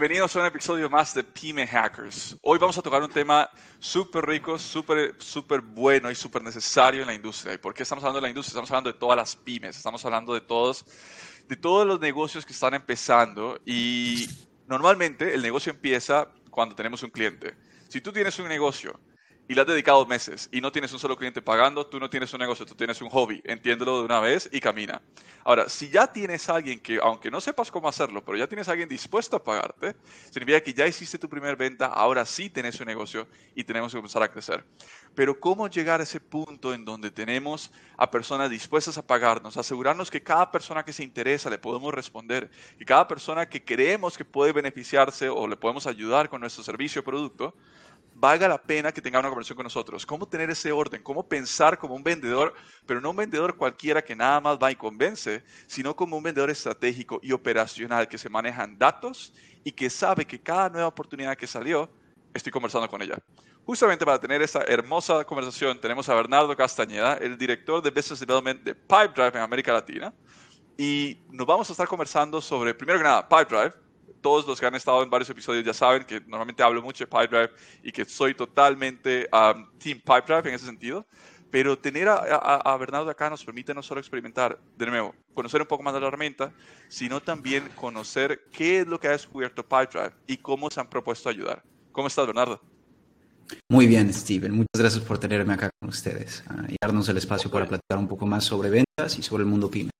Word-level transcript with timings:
Bienvenidos 0.00 0.34
a 0.34 0.40
un 0.40 0.46
episodio 0.46 0.88
más 0.88 1.12
de 1.12 1.22
Pyme 1.22 1.66
Hackers. 1.66 2.34
Hoy 2.40 2.58
vamos 2.58 2.78
a 2.78 2.80
tocar 2.80 3.02
un 3.02 3.10
tema 3.10 3.50
súper 3.78 4.24
rico, 4.24 4.58
súper 4.58 5.14
súper 5.18 5.60
bueno 5.60 6.10
y 6.10 6.14
súper 6.14 6.42
necesario 6.42 7.02
en 7.02 7.08
la 7.08 7.12
industria. 7.12 7.52
¿Y 7.52 7.58
por 7.58 7.74
qué 7.74 7.82
estamos 7.82 8.02
hablando 8.02 8.16
de 8.16 8.22
la 8.22 8.28
industria? 8.30 8.52
Estamos 8.52 8.70
hablando 8.70 8.90
de 8.90 8.98
todas 8.98 9.18
las 9.18 9.36
pymes, 9.36 9.76
estamos 9.76 10.02
hablando 10.06 10.32
de 10.32 10.40
todos, 10.40 10.86
de 11.46 11.54
todos 11.54 11.86
los 11.86 12.00
negocios 12.00 12.46
que 12.46 12.54
están 12.54 12.72
empezando 12.72 13.60
y 13.66 14.26
normalmente 14.66 15.34
el 15.34 15.42
negocio 15.42 15.70
empieza 15.70 16.28
cuando 16.48 16.74
tenemos 16.74 17.02
un 17.02 17.10
cliente. 17.10 17.54
Si 17.90 18.00
tú 18.00 18.10
tienes 18.10 18.38
un 18.38 18.48
negocio 18.48 18.98
y 19.50 19.54
le 19.56 19.62
has 19.62 19.66
dedicado 19.66 20.06
meses 20.06 20.48
y 20.52 20.60
no 20.60 20.70
tienes 20.70 20.92
un 20.92 21.00
solo 21.00 21.16
cliente 21.16 21.42
pagando, 21.42 21.84
tú 21.84 21.98
no 21.98 22.08
tienes 22.08 22.32
un 22.32 22.38
negocio, 22.38 22.64
tú 22.64 22.76
tienes 22.76 23.02
un 23.02 23.10
hobby. 23.10 23.42
Entiéndelo 23.42 23.98
de 23.98 24.04
una 24.04 24.20
vez 24.20 24.48
y 24.52 24.60
camina. 24.60 25.02
Ahora, 25.42 25.68
si 25.68 25.90
ya 25.90 26.06
tienes 26.06 26.48
alguien 26.48 26.78
que, 26.78 27.00
aunque 27.02 27.32
no 27.32 27.40
sepas 27.40 27.68
cómo 27.68 27.88
hacerlo, 27.88 28.24
pero 28.24 28.38
ya 28.38 28.46
tienes 28.46 28.68
alguien 28.68 28.88
dispuesto 28.88 29.34
a 29.34 29.42
pagarte, 29.42 29.96
significa 30.30 30.60
que 30.60 30.72
ya 30.72 30.86
hiciste 30.86 31.18
tu 31.18 31.28
primera 31.28 31.56
venta, 31.56 31.86
ahora 31.86 32.24
sí 32.24 32.48
tienes 32.48 32.78
un 32.78 32.86
negocio 32.86 33.26
y 33.52 33.64
tenemos 33.64 33.90
que 33.90 33.98
comenzar 33.98 34.22
a 34.22 34.30
crecer. 34.30 34.64
Pero 35.16 35.40
¿cómo 35.40 35.66
llegar 35.66 35.98
a 35.98 36.04
ese 36.04 36.20
punto 36.20 36.72
en 36.72 36.84
donde 36.84 37.10
tenemos 37.10 37.72
a 37.96 38.08
personas 38.08 38.50
dispuestas 38.50 38.98
a 38.98 39.02
pagarnos, 39.04 39.56
asegurarnos 39.56 40.12
que 40.12 40.22
cada 40.22 40.48
persona 40.52 40.84
que 40.84 40.92
se 40.92 41.02
interesa 41.02 41.50
le 41.50 41.58
podemos 41.58 41.92
responder, 41.92 42.48
que 42.78 42.84
cada 42.84 43.08
persona 43.08 43.48
que 43.48 43.64
creemos 43.64 44.16
que 44.16 44.24
puede 44.24 44.52
beneficiarse 44.52 45.28
o 45.28 45.48
le 45.48 45.56
podemos 45.56 45.88
ayudar 45.88 46.28
con 46.28 46.40
nuestro 46.40 46.62
servicio 46.62 47.00
o 47.00 47.04
producto, 47.04 47.52
valga 48.20 48.46
la 48.46 48.60
pena 48.60 48.92
que 48.92 49.00
tenga 49.00 49.18
una 49.18 49.28
conversación 49.28 49.56
con 49.56 49.64
nosotros. 49.64 50.04
Cómo 50.04 50.28
tener 50.28 50.50
ese 50.50 50.70
orden, 50.70 51.02
cómo 51.02 51.26
pensar 51.26 51.78
como 51.78 51.94
un 51.94 52.02
vendedor, 52.02 52.52
pero 52.84 53.00
no 53.00 53.10
un 53.10 53.16
vendedor 53.16 53.56
cualquiera 53.56 54.02
que 54.02 54.14
nada 54.14 54.40
más 54.40 54.58
va 54.58 54.70
y 54.70 54.76
convence, 54.76 55.42
sino 55.66 55.96
como 55.96 56.18
un 56.18 56.22
vendedor 56.22 56.50
estratégico 56.50 57.18
y 57.22 57.32
operacional 57.32 58.06
que 58.06 58.18
se 58.18 58.28
manejan 58.28 58.78
datos 58.78 59.32
y 59.64 59.72
que 59.72 59.88
sabe 59.88 60.26
que 60.26 60.38
cada 60.38 60.68
nueva 60.68 60.88
oportunidad 60.88 61.36
que 61.36 61.46
salió, 61.46 61.88
estoy 62.34 62.52
conversando 62.52 62.88
con 62.88 63.00
ella. 63.00 63.16
Justamente 63.64 64.04
para 64.04 64.20
tener 64.20 64.42
esta 64.42 64.64
hermosa 64.64 65.24
conversación 65.24 65.80
tenemos 65.80 66.08
a 66.08 66.14
Bernardo 66.14 66.54
Castañeda, 66.54 67.14
el 67.14 67.38
director 67.38 67.82
de 67.82 67.90
Business 67.90 68.20
Development 68.20 68.62
de 68.62 68.74
Pipedrive 68.74 69.30
en 69.34 69.38
América 69.38 69.72
Latina. 69.72 70.12
Y 70.76 71.18
nos 71.30 71.46
vamos 71.46 71.68
a 71.70 71.72
estar 71.72 71.86
conversando 71.88 72.40
sobre, 72.40 72.74
primero 72.74 72.98
que 72.98 73.04
nada, 73.04 73.26
Pipedrive, 73.28 73.72
todos 74.20 74.46
los 74.46 74.60
que 74.60 74.66
han 74.66 74.74
estado 74.74 75.02
en 75.02 75.10
varios 75.10 75.30
episodios 75.30 75.64
ya 75.64 75.74
saben 75.74 76.04
que 76.04 76.20
normalmente 76.20 76.62
hablo 76.62 76.82
mucho 76.82 77.04
de 77.04 77.08
Pipedrive 77.08 77.50
y 77.82 77.92
que 77.92 78.04
soy 78.04 78.34
totalmente 78.34 79.28
um, 79.32 79.66
Team 79.78 80.00
Pipedrive 80.00 80.48
en 80.48 80.54
ese 80.54 80.66
sentido. 80.66 81.06
Pero 81.50 81.76
tener 81.76 82.08
a, 82.08 82.76
Bernardo 82.78 83.10
acá 83.10 83.28
nos 83.28 83.44
permite 83.44 83.74
no 83.74 83.82
solo 83.82 83.98
experimentar, 83.98 84.56
de 84.76 84.86
nuevo, 84.86 85.16
conocer 85.34 85.60
un 85.60 85.66
poco 85.66 85.82
más 85.82 85.92
de 85.92 86.00
la 86.00 86.06
herramienta, 86.06 86.52
sino 86.88 87.20
también 87.20 87.68
conocer 87.74 88.44
qué 88.52 88.80
es 88.80 88.86
lo 88.86 89.00
que 89.00 89.08
ha 89.08 89.12
descubierto 89.12 89.64
Pipedrive 89.64 90.12
y 90.28 90.36
cómo 90.36 90.70
se 90.70 90.78
han 90.78 90.88
propuesto 90.88 91.28
ayudar. 91.28 91.60
¿Cómo 91.90 92.06
estás, 92.06 92.24
Bernardo? 92.24 92.60
Muy 93.68 93.88
bien, 93.88 94.12
Steven. 94.14 94.52
Muchas 94.52 94.78
gracias 94.78 95.04
por 95.04 95.18
tenerme 95.18 95.54
acá 95.54 95.70
con 95.80 95.88
ustedes 95.88 96.44
uh, 96.50 96.70
y 96.70 96.76
darnos 96.80 97.08
el 97.08 97.16
espacio 97.16 97.50
para 97.50 97.66
platicar 97.66 97.98
un 97.98 98.06
poco 98.06 98.26
más 98.26 98.44
sobre 98.44 98.70
ventas 98.70 99.18
y 99.18 99.22
sobre 99.22 99.42
el 99.42 99.48
mundo 99.48 99.68
PYME. 99.68 99.90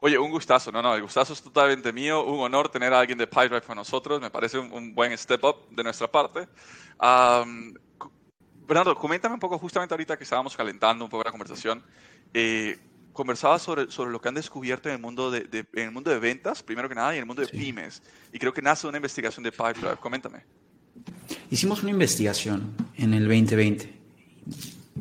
Oye, 0.00 0.18
un 0.18 0.30
gustazo, 0.30 0.70
no, 0.70 0.82
no, 0.82 0.94
el 0.94 1.02
gustazo 1.02 1.32
es 1.32 1.42
totalmente 1.42 1.92
mío, 1.92 2.24
un 2.24 2.40
honor 2.40 2.68
tener 2.68 2.92
a 2.92 3.00
alguien 3.00 3.16
de 3.16 3.26
PyDrive 3.26 3.62
con 3.62 3.76
nosotros, 3.76 4.20
me 4.20 4.30
parece 4.30 4.58
un, 4.58 4.94
buen 4.94 5.16
step 5.16 5.42
up 5.42 5.56
de 5.70 5.82
nuestra 5.82 6.10
parte. 6.10 6.46
Bernardo, 8.68 8.94
coméntame 8.96 9.34
un 9.34 9.40
poco, 9.40 9.58
justamente 9.58 9.94
ahorita 9.94 10.16
que 10.16 10.24
estábamos 10.24 10.56
calentando 10.56 11.04
un 11.04 11.10
poco 11.10 11.24
la 11.24 11.30
conversación, 11.30 11.82
eh, 12.34 12.78
conversaba 13.12 13.58
sobre, 13.58 13.90
sobre 13.90 14.10
lo 14.10 14.20
que 14.20 14.28
han 14.28 14.34
descubierto 14.34 14.88
en 14.90 14.96
el, 14.96 15.00
mundo 15.00 15.30
de, 15.30 15.48
en 15.72 15.82
el 15.84 15.90
mundo 15.90 16.10
de 16.10 16.18
ventas, 16.18 16.62
primero 16.62 16.88
que 16.88 16.94
nada, 16.94 17.14
y 17.14 17.16
en 17.16 17.20
el 17.20 17.26
mundo 17.26 17.40
de 17.42 17.48
pymes, 17.48 18.02
y 18.32 18.38
creo 18.38 18.52
que 18.52 18.60
nace 18.60 18.86
una 18.86 18.98
investigación 18.98 19.42
de 19.44 19.52
PyDrive, 19.52 19.96
coméntame. 19.96 20.44
Hicimos 21.50 21.82
una 21.82 21.92
investigación 21.92 22.74
en 22.96 23.14
el 23.14 23.22
2020. 23.22 23.94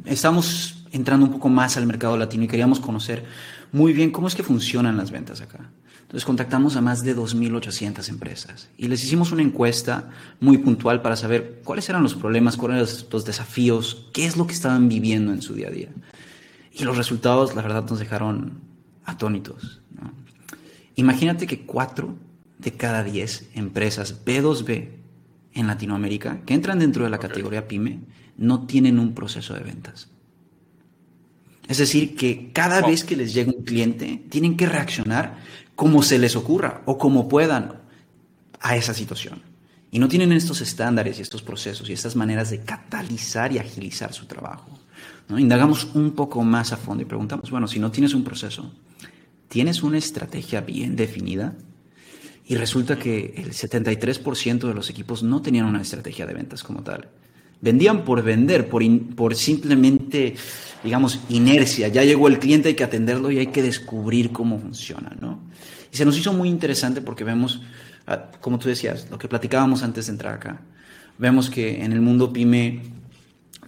Estamos 0.05 0.85
entrando 0.91 1.25
un 1.25 1.33
poco 1.33 1.49
más 1.49 1.75
al 1.75 1.85
mercado 1.85 2.17
latino 2.17 2.43
y 2.43 2.47
queríamos 2.47 2.79
conocer 2.79 3.25
muy 3.71 3.93
bien 3.93 4.11
cómo 4.11 4.27
es 4.27 4.35
que 4.35 4.43
funcionan 4.43 4.97
las 4.97 5.11
ventas 5.11 5.41
acá. 5.41 5.69
Entonces 6.01 6.25
contactamos 6.25 6.75
a 6.75 6.81
más 6.81 7.03
de 7.03 7.15
2.800 7.15 8.07
empresas 8.09 8.69
y 8.77 8.87
les 8.87 9.03
hicimos 9.03 9.31
una 9.31 9.41
encuesta 9.41 10.11
muy 10.39 10.59
puntual 10.59 11.01
para 11.01 11.15
saber 11.15 11.61
cuáles 11.63 11.89
eran 11.89 12.03
los 12.03 12.13
problemas, 12.13 12.57
cuáles 12.57 12.77
eran 12.77 13.09
los 13.11 13.25
desafíos, 13.25 14.07
qué 14.13 14.25
es 14.25 14.37
lo 14.37 14.45
que 14.45 14.53
estaban 14.53 14.87
viviendo 14.87 15.33
en 15.33 15.41
su 15.41 15.55
día 15.55 15.67
a 15.67 15.71
día. 15.71 15.89
Y 16.71 16.83
los 16.83 16.95
resultados, 16.97 17.55
la 17.55 17.63
verdad, 17.63 17.85
nos 17.89 17.99
dejaron 17.99 18.59
atónitos. 19.03 19.81
Imagínate 20.95 21.47
que 21.47 21.65
4 21.65 22.15
de 22.59 22.71
cada 22.73 23.03
10 23.03 23.49
empresas 23.55 24.23
B2B 24.25 24.89
en 25.53 25.67
Latinoamérica 25.67 26.41
que 26.45 26.53
entran 26.53 26.79
dentro 26.79 27.03
de 27.03 27.09
la 27.09 27.17
categoría 27.17 27.67
PyME 27.67 27.99
no 28.37 28.65
tienen 28.67 28.99
un 28.99 29.13
proceso 29.13 29.53
de 29.53 29.61
ventas. 29.61 30.09
Es 31.67 31.77
decir, 31.77 32.15
que 32.15 32.51
cada 32.51 32.81
vez 32.81 33.03
que 33.03 33.15
les 33.15 33.33
llega 33.33 33.51
un 33.51 33.63
cliente, 33.63 34.23
tienen 34.29 34.55
que 34.55 34.67
reaccionar 34.67 35.37
como 35.75 36.03
se 36.03 36.19
les 36.19 36.35
ocurra 36.35 36.81
o 36.85 36.97
como 36.97 37.27
puedan 37.27 37.81
a 38.59 38.75
esa 38.75 38.93
situación. 38.93 39.41
Y 39.91 39.99
no 39.99 40.07
tienen 40.07 40.31
estos 40.31 40.61
estándares 40.61 41.19
y 41.19 41.21
estos 41.21 41.41
procesos 41.41 41.89
y 41.89 41.93
estas 41.93 42.15
maneras 42.15 42.49
de 42.49 42.61
catalizar 42.61 43.51
y 43.51 43.59
agilizar 43.59 44.13
su 44.13 44.25
trabajo. 44.25 44.79
¿no? 45.29 45.39
Indagamos 45.39 45.87
un 45.93 46.11
poco 46.11 46.43
más 46.43 46.73
a 46.73 46.77
fondo 46.77 47.03
y 47.03 47.05
preguntamos, 47.05 47.49
bueno, 47.49 47.67
si 47.67 47.79
no 47.79 47.91
tienes 47.91 48.13
un 48.13 48.23
proceso, 48.23 48.73
¿tienes 49.47 49.83
una 49.83 49.97
estrategia 49.97 50.61
bien 50.61 50.95
definida? 50.95 51.55
Y 52.47 52.55
resulta 52.55 52.99
que 52.99 53.33
el 53.37 53.53
73% 53.53 54.67
de 54.67 54.73
los 54.73 54.89
equipos 54.89 55.23
no 55.23 55.41
tenían 55.41 55.65
una 55.65 55.81
estrategia 55.81 56.25
de 56.25 56.33
ventas 56.33 56.63
como 56.63 56.83
tal. 56.83 57.09
Vendían 57.61 58.03
por 58.03 58.21
vender, 58.23 58.69
por, 58.69 58.83
por 59.15 59.35
simplemente, 59.35 60.35
digamos, 60.83 61.19
inercia. 61.29 61.87
Ya 61.87 62.03
llegó 62.03 62.27
el 62.27 62.39
cliente, 62.39 62.69
hay 62.69 62.75
que 62.75 62.83
atenderlo 62.83 63.31
y 63.31 63.39
hay 63.39 63.47
que 63.47 63.63
descubrir 63.63 64.31
cómo 64.31 64.59
funciona, 64.59 65.15
¿no? 65.19 65.39
Y 65.91 65.97
se 65.97 66.05
nos 66.05 66.17
hizo 66.17 66.33
muy 66.33 66.49
interesante 66.49 67.01
porque 67.01 67.23
vemos, 67.23 67.61
ah, 68.07 68.31
como 68.41 68.59
tú 68.59 68.69
decías, 68.69 69.07
lo 69.09 69.17
que 69.17 69.27
platicábamos 69.27 69.83
antes 69.83 70.07
de 70.07 70.11
entrar 70.11 70.35
acá. 70.35 70.61
Vemos 71.17 71.49
que 71.49 71.83
en 71.83 71.93
el 71.93 72.01
mundo 72.01 72.33
pyme 72.33 72.83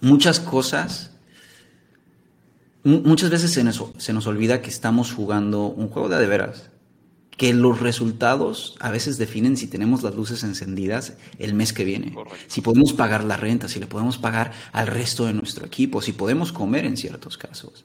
muchas 0.00 0.38
cosas, 0.38 1.12
muchas 2.84 3.30
veces 3.30 3.50
se 3.50 3.64
nos, 3.64 3.82
se 3.96 4.12
nos 4.12 4.26
olvida 4.26 4.60
que 4.60 4.70
estamos 4.70 5.12
jugando 5.12 5.66
un 5.66 5.88
juego 5.88 6.08
de 6.08 6.18
de 6.18 6.26
veras 6.26 6.70
que 7.38 7.54
los 7.54 7.80
resultados 7.80 8.76
a 8.80 8.90
veces 8.90 9.16
definen 9.16 9.56
si 9.56 9.68
tenemos 9.68 10.02
las 10.02 10.14
luces 10.14 10.42
encendidas 10.42 11.14
el 11.38 11.54
mes 11.54 11.72
que 11.72 11.84
viene, 11.84 12.14
si 12.48 12.60
podemos 12.60 12.92
pagar 12.92 13.24
la 13.24 13.36
renta, 13.36 13.68
si 13.68 13.78
le 13.78 13.86
podemos 13.86 14.18
pagar 14.18 14.52
al 14.72 14.88
resto 14.88 15.24
de 15.24 15.32
nuestro 15.32 15.64
equipo, 15.64 16.02
si 16.02 16.12
podemos 16.12 16.52
comer 16.52 16.84
en 16.84 16.96
ciertos 16.96 17.38
casos. 17.38 17.84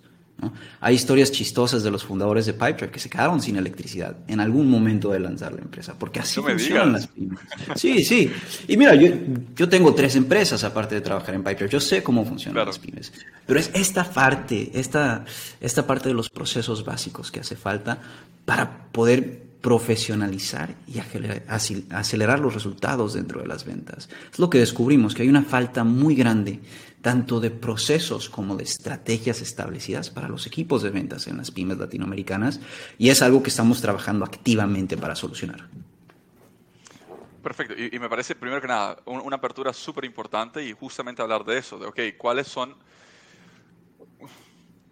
Hay 0.80 0.96
historias 0.96 1.32
chistosas 1.32 1.84
de 1.84 1.92
los 1.92 2.04
fundadores 2.04 2.46
de 2.46 2.54
Pipedrive 2.54 2.92
que 2.92 3.00
se 3.00 3.10
quedaron 3.10 3.42
sin 3.42 3.56
electricidad 3.56 4.18
en 4.28 4.40
algún 4.40 4.70
momento 4.70 5.12
de 5.12 5.20
lanzar 5.20 5.54
la 5.54 5.62
empresa, 5.62 5.94
porque 5.98 6.20
así 6.20 6.42
funcionan 6.42 6.94
las 6.94 7.08
pymes. 7.08 7.40
Sí, 7.76 8.04
sí. 8.04 8.32
Y 8.68 8.78
mira, 8.78 8.96
yo, 8.96 9.10
yo 9.56 9.70
tengo 9.70 9.94
tres 9.94 10.16
empresas 10.16 10.64
aparte 10.64 10.96
de 10.96 11.02
trabajar 11.02 11.36
en 11.36 11.44
Pipedrive. 11.44 11.70
Yo 11.70 11.80
sé 11.80 12.04
cómo 12.04 12.26
funcionan 12.26 12.66
las 12.66 12.80
pymes. 12.80 13.14
Pero 13.46 13.60
es 13.60 13.72
esta 13.74 14.04
parte, 14.04 14.72
esta, 14.74 15.26
esta 15.60 15.86
parte 15.86 16.10
de 16.10 16.16
los 16.16 16.30
procesos 16.30 16.84
básicos 16.84 17.32
que 17.32 17.40
hace 17.40 17.56
falta 17.56 18.00
para 18.46 18.92
poder 18.92 19.44
profesionalizar 19.64 20.76
y 20.88 21.00
acelerar 21.90 22.40
los 22.42 22.54
resultados 22.54 23.14
dentro 23.14 23.42
de 23.42 23.48
las 23.48 23.64
ventas. 23.64 24.10
Es 24.32 24.38
lo 24.38 24.50
que 24.50 24.60
descubrimos, 24.60 25.16
que 25.16 25.22
hay 25.22 25.30
una 25.30 25.44
falta 25.44 25.86
muy 25.86 26.16
grande 26.16 26.60
tanto 27.04 27.42
de 27.42 27.52
procesos 27.52 28.30
como 28.30 28.56
de 28.56 28.64
estrategias 28.64 29.42
establecidas 29.42 30.10
para 30.10 30.30
los 30.30 30.48
equipos 30.48 30.82
de 30.82 30.90
ventas 30.90 31.28
en 31.28 31.36
las 31.36 31.52
pymes 31.52 31.78
latinoamericanas 31.78 32.62
y 32.98 33.10
es 33.10 33.22
algo 33.22 33.44
que 33.44 33.50
estamos 33.50 33.82
trabajando 33.82 34.24
activamente 34.24 34.96
para 34.96 35.14
solucionar. 35.14 35.68
Perfecto, 37.44 37.74
y, 37.78 38.00
me 38.00 38.08
parece 38.08 38.36
primero 38.36 38.62
que 38.62 38.70
nada 38.70 38.98
una 39.06 39.36
apertura 39.36 39.74
súper 39.74 40.06
importante 40.06 40.64
y 40.64 40.72
justamente 40.72 41.22
hablar 41.22 41.44
de 41.44 41.58
eso, 41.58 41.78
de, 41.78 41.88
ok, 41.88 42.00
¿cuáles 42.18 42.48
son... 42.48 42.74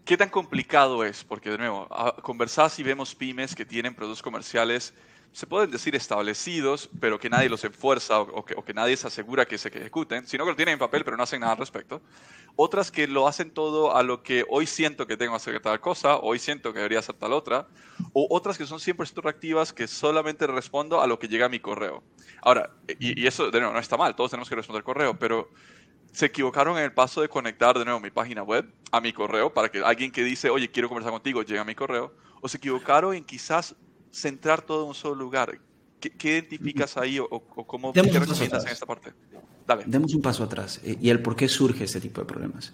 ¿Qué 0.03 0.17
tan 0.17 0.29
complicado 0.29 1.05
es? 1.05 1.23
Porque 1.23 1.49
de 1.49 1.59
nuevo, 1.59 1.87
conversás 2.21 2.77
y 2.79 2.83
vemos 2.83 3.15
pymes 3.15 3.55
que 3.55 3.65
tienen 3.65 3.95
productos 3.95 4.21
comerciales 4.21 4.93
se 5.33 5.47
pueden 5.47 5.71
decir 5.71 5.95
establecidos, 5.95 6.89
pero 6.99 7.17
que 7.17 7.29
nadie 7.29 7.47
los 7.47 7.63
enfuerza 7.63 8.19
o, 8.19 8.43
que, 8.43 8.73
nadie 8.73 8.97
se 8.97 9.07
asegura 9.07 9.45
que 9.45 9.57
se 9.57 9.69
ejecuten, 9.69 10.27
sino 10.27 10.43
que 10.43 10.51
lo 10.51 10.55
tienen 10.55 10.73
en 10.73 10.79
papel, 10.79 11.05
pero 11.05 11.15
no 11.15 11.23
hacen 11.23 11.39
nada 11.39 11.53
al 11.53 11.57
respecto. 11.57 12.01
Otras 12.57 12.91
que 12.91 13.07
lo 13.07 13.27
hacen 13.27 13.51
todo 13.51 13.95
a 13.95 14.03
lo 14.03 14.23
que 14.23 14.43
hoy 14.49 14.67
siento 14.67 15.07
que 15.07 15.15
tengo 15.15 15.31
que 15.31 15.37
hacer 15.37 15.59
tal 15.61 15.79
cosa, 15.79 16.17
hoy 16.17 16.37
siento 16.37 16.73
que 16.73 16.79
debería 16.79 16.99
hacer 16.99 17.15
tal 17.15 17.31
otra, 17.31 17.67
o 18.11 18.27
otras 18.29 18.57
que 18.57 18.65
son 18.65 18.79
100% 18.79 19.21
reactivas 19.23 19.71
que 19.71 19.87
solamente 19.87 20.45
respondo 20.47 21.01
a 21.01 21.07
lo 21.07 21.17
que 21.17 21.29
llega 21.29 21.45
a 21.45 21.49
mi 21.49 21.61
correo. 21.61 22.03
Ahora, 22.41 22.71
y, 22.99 23.25
eso 23.25 23.49
de 23.49 23.61
no 23.61 23.79
está 23.79 23.95
mal, 23.95 24.15
todos 24.15 24.31
tenemos 24.31 24.49
que 24.49 24.55
responder 24.55 24.83
correo, 24.83 25.17
pero 25.17 25.49
se 26.11 26.25
equivocaron 26.25 26.77
en 26.77 26.83
el 26.83 26.93
paso 26.93 27.21
de 27.21 27.29
conectar 27.29 27.77
de 27.79 27.85
nuevo 27.85 28.01
mi 28.01 28.11
página 28.11 28.43
web 28.43 28.69
a 28.91 28.99
mi 28.99 29.13
correo 29.13 29.53
para 29.53 29.69
que 29.69 29.79
alguien 29.79 30.11
que 30.11 30.25
dice, 30.25 30.49
oye, 30.49 30.69
quiero 30.69 30.89
conversar 30.89 31.13
contigo, 31.13 31.41
llegue 31.43 31.59
a 31.59 31.63
mi 31.63 31.73
correo, 31.73 32.13
o 32.41 32.49
se 32.49 32.57
equivocaron 32.57 33.15
en 33.15 33.23
quizás 33.23 33.75
centrar 34.11 34.61
todo 34.61 34.83
en 34.83 34.89
un 34.89 34.95
solo 34.95 35.15
lugar. 35.15 35.59
¿Qué, 35.99 36.29
identificas 36.29 36.97
ahí 36.97 37.19
o, 37.19 37.27
cómo 37.39 37.93
qué 37.93 38.01
recomiendas 38.01 38.65
en 38.65 38.71
esta 38.71 38.85
parte? 38.85 39.13
Dale. 39.67 39.83
Demos 39.85 40.15
un 40.15 40.21
paso 40.21 40.43
atrás 40.43 40.81
eh, 40.83 40.97
y 40.99 41.09
el 41.09 41.21
por 41.21 41.35
qué 41.35 41.47
surge 41.47 41.83
este 41.83 42.01
tipo 42.01 42.21
de 42.21 42.25
problemas. 42.25 42.73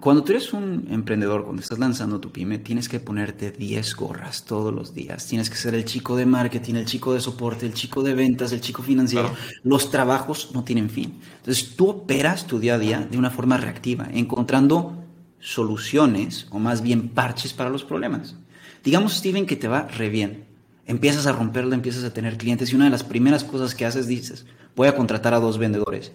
Cuando 0.00 0.24
tú 0.24 0.32
eres 0.32 0.54
un 0.54 0.86
emprendedor, 0.90 1.44
cuando 1.44 1.60
estás 1.60 1.78
lanzando 1.78 2.18
tu 2.20 2.32
pyme, 2.32 2.58
tienes 2.58 2.88
que 2.88 3.00
ponerte 3.00 3.50
10 3.50 3.96
gorras 3.96 4.44
todos 4.44 4.72
los 4.72 4.94
días. 4.94 5.26
Tienes 5.26 5.50
que 5.50 5.56
ser 5.56 5.74
el 5.74 5.84
chico 5.84 6.16
de 6.16 6.24
marketing, 6.24 6.76
el 6.76 6.86
chico 6.86 7.12
de 7.12 7.20
soporte, 7.20 7.66
el 7.66 7.74
chico 7.74 8.02
de 8.02 8.14
ventas, 8.14 8.52
el 8.52 8.62
chico 8.62 8.82
financiero. 8.82 9.30
Los 9.64 9.90
trabajos 9.90 10.52
no 10.54 10.64
tienen 10.64 10.88
fin. 10.88 11.20
Entonces 11.36 11.76
tú 11.76 11.90
operas 11.90 12.46
tu 12.46 12.58
día 12.58 12.76
a 12.76 12.78
día 12.78 13.06
de 13.10 13.18
una 13.18 13.30
forma 13.30 13.58
reactiva, 13.58 14.08
encontrando 14.10 15.04
soluciones 15.38 16.46
o 16.50 16.58
más 16.58 16.80
bien 16.80 17.10
parches 17.10 17.52
para 17.52 17.68
los 17.68 17.84
problemas. 17.84 18.36
Digamos, 18.84 19.14
Steven, 19.14 19.46
que 19.46 19.56
te 19.56 19.68
va 19.68 19.88
re 19.88 20.08
bien. 20.08 20.44
Empiezas 20.86 21.26
a 21.26 21.32
romperla, 21.32 21.74
empiezas 21.74 22.04
a 22.04 22.12
tener 22.12 22.38
clientes 22.38 22.72
y 22.72 22.76
una 22.76 22.86
de 22.86 22.90
las 22.90 23.04
primeras 23.04 23.44
cosas 23.44 23.74
que 23.74 23.84
haces 23.84 24.06
dices, 24.06 24.46
voy 24.74 24.88
a 24.88 24.96
contratar 24.96 25.34
a 25.34 25.40
dos 25.40 25.58
vendedores. 25.58 26.12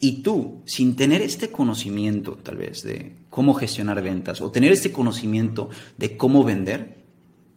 Y 0.00 0.22
tú, 0.22 0.62
sin 0.64 0.96
tener 0.96 1.22
este 1.22 1.50
conocimiento 1.50 2.36
tal 2.42 2.56
vez 2.56 2.82
de 2.82 3.12
cómo 3.30 3.54
gestionar 3.54 4.02
ventas 4.02 4.40
o 4.40 4.50
tener 4.50 4.72
este 4.72 4.92
conocimiento 4.92 5.70
de 5.96 6.16
cómo 6.16 6.44
vender, 6.44 6.96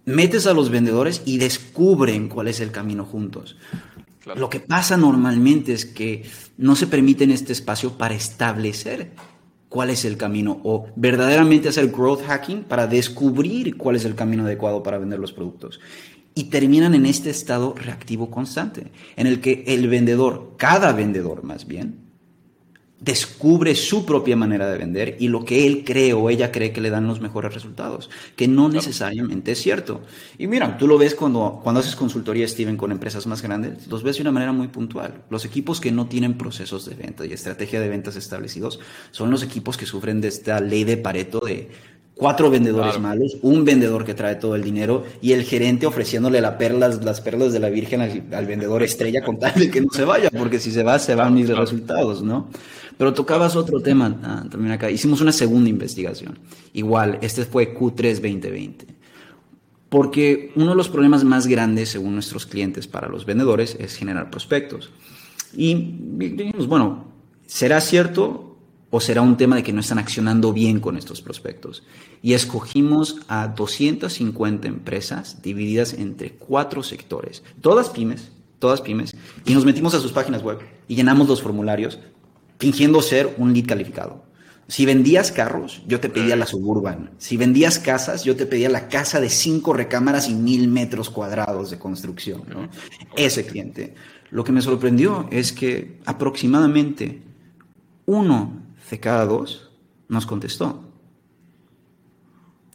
metes 0.05 0.47
a 0.47 0.53
los 0.53 0.69
vendedores 0.69 1.21
y 1.25 1.37
descubren 1.37 2.29
cuál 2.29 2.47
es 2.47 2.59
el 2.59 2.71
camino 2.71 3.05
juntos. 3.05 3.57
Lo 4.35 4.49
que 4.49 4.59
pasa 4.59 4.95
normalmente 4.95 5.73
es 5.73 5.85
que 5.85 6.23
no 6.57 6.75
se 6.75 6.87
permite 6.87 7.23
en 7.23 7.31
este 7.31 7.53
espacio 7.53 7.97
para 7.97 8.15
establecer 8.15 9.11
cuál 9.69 9.91
es 9.91 10.03
el 10.03 10.17
camino 10.17 10.59
o 10.63 10.87
verdaderamente 10.95 11.69
hacer 11.69 11.87
growth 11.87 12.23
hacking 12.25 12.63
para 12.63 12.87
descubrir 12.87 13.77
cuál 13.77 13.95
es 13.95 14.03
el 14.03 14.15
camino 14.15 14.43
adecuado 14.43 14.83
para 14.83 14.97
vender 14.97 15.19
los 15.19 15.31
productos. 15.31 15.79
Y 16.35 16.45
terminan 16.45 16.95
en 16.95 17.05
este 17.05 17.29
estado 17.29 17.75
reactivo 17.75 18.29
constante, 18.29 18.91
en 19.15 19.27
el 19.27 19.41
que 19.41 19.63
el 19.67 19.87
vendedor, 19.87 20.53
cada 20.57 20.91
vendedor 20.93 21.43
más 21.43 21.67
bien, 21.67 22.08
descubre 23.01 23.75
su 23.75 24.05
propia 24.05 24.35
manera 24.35 24.69
de 24.69 24.77
vender 24.77 25.15
y 25.19 25.29
lo 25.29 25.45
que 25.45 25.65
él 25.65 25.83
cree 25.85 26.13
o 26.13 26.29
ella 26.29 26.51
cree 26.51 26.73
que 26.73 26.81
le 26.81 26.89
dan 26.89 27.07
los 27.07 27.21
mejores 27.21 27.53
resultados, 27.53 28.09
que 28.35 28.47
no 28.47 28.67
necesariamente 28.67 29.53
es 29.53 29.61
cierto. 29.61 30.01
Y 30.37 30.47
mira, 30.47 30.77
tú 30.77 30.87
lo 30.87 30.97
ves 30.97 31.15
cuando, 31.15 31.61
cuando 31.63 31.79
haces 31.79 31.95
consultoría, 31.95 32.47
Steven, 32.47 32.77
con 32.77 32.91
empresas 32.91 33.25
más 33.25 33.41
grandes, 33.41 33.87
los 33.87 34.03
ves 34.03 34.17
de 34.17 34.23
una 34.23 34.31
manera 34.31 34.51
muy 34.51 34.67
puntual. 34.67 35.23
Los 35.29 35.45
equipos 35.45 35.79
que 35.79 35.91
no 35.91 36.07
tienen 36.07 36.37
procesos 36.37 36.85
de 36.85 36.95
venta 36.95 37.25
y 37.25 37.31
estrategia 37.31 37.79
de 37.79 37.89
ventas 37.89 38.15
establecidos 38.15 38.79
son 39.11 39.31
los 39.31 39.43
equipos 39.43 39.77
que 39.77 39.85
sufren 39.85 40.19
de 40.19 40.27
esta 40.27 40.59
ley 40.59 40.83
de 40.83 40.97
Pareto 40.97 41.39
de 41.39 41.69
cuatro 42.19 42.49
vendedores 42.49 42.99
malos, 42.99 43.37
un 43.41 43.63
vendedor 43.63 44.03
que 44.03 44.13
trae 44.13 44.35
todo 44.35 44.53
el 44.55 44.61
dinero 44.61 45.05
y 45.21 45.31
el 45.31 45.43
gerente 45.43 45.85
ofreciéndole 45.85 46.41
las 46.41 46.55
perlas, 46.55 47.01
las 47.01 47.21
perlas 47.21 47.53
de 47.53 47.59
la 47.59 47.69
Virgen 47.69 48.01
al, 48.01 48.45
vendedor 48.45 48.83
estrella 48.83 49.23
con 49.23 49.39
tal 49.39 49.53
de 49.55 49.71
que 49.71 49.79
no 49.79 49.87
se 49.89 50.03
vaya, 50.03 50.29
porque 50.29 50.59
si 50.59 50.71
se 50.71 50.83
va, 50.83 50.99
se 50.99 51.15
van 51.15 51.33
mis 51.33 51.47
resultados, 51.47 52.21
¿no? 52.21 52.49
Pero 52.99 53.13
tocabas 53.13 53.55
otro 53.55 53.79
tema 53.79 54.19
ah, 54.23 54.43
también 54.51 54.73
acá. 54.73 54.91
Hicimos 54.91 55.21
una 55.21 55.31
segunda 55.31 55.69
investigación. 55.69 56.37
Igual, 56.73 57.17
este 57.21 57.45
fue 57.45 57.73
Q3 57.73 58.15
2020. 58.15 58.87
Porque 59.87 60.51
uno 60.57 60.71
de 60.71 60.75
los 60.75 60.89
problemas 60.89 61.23
más 61.23 61.47
grandes, 61.47 61.87
según 61.87 62.15
nuestros 62.15 62.45
clientes, 62.45 62.87
para 62.87 63.07
los 63.07 63.25
vendedores 63.25 63.77
es 63.79 63.95
generar 63.95 64.29
prospectos. 64.29 64.91
Y 65.55 65.95
dijimos, 66.17 66.67
bueno, 66.67 67.05
¿será 67.47 67.79
cierto 67.79 68.57
o 68.89 68.99
será 68.99 69.21
un 69.21 69.37
tema 69.37 69.55
de 69.55 69.63
que 69.63 69.71
no 69.71 69.79
están 69.79 69.99
accionando 69.99 70.51
bien 70.51 70.81
con 70.81 70.97
estos 70.97 71.21
prospectos? 71.21 71.83
Y 72.21 72.33
escogimos 72.33 73.21
a 73.29 73.47
250 73.47 74.67
empresas 74.67 75.41
divididas 75.41 75.93
entre 75.93 76.31
cuatro 76.33 76.83
sectores, 76.83 77.43
todas 77.61 77.91
pymes, 77.91 78.33
todas 78.59 78.81
pymes, 78.81 79.15
y 79.45 79.53
nos 79.53 79.63
metimos 79.63 79.93
a 79.93 80.01
sus 80.01 80.11
páginas 80.11 80.43
web 80.43 80.59
y 80.89 80.95
llenamos 80.95 81.29
los 81.29 81.41
formularios 81.41 81.97
fingiendo 82.59 83.01
ser 83.01 83.33
un 83.37 83.53
lead 83.53 83.65
calificado. 83.65 84.23
Si 84.67 84.85
vendías 84.85 85.31
carros, 85.31 85.81
yo 85.87 85.99
te 85.99 86.09
pedía 86.09 86.35
la 86.35 86.45
suburban. 86.45 87.09
Si 87.17 87.37
vendías 87.37 87.79
casas, 87.79 88.23
yo 88.23 88.35
te 88.35 88.45
pedía 88.45 88.69
la 88.69 88.87
casa 88.87 89.19
de 89.19 89.29
cinco 89.29 89.73
recámaras 89.73 90.29
y 90.29 90.35
mil 90.35 90.67
metros 90.67 91.09
cuadrados 91.09 91.71
de 91.71 91.79
construcción. 91.79 92.43
Ese 93.15 93.47
cliente. 93.47 93.95
Lo 94.29 94.43
que 94.43 94.51
me 94.51 94.61
sorprendió 94.61 95.27
es 95.31 95.53
que 95.53 95.99
aproximadamente 96.05 97.23
uno 98.05 98.61
de 98.91 98.99
cada 98.99 99.25
dos 99.25 99.71
nos 100.07 100.27
contestó. 100.27 100.83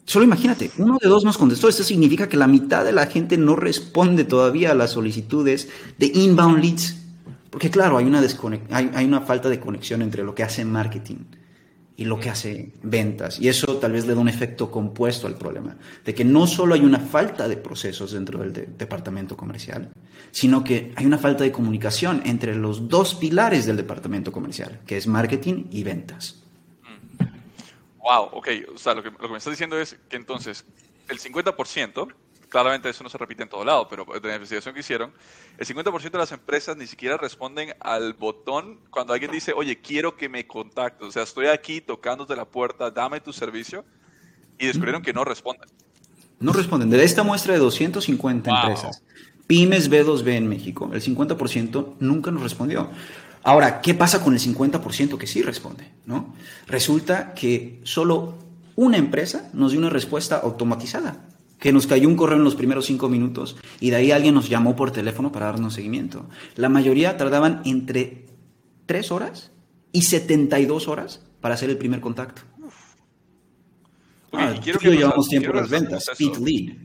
Solo 0.03 0.25
imagínate, 0.25 0.71
uno 0.77 0.97
de 1.01 1.07
dos 1.07 1.23
nos 1.23 1.37
contestó. 1.37 1.69
Esto 1.69 1.83
significa 1.83 2.27
que 2.27 2.35
la 2.35 2.47
mitad 2.47 2.83
de 2.83 2.91
la 2.91 3.07
gente 3.07 3.37
no 3.37 3.55
responde 3.55 4.25
todavía 4.25 4.71
a 4.71 4.75
las 4.75 4.91
solicitudes 4.91 5.69
de 5.97 6.11
inbound 6.13 6.61
leads 6.61 7.04
porque 7.55 7.71
claro, 7.71 7.95
hay 7.95 8.03
una, 8.03 8.21
hay, 8.71 8.91
hay 8.93 9.05
una 9.05 9.21
falta 9.21 9.47
de 9.47 9.61
conexión 9.61 10.01
entre 10.01 10.25
lo 10.25 10.35
que 10.35 10.43
hace 10.43 10.65
marketing 10.65 11.19
y 11.95 12.03
lo 12.03 12.19
que 12.19 12.29
hace 12.29 12.73
ventas. 12.83 13.39
Y 13.39 13.47
eso 13.47 13.77
tal 13.77 13.93
vez 13.93 14.05
le 14.05 14.13
da 14.13 14.19
un 14.19 14.27
efecto 14.27 14.69
compuesto 14.69 15.25
al 15.25 15.37
problema, 15.37 15.77
de 16.03 16.13
que 16.13 16.25
no 16.25 16.47
solo 16.47 16.75
hay 16.75 16.81
una 16.81 16.99
falta 16.99 17.47
de 17.47 17.55
procesos 17.55 18.11
dentro 18.11 18.39
del 18.39 18.75
departamento 18.77 19.37
comercial, 19.37 19.89
sino 20.31 20.65
que 20.65 20.91
hay 20.97 21.05
una 21.05 21.17
falta 21.17 21.45
de 21.45 21.53
comunicación 21.53 22.23
entre 22.25 22.55
los 22.55 22.89
dos 22.89 23.15
pilares 23.15 23.65
del 23.65 23.77
departamento 23.77 24.33
comercial, 24.33 24.81
que 24.85 24.97
es 24.97 25.07
marketing 25.07 25.67
y 25.71 25.83
ventas. 25.83 26.43
Wow, 27.99 28.31
ok. 28.33 28.49
O 28.75 28.77
sea, 28.77 28.95
lo 28.95 29.01
que, 29.01 29.11
lo 29.11 29.17
que 29.17 29.29
me 29.29 29.37
estás 29.37 29.53
diciendo 29.53 29.79
es 29.79 29.95
que 30.09 30.17
entonces 30.17 30.65
el 31.07 31.19
50% 31.21 32.09
claramente 32.55 32.87
eso 32.87 33.03
no 33.03 33.09
se 33.09 33.17
repite 33.17 33.43
en 33.43 33.49
todo 33.49 33.65
lado, 33.65 33.85
pero 33.89 34.05
de 34.05 34.29
la 34.29 34.35
investigación 34.35 34.73
que 34.73 34.79
hicieron, 34.79 35.11
el 35.57 35.67
50% 35.67 36.09
de 36.09 36.17
las 36.17 36.31
empresas 36.31 36.77
ni 36.77 36.87
siquiera 36.87 37.17
responden 37.17 37.73
al 37.81 38.13
botón 38.13 38.79
cuando 38.89 39.11
alguien 39.11 39.29
dice, 39.29 39.51
oye, 39.51 39.81
quiero 39.81 40.15
que 40.15 40.29
me 40.29 40.47
contactes, 40.47 41.05
o 41.05 41.11
sea, 41.11 41.23
estoy 41.23 41.47
aquí 41.47 41.81
tocándote 41.81 42.33
la 42.33 42.45
puerta, 42.45 42.89
dame 42.89 43.19
tu 43.19 43.33
servicio, 43.33 43.83
y 44.57 44.67
descubrieron 44.67 45.01
que 45.01 45.11
no 45.11 45.25
responden. 45.25 45.67
No 46.39 46.53
responden. 46.53 46.89
De 46.89 47.03
esta 47.03 47.23
muestra 47.23 47.51
de 47.51 47.59
250 47.59 48.49
empresas, 48.49 49.03
pymes 49.47 49.91
B2B 49.91 50.35
en 50.35 50.47
México, 50.47 50.89
el 50.93 51.01
50% 51.01 51.95
nunca 51.99 52.31
nos 52.31 52.41
respondió. 52.41 52.89
Ahora, 53.43 53.81
¿qué 53.81 53.93
pasa 53.95 54.23
con 54.23 54.33
el 54.33 54.39
50% 54.39 55.17
que 55.17 55.27
sí 55.27 55.41
responde? 55.41 55.91
¿no? 56.05 56.33
Resulta 56.67 57.33
que 57.33 57.81
solo 57.83 58.37
una 58.77 58.95
empresa 58.95 59.49
nos 59.51 59.71
dio 59.71 59.81
una 59.81 59.89
respuesta 59.89 60.37
automatizada 60.37 61.34
que 61.65 61.73
nos 61.73 61.87
cayó 61.87 62.07
un 62.07 62.15
correo 62.15 62.37
en 62.37 62.43
los 62.43 62.53
primeros 62.53 62.85
cinco 62.85 63.09
minutos 63.09 63.57
y 63.79 63.89
de 63.89 63.95
ahí 63.95 64.11
alguien 64.11 64.35
nos 64.35 64.49
llamó 64.49 64.75
por 64.75 64.91
teléfono 64.91 65.31
para 65.31 65.47
darnos 65.47 65.73
seguimiento. 65.73 66.29
La 66.53 66.69
mayoría 66.69 67.17
tardaban 67.17 67.63
entre 67.65 68.27
tres 68.85 69.11
horas 69.11 69.51
y 69.91 70.03
72 70.03 70.87
horas 70.87 71.25
para 71.41 71.55
hacer 71.55 71.71
el 71.71 71.79
primer 71.79 72.01
contacto. 72.01 72.43
Ah, 74.31 74.53
quiero 74.63 74.77
que 74.77 74.91
llevamos 74.91 75.27
tiempo 75.27 75.49
en 75.49 75.55
las 75.55 75.67
ventas, 75.67 76.07
speed 76.09 76.37
lead. 76.37 76.77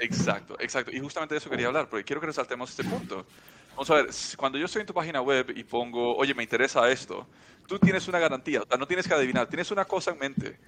Exacto, 0.00 0.54
exacto. 0.60 0.94
Y 0.94 1.00
justamente 1.00 1.36
de 1.36 1.38
eso 1.38 1.48
quería 1.48 1.68
hablar, 1.68 1.88
porque 1.88 2.04
quiero 2.04 2.20
que 2.20 2.26
resaltemos 2.26 2.68
este 2.68 2.84
punto. 2.84 3.24
Vamos 3.70 3.88
a 3.88 3.94
ver, 3.94 4.10
cuando 4.36 4.58
yo 4.58 4.66
estoy 4.66 4.80
en 4.80 4.86
tu 4.86 4.92
página 4.92 5.22
web 5.22 5.50
y 5.56 5.64
pongo, 5.64 6.14
oye, 6.14 6.34
me 6.34 6.42
interesa 6.42 6.90
esto, 6.90 7.26
tú 7.66 7.78
tienes 7.78 8.06
una 8.06 8.18
garantía, 8.18 8.60
o 8.60 8.66
sea, 8.66 8.76
no 8.76 8.86
tienes 8.86 9.08
que 9.08 9.14
adivinar, 9.14 9.48
tienes 9.48 9.70
una 9.70 9.86
cosa 9.86 10.10
en 10.10 10.18
mente 10.18 10.58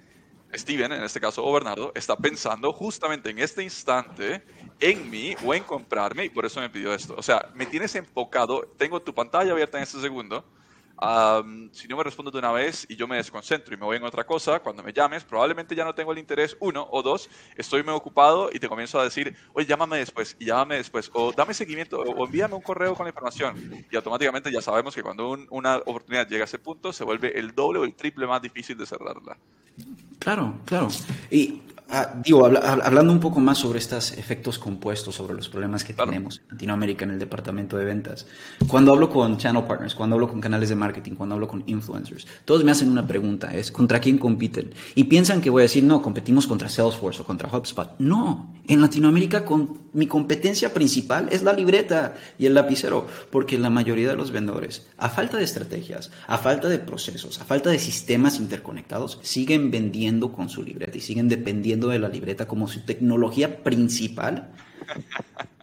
Steven, 0.53 0.91
en 0.91 1.03
este 1.03 1.19
caso, 1.19 1.43
o 1.43 1.51
Bernardo, 1.53 1.91
está 1.95 2.15
pensando 2.15 2.71
justamente 2.73 3.29
en 3.29 3.39
este 3.39 3.63
instante 3.63 4.43
en 4.79 5.09
mí 5.09 5.35
o 5.43 5.53
en 5.53 5.63
comprarme 5.63 6.25
y 6.25 6.29
por 6.29 6.45
eso 6.45 6.59
me 6.59 6.69
pidió 6.69 6.93
esto. 6.93 7.15
O 7.17 7.23
sea, 7.23 7.49
me 7.53 7.65
tienes 7.65 7.95
enfocado, 7.95 8.61
tengo 8.77 9.01
tu 9.01 9.13
pantalla 9.13 9.51
abierta 9.51 9.77
en 9.77 9.83
este 9.83 9.99
segundo 10.01 10.43
si 11.71 11.87
no 11.87 11.97
me 11.97 12.03
respondo 12.03 12.31
de 12.31 12.37
una 12.37 12.51
vez 12.51 12.85
y 12.89 12.95
yo 12.95 13.07
me 13.07 13.17
desconcentro 13.17 13.73
y 13.73 13.77
me 13.77 13.85
voy 13.85 13.97
en 13.97 14.03
otra 14.03 14.25
cosa, 14.25 14.59
cuando 14.59 14.83
me 14.83 14.93
llames, 14.93 15.23
probablemente 15.23 15.75
ya 15.75 15.83
no 15.83 15.93
tengo 15.93 16.11
el 16.11 16.19
interés, 16.19 16.55
uno, 16.59 16.87
o 16.91 17.01
dos, 17.01 17.29
estoy 17.55 17.83
muy 17.83 17.93
ocupado 17.93 18.49
y 18.53 18.59
te 18.59 18.69
comienzo 18.69 18.99
a 18.99 19.03
decir, 19.03 19.35
oye, 19.53 19.65
llámame 19.65 19.97
después, 19.97 20.35
y 20.39 20.45
llámame 20.45 20.75
después, 20.75 21.09
o 21.13 21.31
dame 21.31 21.53
seguimiento, 21.53 21.99
o 21.99 22.25
envíame 22.25 22.55
un 22.55 22.61
correo 22.61 22.95
con 22.95 23.05
la 23.05 23.09
información. 23.09 23.85
Y 23.91 23.95
automáticamente 23.95 24.51
ya 24.51 24.61
sabemos 24.61 24.95
que 24.95 25.03
cuando 25.03 25.37
una 25.49 25.77
oportunidad 25.77 26.27
llega 26.27 26.43
a 26.43 26.45
ese 26.45 26.59
punto, 26.59 26.93
se 26.93 27.03
vuelve 27.03 27.37
el 27.37 27.53
doble 27.53 27.79
o 27.79 27.83
el 27.83 27.95
triple 27.95 28.27
más 28.27 28.41
difícil 28.41 28.77
de 28.77 28.85
cerrarla. 28.85 29.37
Claro, 30.19 30.55
claro. 30.65 30.87
Y 31.31 31.62
Ah, 31.95 32.11
digo, 32.25 32.43
hablando 32.43 33.13
un 33.13 33.19
poco 33.19 33.39
más 33.39 33.59
sobre 33.59 33.77
estos 33.77 34.13
efectos 34.13 34.57
compuestos, 34.57 35.13
sobre 35.13 35.35
los 35.35 35.47
problemas 35.47 35.83
que 35.83 35.93
tenemos 35.93 36.39
en 36.39 36.47
Latinoamérica 36.49 37.05
en 37.05 37.11
el 37.11 37.19
departamento 37.19 37.77
de 37.77 37.85
ventas. 37.85 38.25
Cuando 38.67 38.91
hablo 38.93 39.11
con 39.11 39.37
channel 39.37 39.65
partners, 39.65 39.93
cuando 39.93 40.15
hablo 40.15 40.27
con 40.27 40.41
canales 40.41 40.69
de 40.69 40.75
marketing, 40.75 41.11
cuando 41.11 41.35
hablo 41.35 41.47
con 41.47 41.63
influencers, 41.67 42.25
todos 42.45 42.63
me 42.63 42.71
hacen 42.71 42.89
una 42.89 43.05
pregunta, 43.05 43.53
es 43.53 43.71
¿contra 43.71 43.99
quién 43.99 44.17
compiten? 44.17 44.71
Y 44.95 45.03
piensan 45.03 45.39
que 45.39 45.51
voy 45.51 45.61
a 45.61 45.69
decir, 45.69 45.83
no, 45.83 46.01
competimos 46.01 46.47
contra 46.47 46.67
Salesforce 46.67 47.21
o 47.21 47.25
contra 47.25 47.47
HubSpot. 47.47 47.91
No, 47.99 48.55
en 48.67 48.81
Latinoamérica 48.81 49.45
con, 49.45 49.82
mi 49.93 50.07
competencia 50.07 50.73
principal 50.73 51.29
es 51.31 51.43
la 51.43 51.53
libreta 51.53 52.15
y 52.37 52.47
el 52.47 52.55
lapicero, 52.55 53.07
porque 53.31 53.57
la 53.57 53.69
mayoría 53.69 54.09
de 54.09 54.15
los 54.15 54.31
vendedores, 54.31 54.87
a 54.97 55.09
falta 55.09 55.37
de 55.37 55.43
estrategias, 55.43 56.11
a 56.27 56.37
falta 56.37 56.67
de 56.67 56.79
procesos, 56.79 57.39
a 57.39 57.45
falta 57.45 57.69
de 57.69 57.79
sistemas 57.79 58.39
interconectados, 58.39 59.19
siguen 59.21 59.71
vendiendo 59.71 60.31
con 60.31 60.49
su 60.49 60.63
libreta 60.63 60.97
y 60.97 61.01
siguen 61.01 61.29
dependiendo 61.29 61.89
de 61.89 61.99
la 61.99 62.09
libreta 62.09 62.47
como 62.47 62.67
su 62.67 62.81
tecnología 62.81 63.63
principal 63.63 64.49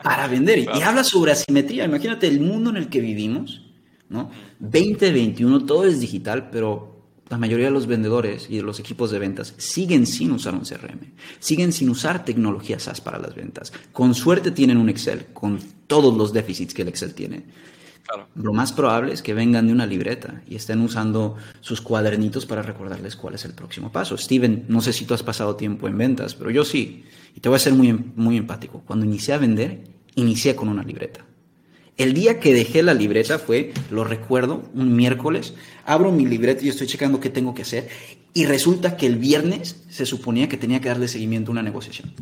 para 0.02 0.28
vender. 0.28 0.60
Y 0.60 0.82
habla 0.82 1.04
sobre 1.04 1.32
asimetría. 1.32 1.84
Imagínate 1.84 2.28
el 2.28 2.40
mundo 2.40 2.70
en 2.70 2.76
el 2.76 2.88
que 2.88 3.00
vivimos, 3.00 3.66
¿no? 4.08 4.30
2021, 4.60 5.66
todo 5.66 5.86
es 5.86 6.00
digital, 6.00 6.50
pero 6.50 6.99
la 7.30 7.38
mayoría 7.38 7.66
de 7.66 7.70
los 7.70 7.86
vendedores 7.86 8.48
y 8.50 8.56
de 8.56 8.62
los 8.62 8.80
equipos 8.80 9.12
de 9.12 9.20
ventas 9.20 9.54
siguen 9.56 10.04
sin 10.04 10.32
usar 10.32 10.52
un 10.52 10.62
CRM, 10.62 11.12
siguen 11.38 11.72
sin 11.72 11.88
usar 11.88 12.24
tecnología 12.24 12.80
SaaS 12.80 13.00
para 13.00 13.20
las 13.20 13.36
ventas. 13.36 13.72
Con 13.92 14.16
suerte 14.16 14.50
tienen 14.50 14.76
un 14.76 14.88
Excel 14.88 15.26
con 15.32 15.60
todos 15.86 16.16
los 16.16 16.32
déficits 16.32 16.74
que 16.74 16.82
el 16.82 16.88
Excel 16.88 17.14
tiene. 17.14 17.44
Lo 18.34 18.52
más 18.52 18.72
probable 18.72 19.12
es 19.12 19.22
que 19.22 19.34
vengan 19.34 19.68
de 19.68 19.72
una 19.72 19.86
libreta 19.86 20.42
y 20.48 20.56
estén 20.56 20.80
usando 20.80 21.36
sus 21.60 21.80
cuadernitos 21.80 22.46
para 22.46 22.62
recordarles 22.62 23.14
cuál 23.14 23.34
es 23.34 23.44
el 23.44 23.52
próximo 23.52 23.92
paso. 23.92 24.18
Steven, 24.18 24.64
no 24.66 24.80
sé 24.80 24.92
si 24.92 25.04
tú 25.04 25.14
has 25.14 25.22
pasado 25.22 25.54
tiempo 25.54 25.86
en 25.86 25.96
ventas, 25.96 26.34
pero 26.34 26.50
yo 26.50 26.64
sí. 26.64 27.04
Y 27.36 27.40
te 27.40 27.48
voy 27.48 27.56
a 27.56 27.60
ser 27.60 27.74
muy, 27.74 27.92
muy 27.92 28.36
empático. 28.36 28.82
Cuando 28.84 29.06
inicié 29.06 29.34
a 29.34 29.38
vender, 29.38 29.84
inicié 30.16 30.56
con 30.56 30.68
una 30.68 30.82
libreta. 30.82 31.24
El 31.96 32.14
día 32.14 32.40
que 32.40 32.54
dejé 32.54 32.82
la 32.82 32.94
libreta 32.94 33.38
fue, 33.38 33.72
lo 33.90 34.04
recuerdo, 34.04 34.62
un 34.74 34.96
miércoles, 34.96 35.54
abro 35.84 36.12
mi 36.12 36.26
libreta 36.26 36.64
y 36.64 36.68
estoy 36.68 36.86
checando 36.86 37.20
qué 37.20 37.28
tengo 37.28 37.54
que 37.54 37.62
hacer 37.62 37.88
y 38.32 38.46
resulta 38.46 38.96
que 38.96 39.06
el 39.06 39.16
viernes 39.16 39.84
se 39.88 40.06
suponía 40.06 40.48
que 40.48 40.56
tenía 40.56 40.80
que 40.80 40.88
darle 40.88 41.08
seguimiento 41.08 41.50
a 41.50 41.52
una 41.52 41.62
negociación 41.62 42.14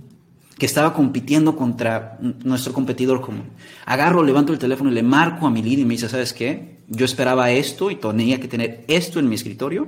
que 0.58 0.66
estaba 0.66 0.92
compitiendo 0.92 1.54
contra 1.54 2.18
nuestro 2.42 2.72
competidor 2.72 3.20
común. 3.20 3.50
Agarro, 3.86 4.24
levanto 4.24 4.52
el 4.52 4.58
teléfono 4.58 4.90
y 4.90 4.94
le 4.94 5.04
marco 5.04 5.46
a 5.46 5.50
mi 5.50 5.62
líder 5.62 5.80
y 5.80 5.84
me 5.84 5.94
dice, 5.94 6.08
¿sabes 6.08 6.32
qué? 6.32 6.78
Yo 6.88 7.04
esperaba 7.04 7.52
esto 7.52 7.92
y 7.92 7.96
tenía 7.96 8.40
que 8.40 8.48
tener 8.48 8.84
esto 8.88 9.20
en 9.20 9.28
mi 9.28 9.36
escritorio 9.36 9.86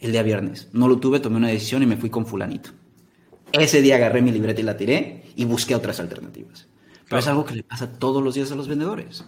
el 0.00 0.12
día 0.12 0.22
viernes. 0.22 0.68
No 0.72 0.86
lo 0.86 0.98
tuve, 0.98 1.18
tomé 1.18 1.36
una 1.36 1.48
decisión 1.48 1.82
y 1.82 1.86
me 1.86 1.96
fui 1.96 2.10
con 2.10 2.26
fulanito. 2.26 2.70
Ese 3.50 3.82
día 3.82 3.96
agarré 3.96 4.22
mi 4.22 4.30
libreta 4.30 4.60
y 4.60 4.64
la 4.64 4.76
tiré 4.76 5.24
y 5.34 5.44
busqué 5.44 5.74
otras 5.74 5.98
alternativas. 5.98 6.68
Pero 7.08 7.20
es 7.20 7.26
algo 7.26 7.44
que 7.44 7.54
le 7.54 7.62
pasa 7.62 7.90
todos 7.92 8.22
los 8.22 8.34
días 8.34 8.52
a 8.52 8.54
los 8.54 8.68
vendedores. 8.68 9.24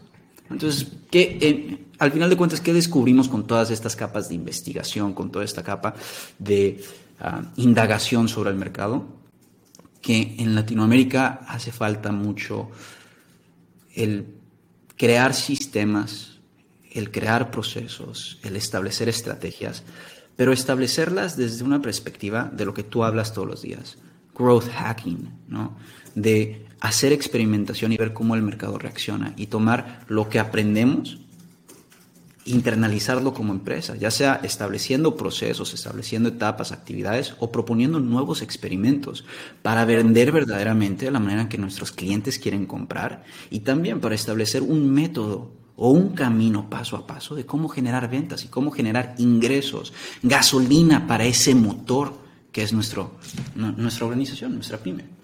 Entonces, 0.51 0.89
¿qué, 1.11 1.39
eh, 1.41 1.87
al 1.99 2.13
final 2.13 2.29
de 2.29 2.37
cuentas, 2.37 2.61
¿qué 2.61 2.73
descubrimos 2.73 3.29
con 3.29 3.47
todas 3.47 3.71
estas 3.71 3.97
capas 3.97 4.29
de 4.29 4.35
investigación, 4.35 5.15
con 5.15 5.31
toda 5.31 5.45
esta 5.45 5.63
capa 5.63 5.95
de 6.39 6.83
ah, 7.21 7.43
indagación 7.57 8.29
sobre 8.29 8.51
el 8.51 8.57
mercado? 8.57 9.21
que 10.01 10.37
en 10.39 10.55
Latinoamérica 10.55 11.41
hace 11.47 11.73
falta 11.73 12.11
mucho 12.13 12.71
el 13.95 14.27
crear 14.97 15.35
sistemas, 15.35 16.41
el 16.91 17.11
crear 17.11 17.51
procesos, 17.51 18.39
el 18.43 18.57
establecer 18.57 19.09
estrategias, 19.09 19.83
pero 20.37 20.53
establecerlas 20.53 21.37
desde 21.37 21.65
una 21.65 21.83
perspectiva 21.83 22.51
de 22.53 22.65
lo 22.65 22.73
que 22.73 22.83
tú 22.83 23.05
hablas 23.05 23.35
todos 23.35 23.49
los 23.49 23.63
días, 23.63 23.99
growth 24.35 24.71
hacking, 24.71 25.31
¿no? 25.49 25.77
De 26.15 26.67
hacer 26.81 27.13
experimentación 27.13 27.93
y 27.93 27.97
ver 27.97 28.13
cómo 28.13 28.35
el 28.35 28.43
mercado 28.43 28.79
reacciona 28.79 29.35
y 29.37 29.47
tomar 29.47 30.05
lo 30.09 30.29
que 30.29 30.39
aprendemos 30.39 31.19
internalizarlo 32.45 33.35
como 33.35 33.53
empresa, 33.53 33.97
ya 33.97 34.11
sea 34.11 34.41
estableciendo 34.43 35.17
procesos, 35.17 35.75
estableciendo 35.75 36.31
etapas, 36.31 36.73
actividades 36.73 37.35
o 37.39 37.53
proponiendo 37.53 38.01
nuevos 38.01 38.43
experimentos 38.43 39.25
para 39.63 39.85
vender 39.85 40.33
verdaderamente 40.33 41.07
de 41.07 41.11
la 41.11 41.21
manera 41.21 41.43
en 41.43 41.49
que 41.49 41.59
nuestros 41.59 41.93
clientes 41.93 42.39
quieren 42.39 42.67
comprar 42.67 43.25
y 43.51 43.61
también 43.61 44.01
para 44.01 44.15
establecer 44.15 44.63
un 44.63 44.91
método 44.91 45.53
o 45.77 45.91
un 45.91 46.11
camino 46.11 46.69
paso 46.69 46.97
a 46.97 47.07
paso 47.07 47.35
de 47.35 47.47
cómo 47.47 47.69
generar 47.69 48.11
ventas 48.11 48.45
y 48.45 48.49
cómo 48.49 48.71
generar 48.71 49.15
ingresos, 49.19 49.93
gasolina 50.23 51.07
para 51.07 51.25
ese 51.25 51.55
motor 51.55 52.15
que 52.53 52.63
es 52.63 52.73
nuestro, 52.73 53.17
nuestra 53.55 54.07
organización, 54.07 54.55
nuestra 54.55 54.79
pyme. 54.79 55.20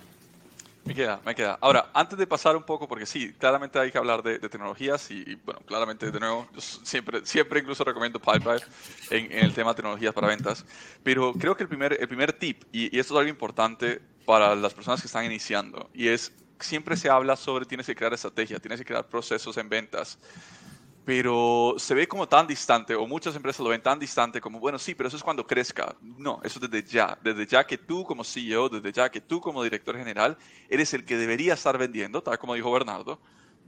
Me 0.87 0.95
queda, 0.95 1.21
me 1.25 1.35
queda. 1.35 1.59
Ahora, 1.61 1.91
antes 1.93 2.17
de 2.17 2.29
pasar 2.29 2.57
un 2.57 2.63
poco, 2.63 2.87
porque 2.87 3.07
sí, 3.07 3.33
claramente 3.33 3.77
hay 3.77 3.91
que 3.91 3.99
hablar 3.99 4.23
de, 4.23 4.39
tecnologías 4.39 5.11
y, 5.11 5.35
bueno, 5.45 5.61
claramente, 5.67 6.13
de 6.13 6.21
nuevo, 6.21 6.49
yo 6.55 6.61
siempre, 6.61 7.27
siempre 7.27 7.59
incluso 7.59 7.83
recomiendo 7.83 8.21
Pipedrive 8.21 8.61
en, 9.11 9.33
en, 9.33 9.45
el 9.45 9.53
tema 9.53 9.71
de 9.71 9.77
tecnologías 9.77 10.15
para 10.15 10.29
ventas, 10.29 10.65
pero 11.03 11.33
creo 11.33 11.57
que 11.57 11.65
el 11.65 11.69
primer, 11.69 11.97
el 12.01 12.07
primer 12.07 12.33
tip, 12.33 12.63
y, 12.71 12.97
y 12.97 13.01
esto 13.01 13.15
es 13.15 13.19
algo 13.19 13.31
importante 13.31 14.01
para 14.25 14.55
las 14.55 14.75
personas 14.75 15.01
que 15.01 15.09
están 15.09 15.25
iniciando, 15.25 15.91
y 15.93 16.07
es, 16.07 16.33
siempre 16.61 16.97
se 16.97 17.11
habla 17.11 17.35
sobre 17.35 17.67
tienes 17.67 17.87
que 17.87 17.97
crear 17.97 18.15
estrategia, 18.15 18.61
tienes 18.61 18.79
que 18.79 18.85
crear 18.85 19.09
procesos 19.09 19.57
en 19.57 19.69
ventas, 19.69 20.21
pero 21.07 21.77
se 21.79 21.95
ve 21.95 22.09
como 22.09 22.27
tan 22.27 22.49
distante, 22.49 22.97
o 22.97 23.07
muchas 23.07 23.37
empresas 23.37 23.61
lo 23.61 23.71
ven 23.71 23.81
tan 23.81 23.97
distante 23.97 24.41
como, 24.41 24.59
bueno, 24.59 24.77
sí, 24.77 24.93
pero 24.93 25.07
eso 25.07 25.17
es 25.17 25.23
cuando 25.23 25.47
crezca. 25.47 25.95
No, 26.03 26.41
eso 26.43 26.59
desde 26.59 26.83
ya, 26.83 27.17
desde 27.23 27.47
ya 27.47 27.65
que 27.65 27.79
tú 27.79 28.03
como 28.03 28.25
CEO, 28.25 28.69
desde 28.69 28.91
ya 28.91 29.09
que 29.09 29.21
tú 29.21 29.41
como 29.41 29.63
director 29.63 29.97
general, 29.97 30.37
eres 30.69 30.93
el 30.95 31.05
que 31.05 31.17
debería 31.17 31.55
estar 31.55 31.79
vendiendo, 31.79 32.21
tal 32.25 32.37
como 32.41 32.55
dijo 32.55 32.73
Bernardo, 32.73 33.21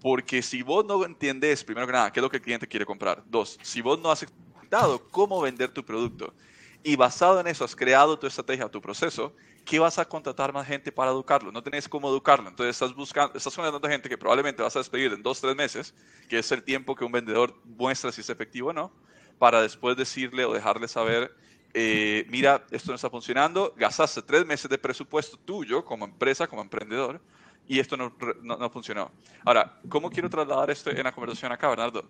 porque 0.02 0.42
si 0.42 0.62
vos 0.62 0.85
no 0.85 1.04
entiendes, 1.04 1.62
primero 1.62 1.87
que 1.87 1.92
nada, 1.92 2.12
qué 2.12 2.18
es 2.18 2.23
lo 2.23 2.28
que 2.28 2.38
el 2.38 2.42
cliente 2.42 2.66
quiere 2.66 2.85
comprar, 2.85 3.23
dos, 3.25 3.57
si 3.62 3.83
vos 3.83 4.00
no 4.00 4.11
has 4.11 4.25
explicado 4.25 5.09
cómo 5.09 5.40
vender 5.40 5.71
tu 5.71 5.85
producto, 5.85 6.35
y 6.82 6.97
basado 6.97 7.40
en 7.40 7.47
eso 7.47 7.64
has 7.64 7.75
creado 7.75 8.18
tu 8.18 8.26
estrategia, 8.26 8.68
tu 8.68 8.80
proceso, 8.80 9.35
¿qué 9.64 9.78
vas 9.78 9.99
a 9.99 10.04
contratar 10.04 10.52
más 10.52 10.66
gente 10.66 10.90
para 10.90 11.11
educarlo? 11.11 11.52
No 11.52 11.62
tenés 11.62 11.88
cómo 11.88 12.08
educarlo. 12.08 12.49
Entonces 12.49 12.76
estás 12.76 12.94
buscando, 12.94 13.37
estás 13.37 13.54
contratando 13.54 13.88
gente 13.88 14.08
que 14.08 14.16
probablemente 14.16 14.62
vas 14.62 14.75
a 14.76 14.78
despedir 14.78 15.12
en 15.12 15.23
dos, 15.23 15.40
tres 15.40 15.54
meses, 15.54 15.94
que 16.28 16.38
es 16.38 16.50
el 16.52 16.62
tiempo 16.62 16.94
que 16.94 17.04
un 17.04 17.12
vendedor 17.12 17.54
muestra 17.64 18.12
si 18.12 18.20
es 18.20 18.30
efectivo 18.30 18.70
o 18.70 18.73
no, 18.73 18.92
para 19.38 19.61
después 19.61 19.97
decirle 19.97 20.44
o 20.44 20.52
dejarle 20.52 20.88
saber, 20.88 21.35
eh, 21.75 22.26
mira, 22.28 22.64
esto 22.70 22.92
no 22.92 22.97
está 22.97 23.11
funcionando, 23.11 23.75
gastaste 23.76 24.23
tres 24.23 24.47
meses 24.47 24.70
de 24.70 24.78
presupuesto 24.78 25.37
tuyo 25.37 25.85
como 25.85 26.04
empresa, 26.04 26.47
como 26.47 26.62
emprendedor, 26.62 27.20
y 27.68 27.78
esto 27.78 27.97
no, 27.97 28.14
no, 28.42 28.70
funcionó. 28.70 29.12
Ahora, 29.44 29.78
¿cómo 29.90 30.11
quiero 30.11 30.30
trasladar 30.30 30.70
esto 30.70 30.90
en 30.90 31.04
la 31.04 31.12
conversación 31.12 31.52
acá, 31.52 31.68
Bernardo? 31.68 32.08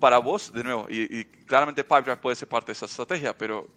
Para 0.00 0.18
vos, 0.18 0.52
de 0.52 0.64
nuevo, 0.64 0.86
y, 0.88 1.20
y 1.20 1.24
claramente 1.24 1.84
Pipedrive 1.84 2.16
puede 2.16 2.36
ser 2.36 2.48
parte 2.48 2.66
de 2.66 2.72
esa 2.72 2.86
estrategia, 2.86 3.36
pero 3.36 3.68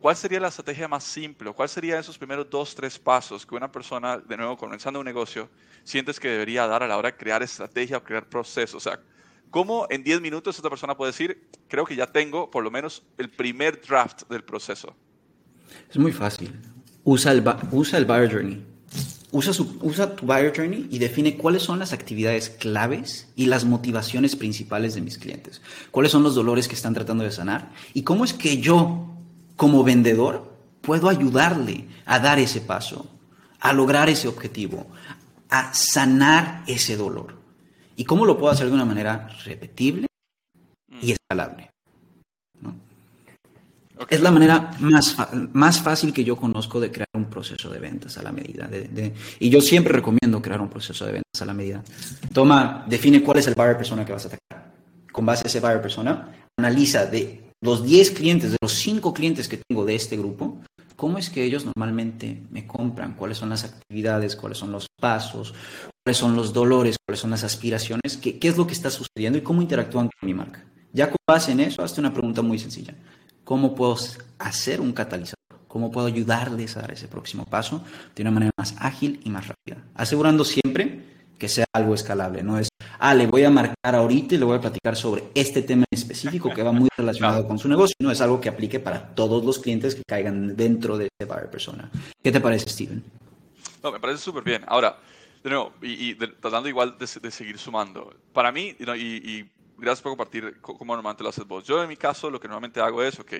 ¿Cuál 0.00 0.16
sería 0.16 0.40
la 0.40 0.48
estrategia 0.48 0.88
más 0.88 1.04
simple? 1.04 1.52
¿Cuál 1.52 1.68
serían 1.68 1.98
esos 1.98 2.16
primeros 2.16 2.48
dos, 2.48 2.74
tres 2.74 2.98
pasos 2.98 3.44
que 3.44 3.54
una 3.54 3.70
persona, 3.70 4.16
de 4.16 4.34
nuevo, 4.34 4.56
comenzando 4.56 4.98
un 4.98 5.04
negocio, 5.04 5.50
sientes 5.84 6.18
que 6.18 6.28
debería 6.28 6.66
dar 6.66 6.82
a 6.82 6.88
la 6.88 6.96
hora 6.96 7.10
de 7.10 7.18
crear 7.18 7.42
estrategia 7.42 7.98
o 7.98 8.02
crear 8.02 8.26
procesos? 8.26 8.76
O 8.76 8.80
sea, 8.80 8.98
¿cómo 9.50 9.86
en 9.90 10.02
10 10.02 10.22
minutos 10.22 10.56
esta 10.56 10.70
persona 10.70 10.96
puede 10.96 11.12
decir, 11.12 11.46
creo 11.68 11.84
que 11.84 11.94
ya 11.94 12.06
tengo 12.06 12.50
por 12.50 12.64
lo 12.64 12.70
menos 12.70 13.02
el 13.18 13.28
primer 13.28 13.78
draft 13.78 14.22
del 14.30 14.42
proceso? 14.42 14.96
Es 15.90 15.98
muy 15.98 16.12
fácil. 16.12 16.58
Usa 17.04 17.32
el, 17.32 17.44
usa 17.70 17.98
el 17.98 18.06
Buyer 18.06 18.32
Journey. 18.32 18.69
Usa, 19.32 19.52
usa 19.80 20.16
tu 20.16 20.26
Buyer 20.26 20.52
Journey 20.54 20.88
y 20.90 20.98
define 20.98 21.36
cuáles 21.36 21.62
son 21.62 21.78
las 21.78 21.92
actividades 21.92 22.50
claves 22.50 23.28
y 23.36 23.46
las 23.46 23.64
motivaciones 23.64 24.34
principales 24.34 24.94
de 24.94 25.02
mis 25.02 25.18
clientes. 25.18 25.62
¿Cuáles 25.90 26.10
son 26.10 26.22
los 26.24 26.34
dolores 26.34 26.66
que 26.66 26.74
están 26.74 26.94
tratando 26.94 27.22
de 27.22 27.30
sanar? 27.30 27.70
¿Y 27.94 28.02
cómo 28.02 28.24
es 28.24 28.32
que 28.32 28.60
yo 28.60 29.10
como 29.60 29.84
vendedor, 29.84 30.56
puedo 30.80 31.10
ayudarle 31.10 31.86
a 32.06 32.18
dar 32.18 32.38
ese 32.38 32.62
paso, 32.62 33.06
a 33.60 33.74
lograr 33.74 34.08
ese 34.08 34.26
objetivo, 34.26 34.86
a 35.50 35.74
sanar 35.74 36.64
ese 36.66 36.96
dolor. 36.96 37.36
¿Y 37.94 38.06
cómo 38.06 38.24
lo 38.24 38.38
puedo 38.38 38.50
hacer 38.50 38.68
de 38.68 38.72
una 38.72 38.86
manera 38.86 39.28
repetible 39.44 40.06
y 41.02 41.12
escalable? 41.12 41.68
Es 44.08 44.22
la 44.22 44.30
manera 44.30 44.70
más, 44.80 45.14
más 45.52 45.82
fácil 45.82 46.14
que 46.14 46.24
yo 46.24 46.36
conozco 46.36 46.80
de 46.80 46.90
crear 46.90 47.09
proceso 47.30 47.70
de 47.70 47.78
ventas 47.78 48.18
a 48.18 48.22
la 48.22 48.32
medida. 48.32 48.66
De, 48.66 49.14
y 49.38 49.48
yo 49.48 49.60
siempre 49.60 49.92
recomiendo 49.92 50.42
crear 50.42 50.60
un 50.60 50.68
proceso 50.68 51.06
de 51.06 51.12
ventas 51.12 51.40
a 51.40 51.44
la 51.46 51.54
medida. 51.54 51.82
Toma, 52.32 52.84
define 52.88 53.22
cuál 53.22 53.38
es 53.38 53.46
el 53.46 53.54
buyer 53.54 53.76
persona 53.76 54.04
que 54.04 54.12
vas 54.12 54.24
a 54.24 54.28
atacar. 54.28 54.72
Con 55.12 55.24
base 55.24 55.42
a 55.44 55.48
ese 55.48 55.60
buyer 55.60 55.80
persona, 55.80 56.28
analiza 56.58 57.06
de 57.06 57.52
los 57.62 57.84
10 57.84 58.10
clientes, 58.12 58.52
de 58.52 58.58
los 58.60 58.72
5 58.72 59.12
clientes 59.12 59.48
que 59.48 59.60
tengo 59.68 59.84
de 59.84 59.94
este 59.94 60.16
grupo, 60.16 60.60
cómo 60.96 61.18
es 61.18 61.30
que 61.30 61.44
ellos 61.44 61.64
normalmente 61.64 62.42
me 62.50 62.66
compran, 62.66 63.14
cuáles 63.14 63.38
son 63.38 63.50
las 63.50 63.64
actividades, 63.64 64.36
cuáles 64.36 64.58
son 64.58 64.72
los 64.72 64.86
pasos, 65.00 65.54
cuáles 66.04 66.18
son 66.18 66.36
los 66.36 66.52
dolores, 66.52 66.96
cuáles 67.06 67.20
son 67.20 67.30
las 67.30 67.44
aspiraciones, 67.44 68.18
qué, 68.20 68.38
qué 68.38 68.48
es 68.48 68.56
lo 68.56 68.66
que 68.66 68.74
está 68.74 68.90
sucediendo 68.90 69.38
y 69.38 69.42
cómo 69.42 69.62
interactúan 69.62 70.08
con 70.08 70.26
mi 70.26 70.34
marca. 70.34 70.64
Ya 70.92 71.08
con 71.08 71.16
base 71.26 71.52
en 71.52 71.60
eso, 71.60 71.82
hazte 71.82 72.00
una 72.00 72.12
pregunta 72.12 72.42
muy 72.42 72.58
sencilla. 72.58 72.94
¿Cómo 73.44 73.74
puedo 73.74 73.96
hacer 74.38 74.80
un 74.80 74.92
catalizador? 74.92 75.39
¿Cómo 75.70 75.92
puedo 75.92 76.08
ayudarles 76.08 76.76
a 76.76 76.80
dar 76.80 76.90
ese 76.90 77.06
próximo 77.06 77.44
paso 77.44 77.84
de 78.16 78.22
una 78.22 78.32
manera 78.32 78.50
más 78.58 78.74
ágil 78.80 79.20
y 79.24 79.30
más 79.30 79.46
rápida? 79.46 79.84
Asegurando 79.94 80.44
siempre 80.44 81.04
que 81.38 81.48
sea 81.48 81.64
algo 81.72 81.94
escalable. 81.94 82.42
No 82.42 82.58
es, 82.58 82.70
ah, 82.98 83.14
le 83.14 83.28
voy 83.28 83.44
a 83.44 83.50
marcar 83.50 83.94
ahorita 83.94 84.34
y 84.34 84.38
le 84.38 84.44
voy 84.46 84.56
a 84.56 84.60
platicar 84.60 84.96
sobre 84.96 85.28
este 85.32 85.62
tema 85.62 85.84
en 85.88 85.96
específico 85.96 86.52
que 86.52 86.64
va 86.64 86.72
muy 86.72 86.88
relacionado 86.96 87.46
con 87.46 87.56
su 87.60 87.68
negocio. 87.68 87.94
No 88.00 88.10
es 88.10 88.20
algo 88.20 88.40
que 88.40 88.48
aplique 88.48 88.80
para 88.80 89.14
todos 89.14 89.44
los 89.44 89.60
clientes 89.60 89.94
que 89.94 90.02
caigan 90.04 90.56
dentro 90.56 90.98
de 90.98 91.06
ese 91.06 91.32
buyer 91.32 91.48
persona. 91.48 91.88
¿Qué 92.20 92.32
te 92.32 92.40
parece, 92.40 92.68
Steven? 92.68 93.04
No, 93.80 93.92
me 93.92 94.00
parece 94.00 94.24
súper 94.24 94.42
bien. 94.42 94.64
Ahora, 94.66 94.98
de 95.44 95.50
nuevo, 95.50 95.72
y, 95.82 96.16
tratando 96.16 96.68
igual 96.68 96.96
de, 96.98 97.30
seguir 97.30 97.58
sumando, 97.58 98.12
para 98.32 98.50
mí, 98.50 98.74
y 98.76 99.44
gracias 99.80 100.02
por 100.02 100.12
compartir 100.12 100.60
cómo 100.60 100.94
normalmente 100.94 101.22
lo 101.22 101.30
haces 101.30 101.46
vos. 101.46 101.64
Yo 101.64 101.82
en 101.82 101.88
mi 101.88 101.96
caso 101.96 102.30
lo 102.30 102.38
que 102.38 102.46
normalmente 102.46 102.80
hago 102.80 103.02
es, 103.02 103.18
ok, 103.18 103.32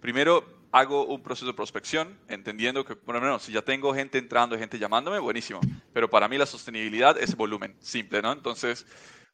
primero 0.00 0.44
hago 0.72 1.06
un 1.06 1.22
proceso 1.22 1.46
de 1.46 1.54
prospección, 1.54 2.18
entendiendo 2.28 2.84
que, 2.84 2.96
lo 3.06 3.20
menos, 3.20 3.44
si 3.44 3.52
ya 3.52 3.62
tengo 3.62 3.94
gente 3.94 4.18
entrando, 4.18 4.58
gente 4.58 4.78
llamándome, 4.78 5.20
buenísimo. 5.20 5.60
Pero 5.92 6.10
para 6.10 6.28
mí 6.28 6.36
la 6.36 6.46
sostenibilidad 6.46 7.16
es 7.16 7.36
volumen, 7.36 7.76
simple, 7.80 8.20
¿no? 8.20 8.32
Entonces, 8.32 8.84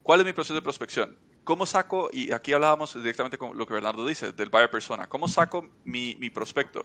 ¿cuál 0.03 0.21
es 0.21 0.27
mi 0.27 0.33
proceso 0.35 0.55
de 0.55 0.63
prospección? 0.63 1.17
¿Cómo 1.43 1.65
saco, 1.65 2.11
y 2.13 2.31
aquí 2.33 2.53
hablábamos 2.53 2.95
directamente 2.95 3.39
con 3.39 3.57
lo 3.57 3.67
que 3.67 3.73
Bernardo 3.73 4.07
dice, 4.07 4.33
del 4.33 4.51
buyer 4.51 4.71
persona, 4.71 5.09
¿cómo 5.09 5.27
saco 5.27 5.69
mi, 5.85 6.15
mi 6.17 6.29
prospecto? 6.29 6.85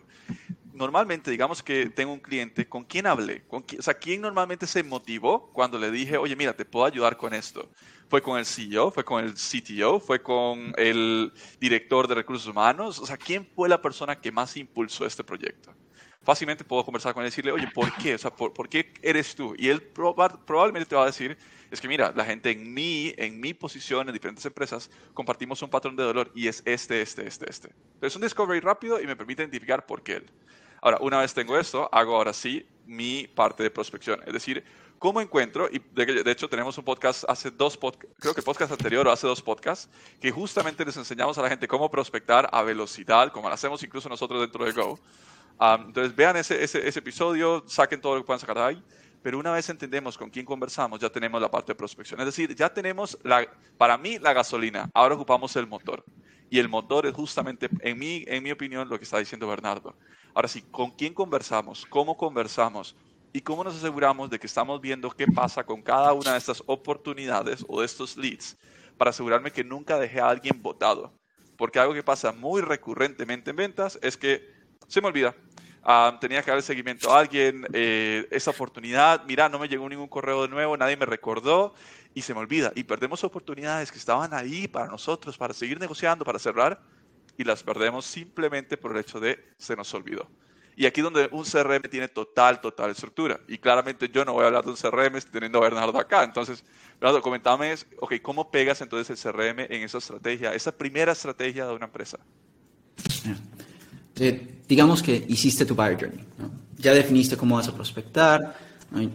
Normalmente, 0.73 1.29
digamos 1.29 1.61
que 1.61 1.89
tengo 1.89 2.13
un 2.13 2.19
cliente, 2.19 2.67
¿con 2.67 2.85
quién 2.85 3.07
hablé? 3.07 3.43
¿Con 3.47 3.61
quién, 3.61 3.79
o 3.79 3.83
sea, 3.83 3.93
¿quién 3.93 4.21
normalmente 4.21 4.67
se 4.67 4.83
motivó 4.83 5.51
cuando 5.53 5.77
le 5.77 5.91
dije, 5.91 6.17
oye, 6.17 6.35
mira, 6.35 6.53
te 6.53 6.65
puedo 6.65 6.85
ayudar 6.85 7.17
con 7.17 7.33
esto? 7.33 7.69
Fue 8.07 8.21
con 8.21 8.37
el 8.37 8.45
CEO, 8.45 8.91
fue 8.91 9.03
con 9.03 9.23
el 9.23 9.33
CTO, 9.33 9.99
fue 9.99 10.21
con 10.21 10.73
el 10.77 11.33
director 11.59 12.07
de 12.07 12.15
recursos 12.15 12.47
humanos. 12.47 12.99
O 12.99 13.05
sea, 13.05 13.17
¿quién 13.17 13.47
fue 13.55 13.67
la 13.67 13.81
persona 13.81 14.19
que 14.19 14.31
más 14.31 14.55
impulsó 14.57 15.05
este 15.05 15.23
proyecto? 15.23 15.73
Fácilmente 16.21 16.63
puedo 16.63 16.83
conversar 16.83 17.13
con 17.13 17.23
él 17.23 17.27
y 17.27 17.29
decirle, 17.29 17.51
oye, 17.51 17.67
¿por 17.73 17.93
qué? 17.97 18.15
O 18.15 18.17
sea, 18.17 18.31
¿por, 18.31 18.67
qué 18.67 18.93
eres 19.01 19.35
tú? 19.35 19.53
Y 19.57 19.69
él 19.69 19.81
probablemente 19.81 20.89
te 20.89 20.95
va 20.95 21.03
a 21.03 21.07
decir, 21.07 21.37
es 21.69 21.79
que 21.79 21.87
mira, 21.87 22.11
la 22.15 22.25
gente 22.25 22.51
en 22.51 22.73
mí, 22.73 23.13
en 23.17 23.39
mi 23.39 23.53
posición, 23.53 24.07
en 24.07 24.13
diferentes 24.13 24.45
empresas, 24.45 24.89
compartimos 25.13 25.61
un 25.61 25.69
patrón 25.69 25.95
de 25.95 26.03
dolor 26.03 26.31
y 26.33 26.47
es 26.47 26.63
este, 26.65 27.01
este, 27.01 27.27
este, 27.27 27.49
este. 27.49 27.69
Pero 27.99 28.07
es 28.07 28.15
un 28.15 28.21
discovery 28.23 28.59
rápido 28.59 28.99
y 28.99 29.05
me 29.05 29.15
permite 29.15 29.43
identificar 29.43 29.85
por 29.85 30.01
qué 30.01 30.13
él. 30.13 30.25
Ahora, 30.81 30.97
una 31.01 31.19
vez 31.19 31.33
tengo 31.33 31.57
esto, 31.57 31.89
hago 31.91 32.15
ahora 32.15 32.33
sí 32.33 32.65
mi 32.85 33.27
parte 33.27 33.63
de 33.63 33.71
prospección. 33.71 34.21
Es 34.25 34.33
decir, 34.33 34.63
¿Cómo 34.99 35.21
encuentro? 35.21 35.69
Y 35.71 35.79
de, 35.93 36.31
hecho 36.31 36.47
tenemos 36.47 36.77
un 36.77 36.83
podcast 36.83 37.23
hace 37.27 37.51
dos 37.51 37.77
podcasts, 37.77 38.15
creo 38.19 38.33
que 38.33 38.41
podcast 38.41 38.71
anterior 38.71 39.07
o 39.07 39.11
hace 39.11 39.27
dos 39.27 39.41
podcasts, 39.41 39.89
que 40.19 40.31
justamente 40.31 40.85
les 40.85 40.95
enseñamos 40.97 41.37
a 41.37 41.41
la 41.41 41.49
gente 41.49 41.67
cómo 41.67 41.89
prospectar 41.89 42.49
a 42.51 42.63
velocidad, 42.63 43.31
como 43.31 43.47
lo 43.49 43.53
hacemos 43.53 43.83
incluso 43.83 44.09
nosotros 44.09 44.41
dentro 44.41 44.65
de 44.65 44.71
Go. 44.71 44.99
entonces 45.87 46.15
vean 46.15 46.37
ese, 46.37 46.63
ese, 46.63 46.87
ese, 46.87 46.99
episodio, 46.99 47.63
saquen 47.67 47.99
todo 47.99 48.15
lo 48.15 48.21
que 48.21 48.25
puedan 48.25 48.39
sacar 48.39 48.57
de 48.57 48.63
ahí. 48.63 48.83
Pero 49.21 49.39
una 49.39 49.51
vez 49.51 49.67
entendemos 49.69 50.17
con 50.17 50.29
quién 50.29 50.45
conversamos, 50.45 50.99
ya 50.99 51.09
tenemos 51.09 51.41
la 51.41 51.49
parte 51.49 51.71
de 51.71 51.75
prospección. 51.75 52.19
Es 52.19 52.27
decir, 52.27 52.55
ya 52.55 52.71
tenemos, 52.71 53.17
la, 53.23 53.47
para 53.75 53.97
mí, 53.97 54.19
la 54.19 54.33
gasolina. 54.33 54.87
Ahora 54.93 55.15
ocupamos 55.15 55.55
el 55.55 55.65
motor. 55.65 56.05
Y 56.47 56.59
el 56.59 56.69
motor 56.69 57.07
es 57.07 57.13
justamente, 57.13 57.67
en 57.79 57.97
mi, 57.97 58.23
en 58.27 58.43
mi 58.43 58.51
opinión, 58.51 58.87
lo 58.87 58.99
que 58.99 59.03
está 59.03 59.17
diciendo 59.17 59.47
Bernardo. 59.47 59.95
Ahora 60.35 60.47
sí, 60.47 60.61
¿con 60.61 60.91
quién 60.91 61.13
conversamos? 61.13 61.87
¿Cómo 61.89 62.15
conversamos? 62.15 62.95
¿Y 63.35 63.41
cómo 63.41 63.65
nos 63.65 63.75
aseguramos 63.75 64.29
de 64.29 64.39
que 64.39 64.47
estamos 64.47 64.79
viendo 64.79 65.11
qué 65.11 65.27
pasa 65.27 65.65
con 65.65 65.81
cada 65.81 66.13
una 66.13 66.31
de 66.31 66.37
estas 66.37 66.63
oportunidades 66.67 67.65
o 67.67 67.81
de 67.81 67.85
estos 67.85 68.15
leads 68.15 68.55
para 68.97 69.09
asegurarme 69.09 69.51
que 69.51 69.61
nunca 69.61 69.99
dejé 69.99 70.21
a 70.21 70.29
alguien 70.29 70.61
votado? 70.61 71.11
Porque 71.57 71.77
algo 71.77 71.93
que 71.93 72.01
pasa 72.01 72.31
muy 72.31 72.61
recurrentemente 72.61 73.49
en 73.49 73.57
ventas 73.57 73.99
es 74.01 74.15
que 74.15 74.53
se 74.87 75.01
me 75.01 75.07
olvida. 75.07 75.35
Ah, 75.83 76.17
tenía 76.21 76.41
que 76.43 76.51
dar 76.51 76.61
seguimiento 76.61 77.13
a 77.13 77.19
alguien, 77.19 77.67
eh, 77.73 78.25
esa 78.31 78.51
oportunidad, 78.51 79.25
mira, 79.25 79.49
no 79.49 79.59
me 79.59 79.67
llegó 79.67 79.89
ningún 79.89 80.07
correo 80.07 80.43
de 80.43 80.47
nuevo, 80.47 80.77
nadie 80.77 80.95
me 80.95 81.05
recordó 81.05 81.73
y 82.13 82.21
se 82.21 82.33
me 82.33 82.39
olvida. 82.39 82.71
Y 82.73 82.85
perdemos 82.85 83.21
oportunidades 83.25 83.91
que 83.91 83.97
estaban 83.97 84.33
ahí 84.33 84.69
para 84.69 84.87
nosotros, 84.87 85.37
para 85.37 85.53
seguir 85.53 85.77
negociando, 85.77 86.23
para 86.23 86.39
cerrar, 86.39 86.81
y 87.37 87.43
las 87.43 87.63
perdemos 87.63 88.05
simplemente 88.05 88.77
por 88.77 88.93
el 88.93 88.99
hecho 88.99 89.19
de 89.19 89.37
se 89.57 89.75
nos 89.75 89.93
olvidó. 89.93 90.25
Y 90.77 90.85
aquí 90.85 91.01
donde 91.01 91.29
un 91.31 91.45
CRM 91.45 91.83
tiene 91.89 92.09
total, 92.09 92.59
total 92.59 92.91
estructura. 92.91 93.39
Y 93.47 93.57
claramente 93.57 94.09
yo 94.09 94.25
no 94.25 94.33
voy 94.33 94.43
a 94.43 94.47
hablar 94.47 94.65
de 94.65 94.71
un 94.71 94.75
CRM 94.75 95.19
teniendo 95.31 95.59
a 95.59 95.61
Bernardo 95.61 95.97
acá. 95.97 96.23
Entonces, 96.23 96.63
Bernardo, 96.99 97.21
comentame, 97.21 97.73
ok, 97.99 98.15
¿cómo 98.21 98.51
pegas 98.51 98.81
entonces 98.81 99.25
el 99.25 99.31
CRM 99.31 99.59
en 99.69 99.83
esa 99.83 99.99
estrategia, 99.99 100.53
esa 100.53 100.71
primera 100.73 101.13
estrategia 101.13 101.65
de 101.65 101.73
una 101.73 101.85
empresa? 101.85 102.19
Eh, 104.17 104.61
digamos 104.67 105.01
que 105.01 105.25
hiciste 105.27 105.65
tu 105.65 105.75
buyer 105.75 105.97
journey. 105.97 106.25
Ya 106.77 106.93
definiste 106.93 107.37
cómo 107.37 107.55
vas 107.55 107.67
a 107.69 107.73
prospectar, 107.73 108.57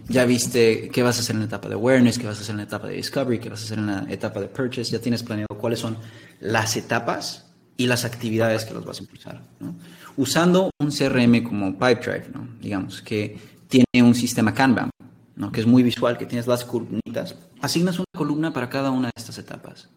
ya 0.09 0.25
viste 0.25 0.89
qué 0.89 1.03
vas 1.03 1.19
a 1.19 1.21
hacer 1.21 1.35
en 1.35 1.41
la 1.41 1.47
etapa 1.47 1.69
de 1.69 1.75
awareness, 1.75 2.19
qué 2.19 2.27
vas 2.27 2.39
a 2.39 2.43
hacer 2.43 2.53
en 2.53 2.59
la 2.59 2.63
etapa 2.65 2.87
de 2.87 2.95
discovery, 2.95 3.39
qué 3.39 3.49
vas 3.49 3.61
a 3.63 3.65
hacer 3.65 3.79
en 3.79 3.87
la 3.87 4.07
etapa 4.09 4.41
de 4.41 4.49
purchase, 4.49 4.91
ya 4.91 4.99
tienes 4.99 5.23
planeado 5.23 5.57
cuáles 5.59 5.79
son 5.79 5.97
las 6.41 6.77
etapas 6.77 7.50
y 7.81 7.87
las 7.87 8.05
actividades 8.05 8.67
que 8.67 8.75
los 8.75 8.85
vas 8.85 8.99
a 8.99 9.03
impulsar. 9.05 9.41
usando 10.19 10.71
un 10.79 10.91
CRM 10.91 11.43
como 11.43 11.73
Pipedrive, 11.73 12.27
digamos, 12.61 13.01
que 13.01 13.39
tiene 13.69 14.07
un 14.07 14.15
sistema 14.15 14.53
Kanban, 14.53 14.91
¿no? 15.37 15.51
que 15.51 15.61
es 15.63 15.67
muy 15.67 15.83
visual, 15.83 16.19
que 16.19 16.27
tienes 16.27 16.47
las 16.47 16.67
columnitas, 16.67 17.37
asignas 17.63 17.99
una 17.99 18.05
columna 18.15 18.53
para 18.53 18.69
cada 18.69 18.91
una 18.91 19.07
de 19.07 19.13
estas 19.17 19.39
etapas. 19.39 19.89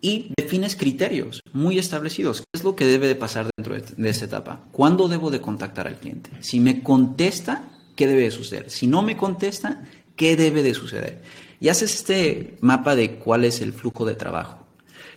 Y 0.00 0.32
defines 0.38 0.74
criterios 0.74 1.42
muy 1.52 1.78
establecidos. 1.78 2.40
¿Qué 2.40 2.46
es 2.54 2.64
lo 2.64 2.74
que 2.74 2.86
debe 2.86 3.08
de 3.08 3.14
pasar 3.14 3.50
dentro 3.58 3.74
de, 3.74 3.82
de 3.82 4.08
esta 4.08 4.24
etapa? 4.24 4.64
¿Cuándo 4.72 5.06
debo 5.06 5.30
de 5.30 5.42
contactar 5.42 5.86
al 5.86 5.96
cliente? 5.96 6.30
Si 6.40 6.60
me 6.60 6.82
contesta, 6.82 7.68
¿qué 7.94 8.06
debe 8.06 8.22
de 8.22 8.30
suceder? 8.30 8.70
Si 8.70 8.86
no 8.86 9.02
me 9.02 9.18
contesta, 9.18 9.84
¿qué 10.16 10.34
debe 10.34 10.62
de 10.62 10.72
suceder? 10.72 11.22
Y 11.60 11.68
haces 11.68 11.94
este 11.94 12.56
mapa 12.62 12.96
de 12.96 13.16
cuál 13.16 13.44
es 13.44 13.60
el 13.60 13.74
flujo 13.74 14.06
de 14.06 14.14
trabajo. 14.14 14.65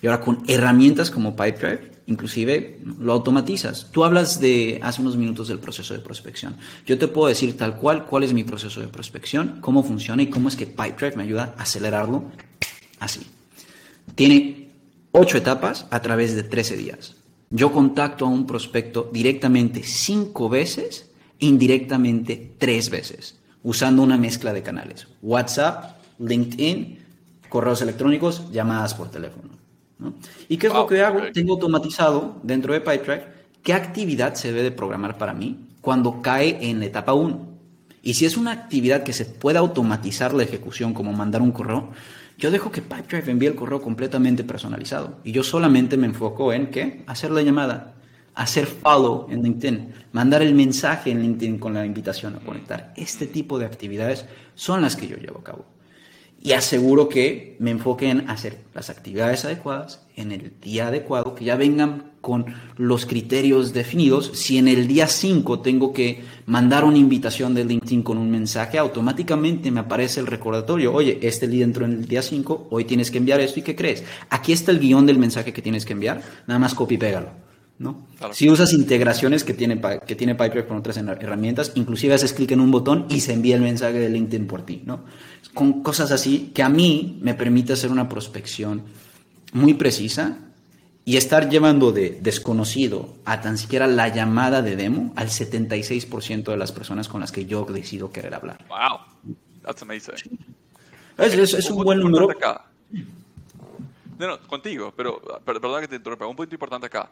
Y 0.01 0.07
ahora 0.07 0.21
con 0.21 0.43
herramientas 0.47 1.11
como 1.11 1.35
Pipedrive, 1.35 1.91
inclusive 2.07 2.79
lo 2.99 3.13
automatizas. 3.13 3.87
Tú 3.91 4.03
hablas 4.03 4.39
de 4.39 4.79
hace 4.81 5.01
unos 5.01 5.17
minutos 5.17 5.47
del 5.47 5.59
proceso 5.59 5.93
de 5.93 5.99
prospección. 5.99 6.55
Yo 6.85 6.97
te 6.97 7.07
puedo 7.07 7.27
decir 7.27 7.55
tal 7.57 7.75
cual 7.75 8.05
cuál 8.05 8.23
es 8.23 8.33
mi 8.33 8.43
proceso 8.43 8.81
de 8.81 8.87
prospección, 8.87 9.57
cómo 9.61 9.83
funciona 9.83 10.23
y 10.23 10.27
cómo 10.27 10.47
es 10.47 10.55
que 10.55 10.65
Pipedrive 10.65 11.17
me 11.17 11.23
ayuda 11.23 11.53
a 11.57 11.63
acelerarlo 11.63 12.23
así. 12.99 13.21
Tiene 14.15 14.69
ocho 15.11 15.37
etapas 15.37 15.85
a 15.91 16.01
través 16.01 16.35
de 16.35 16.43
13 16.43 16.77
días. 16.77 17.15
Yo 17.51 17.71
contacto 17.71 18.25
a 18.25 18.29
un 18.29 18.45
prospecto 18.45 19.09
directamente 19.11 19.83
cinco 19.83 20.49
veces, 20.49 21.09
indirectamente 21.39 22.53
tres 22.57 22.89
veces, 22.89 23.39
usando 23.63 24.03
una 24.03 24.17
mezcla 24.17 24.53
de 24.53 24.61
canales. 24.61 25.07
WhatsApp, 25.21 25.97
LinkedIn, 26.19 26.99
correos 27.49 27.81
electrónicos, 27.81 28.51
llamadas 28.51 28.93
por 28.93 29.09
teléfono. 29.09 29.58
¿Y 30.47 30.57
qué 30.57 30.67
es 30.67 30.73
lo 30.73 30.87
que 30.87 31.01
hago? 31.01 31.21
Tengo 31.33 31.53
automatizado 31.53 32.37
dentro 32.43 32.73
de 32.73 32.81
Pipedrive 32.81 33.25
qué 33.63 33.73
actividad 33.73 34.35
se 34.35 34.49
debe 34.49 34.63
de 34.63 34.71
programar 34.71 35.17
para 35.17 35.33
mí 35.33 35.67
cuando 35.81 36.21
cae 36.21 36.57
en 36.69 36.79
la 36.79 36.85
etapa 36.85 37.13
1. 37.13 37.47
Y 38.01 38.13
si 38.13 38.25
es 38.25 38.37
una 38.37 38.51
actividad 38.51 39.03
que 39.03 39.13
se 39.13 39.25
puede 39.25 39.57
automatizar 39.57 40.33
la 40.33 40.43
ejecución, 40.43 40.93
como 40.93 41.11
mandar 41.11 41.41
un 41.41 41.51
correo, 41.51 41.89
yo 42.37 42.51
dejo 42.51 42.71
que 42.71 42.81
Pipedrive 42.81 43.31
envíe 43.31 43.47
el 43.47 43.55
correo 43.55 43.81
completamente 43.81 44.45
personalizado. 44.45 45.17
Y 45.25 45.33
yo 45.33 45.43
solamente 45.43 45.97
me 45.97 46.07
enfoco 46.07 46.53
en 46.53 46.67
qué? 46.67 47.03
Hacer 47.05 47.31
la 47.31 47.41
llamada, 47.41 47.95
hacer 48.35 48.65
follow 48.65 49.27
en 49.29 49.43
LinkedIn, 49.43 49.93
mandar 50.13 50.41
el 50.41 50.55
mensaje 50.55 51.11
en 51.11 51.21
LinkedIn 51.21 51.59
con 51.59 51.73
la 51.73 51.85
invitación 51.85 52.35
a 52.35 52.39
conectar. 52.39 52.93
Este 52.95 53.27
tipo 53.27 53.59
de 53.59 53.65
actividades 53.65 54.25
son 54.55 54.81
las 54.81 54.95
que 54.95 55.07
yo 55.07 55.17
llevo 55.17 55.39
a 55.39 55.43
cabo 55.43 55.65
y 56.41 56.53
aseguro 56.53 57.09
que 57.09 57.57
me 57.59 57.71
enfoque 57.71 58.09
en 58.09 58.29
hacer 58.29 58.59
las 58.73 58.89
actividades 58.89 59.43
adecuadas 59.43 60.05
en 60.15 60.31
el 60.31 60.53
día 60.61 60.87
adecuado, 60.87 61.35
que 61.35 61.45
ya 61.45 61.55
vengan 61.55 62.11
con 62.21 62.45
los 62.77 63.05
criterios 63.05 63.73
definidos. 63.73 64.31
Si 64.33 64.57
en 64.57 64.67
el 64.67 64.87
día 64.87 65.07
5 65.07 65.59
tengo 65.59 65.93
que 65.93 66.21
mandar 66.45 66.83
una 66.85 66.97
invitación 66.97 67.53
de 67.53 67.65
LinkedIn 67.65 68.03
con 68.03 68.17
un 68.17 68.31
mensaje, 68.31 68.77
automáticamente 68.77 69.71
me 69.71 69.81
aparece 69.81 70.19
el 70.19 70.27
recordatorio, 70.27 70.93
oye, 70.93 71.19
este 71.21 71.47
día 71.47 71.63
entró 71.63 71.85
en 71.85 71.93
el 71.93 72.07
día 72.07 72.21
5, 72.21 72.67
hoy 72.69 72.85
tienes 72.85 73.11
que 73.11 73.17
enviar 73.17 73.39
esto 73.41 73.59
y 73.59 73.63
¿qué 73.63 73.75
crees? 73.75 74.03
Aquí 74.29 74.53
está 74.53 74.71
el 74.71 74.79
guion 74.79 75.05
del 75.05 75.17
mensaje 75.17 75.53
que 75.53 75.61
tienes 75.61 75.85
que 75.85 75.93
enviar, 75.93 76.21
nada 76.47 76.59
más 76.59 76.73
copy 76.73 76.95
y 76.95 76.97
pégalo. 76.97 77.48
¿No? 77.79 78.05
Si 78.33 78.49
usas 78.49 78.73
integraciones 78.73 79.45
que 79.45 79.53
tiene, 79.53 79.79
que 80.05 80.15
tiene 80.15 80.35
Pipedrive 80.35 80.67
con 80.67 80.77
otras 80.77 80.97
herramientas, 80.97 81.71
inclusive 81.75 82.13
haces 82.13 82.33
clic 82.33 82.51
en 82.51 82.59
un 82.59 82.71
botón 82.71 83.05
y 83.09 83.21
se 83.21 83.33
envía 83.33 83.55
el 83.55 83.61
mensaje 83.61 83.99
de 83.99 84.09
LinkedIn 84.09 84.47
por 84.47 84.63
ti, 84.63 84.83
¿no? 84.85 85.05
Con 85.53 85.81
cosas 85.81 86.11
así 86.11 86.51
que 86.53 86.61
a 86.61 86.69
mí 86.69 87.17
me 87.21 87.33
permite 87.33 87.73
hacer 87.73 87.89
una 87.89 88.09
prospección 88.09 88.83
muy 89.53 89.73
precisa 89.73 90.37
y 91.05 91.15
estar 91.15 91.49
llevando 91.49 91.93
de 91.93 92.19
desconocido 92.21 93.15
a 93.23 93.39
tan 93.39 93.57
siquiera 93.57 93.87
la 93.87 94.09
llamada 94.09 94.61
de 94.61 94.75
demo 94.75 95.13
al 95.15 95.29
76% 95.29 96.43
de 96.43 96.57
las 96.57 96.73
personas 96.73 97.07
con 97.07 97.21
las 97.21 97.31
que 97.31 97.45
yo 97.45 97.63
decido 97.63 98.11
querer 98.11 98.35
hablar. 98.35 98.63
Wow, 98.67 99.35
that's 99.63 99.81
amazing. 99.81 100.37
Es, 101.17 101.69
un, 101.69 101.83
buen 101.83 101.99
número. 101.99 102.27
No, 104.19 104.27
no, 104.27 104.39
contigo, 104.41 104.93
pero 104.95 105.21
perdón 105.45 105.81
que 105.81 105.87
te 105.87 105.95
interrumpa. 105.95 106.27
Un 106.27 106.35
punto 106.35 106.53
importante 106.53 106.87
acá. 106.87 107.09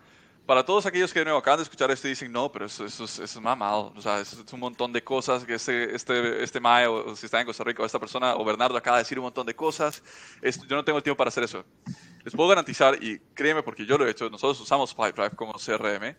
Para 0.47 0.63
todos 0.63 0.85
aquellos 0.85 1.11
que 1.11 1.19
de 1.19 1.25
nuevo 1.25 1.39
acaban 1.39 1.57
de 1.57 1.63
escuchar 1.63 1.91
esto 1.91 2.07
y 2.07 2.11
dicen, 2.11 2.31
no, 2.31 2.49
pero 2.49 2.67
eso, 2.67 2.85
eso, 2.85 3.03
es, 3.03 3.19
eso 3.19 3.39
es 3.39 3.43
mamado. 3.43 3.91
O 3.97 4.01
sea, 4.01 4.21
es, 4.21 4.33
un 4.53 4.61
montón 4.61 4.93
de 4.93 5.03
cosas 5.03 5.43
que 5.43 5.55
este, 5.55 5.93
este, 5.93 6.41
este 6.41 6.61
Mae, 6.61 6.87
o, 6.87 7.13
si 7.17 7.25
está 7.25 7.41
en 7.41 7.45
Costa 7.45 7.65
Rica, 7.65 7.83
o 7.83 7.85
esta 7.85 7.99
persona, 7.99 8.33
o 8.33 8.45
Bernardo 8.45 8.77
acaba 8.77 8.95
de 8.95 9.03
decir 9.03 9.19
un 9.19 9.25
montón 9.25 9.45
de 9.45 9.53
cosas. 9.53 10.01
yo 10.41 10.77
no 10.77 10.85
tengo 10.85 10.99
el 10.99 11.03
tiempo 11.03 11.17
para 11.17 11.27
hacer 11.27 11.43
eso. 11.43 11.65
Les 12.23 12.33
puedo 12.33 12.47
garantizar, 12.47 12.97
y 13.03 13.19
créeme 13.33 13.61
porque 13.61 13.85
yo 13.85 13.97
lo 13.97 14.07
he 14.07 14.11
hecho, 14.11 14.29
nosotros 14.29 14.61
usamos 14.61 14.93
Pipedrive 14.93 15.31
como 15.31 15.51
CRM, 15.55 16.15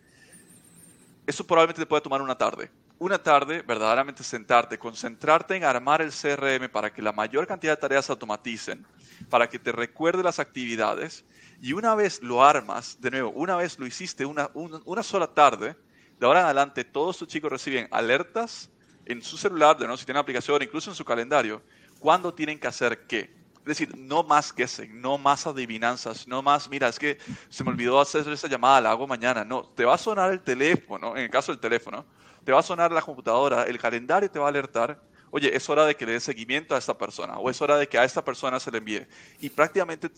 eso 1.25 1.47
probablemente 1.47 1.81
te 1.81 1.87
puede 1.87 2.03
tomar 2.03 2.21
una 2.21 2.37
tarde. 2.37 2.69
Una 2.99 3.17
tarde, 3.17 3.63
verdaderamente 3.63 4.23
sentarte, 4.23 4.77
concentrarte 4.77 5.55
en 5.55 5.63
armar 5.63 6.03
el 6.03 6.11
CRM 6.11 6.69
para 6.69 6.93
que 6.93 7.01
la 7.01 7.13
mayor 7.13 7.47
cantidad 7.47 7.73
de 7.73 7.81
tareas 7.81 8.05
se 8.05 8.11
automaticen 8.11 8.85
para 9.29 9.49
que 9.49 9.59
te 9.59 9.71
recuerde 9.71 10.23
las 10.23 10.39
actividades 10.39 11.25
y 11.61 11.73
una 11.73 11.95
vez 11.95 12.21
lo 12.23 12.43
armas, 12.43 12.97
de 13.01 13.11
nuevo, 13.11 13.31
una 13.31 13.55
vez 13.55 13.77
lo 13.79 13.85
hiciste 13.85 14.25
una, 14.25 14.49
una, 14.53 15.03
sola 15.03 15.27
tarde, 15.27 15.75
de 16.19 16.25
ahora 16.25 16.39
en 16.39 16.45
adelante 16.45 16.83
todos 16.83 17.17
tus 17.17 17.27
chicos 17.27 17.51
reciben 17.51 17.87
alertas 17.91 18.69
en 19.05 19.21
su 19.21 19.37
celular, 19.37 19.75
de 19.77 19.85
nuevo, 19.85 19.97
si 19.97 20.05
tienen 20.05 20.21
aplicación, 20.21 20.61
incluso 20.61 20.89
en 20.89 20.95
su 20.95 21.03
calendario, 21.03 21.61
cuando 21.99 22.33
tienen 22.33 22.59
que 22.59 22.67
hacer 22.67 23.05
qué. 23.07 23.37
Es 23.59 23.65
decir, 23.65 23.97
no 23.97 24.23
más 24.23 24.53
guessing, 24.55 25.01
no 25.01 25.17
más 25.17 25.45
adivinanzas, 25.45 26.27
no 26.27 26.41
más, 26.41 26.69
mira, 26.69 26.87
es 26.87 26.97
que 26.97 27.17
se 27.49 27.63
me 27.63 27.71
olvidó 27.71 27.99
hacer 27.99 28.27
esa 28.29 28.47
llamada, 28.47 28.81
la 28.81 28.91
hago 28.91 29.05
mañana. 29.05 29.43
No, 29.43 29.63
te 29.63 29.85
va 29.85 29.95
a 29.95 29.97
sonar 29.97 30.31
el 30.31 30.39
teléfono, 30.39 31.15
en 31.15 31.23
el 31.23 31.29
caso 31.29 31.51
del 31.51 31.59
teléfono, 31.59 32.05
te 32.43 32.51
va 32.51 32.59
a 32.59 32.63
sonar 32.63 32.91
la 32.91 33.01
computadora, 33.01 33.63
el 33.63 33.77
calendario 33.77 34.31
te 34.31 34.39
va 34.39 34.45
a 34.45 34.49
alertar 34.49 34.99
oye, 35.31 35.55
es 35.55 35.69
hora 35.69 35.85
de 35.85 35.95
que 35.95 36.05
le 36.05 36.13
dé 36.13 36.19
seguimiento 36.19 36.75
a 36.75 36.77
esta 36.77 36.97
persona 36.97 37.37
o 37.37 37.49
es 37.49 37.61
hora 37.61 37.77
de 37.77 37.87
que 37.87 37.97
a 37.97 38.03
esta 38.03 38.23
persona 38.23 38.59
se 38.59 38.71
le 38.71 38.79
envíe. 38.79 39.07
Y 39.39 39.49
prácticamente 39.49 40.09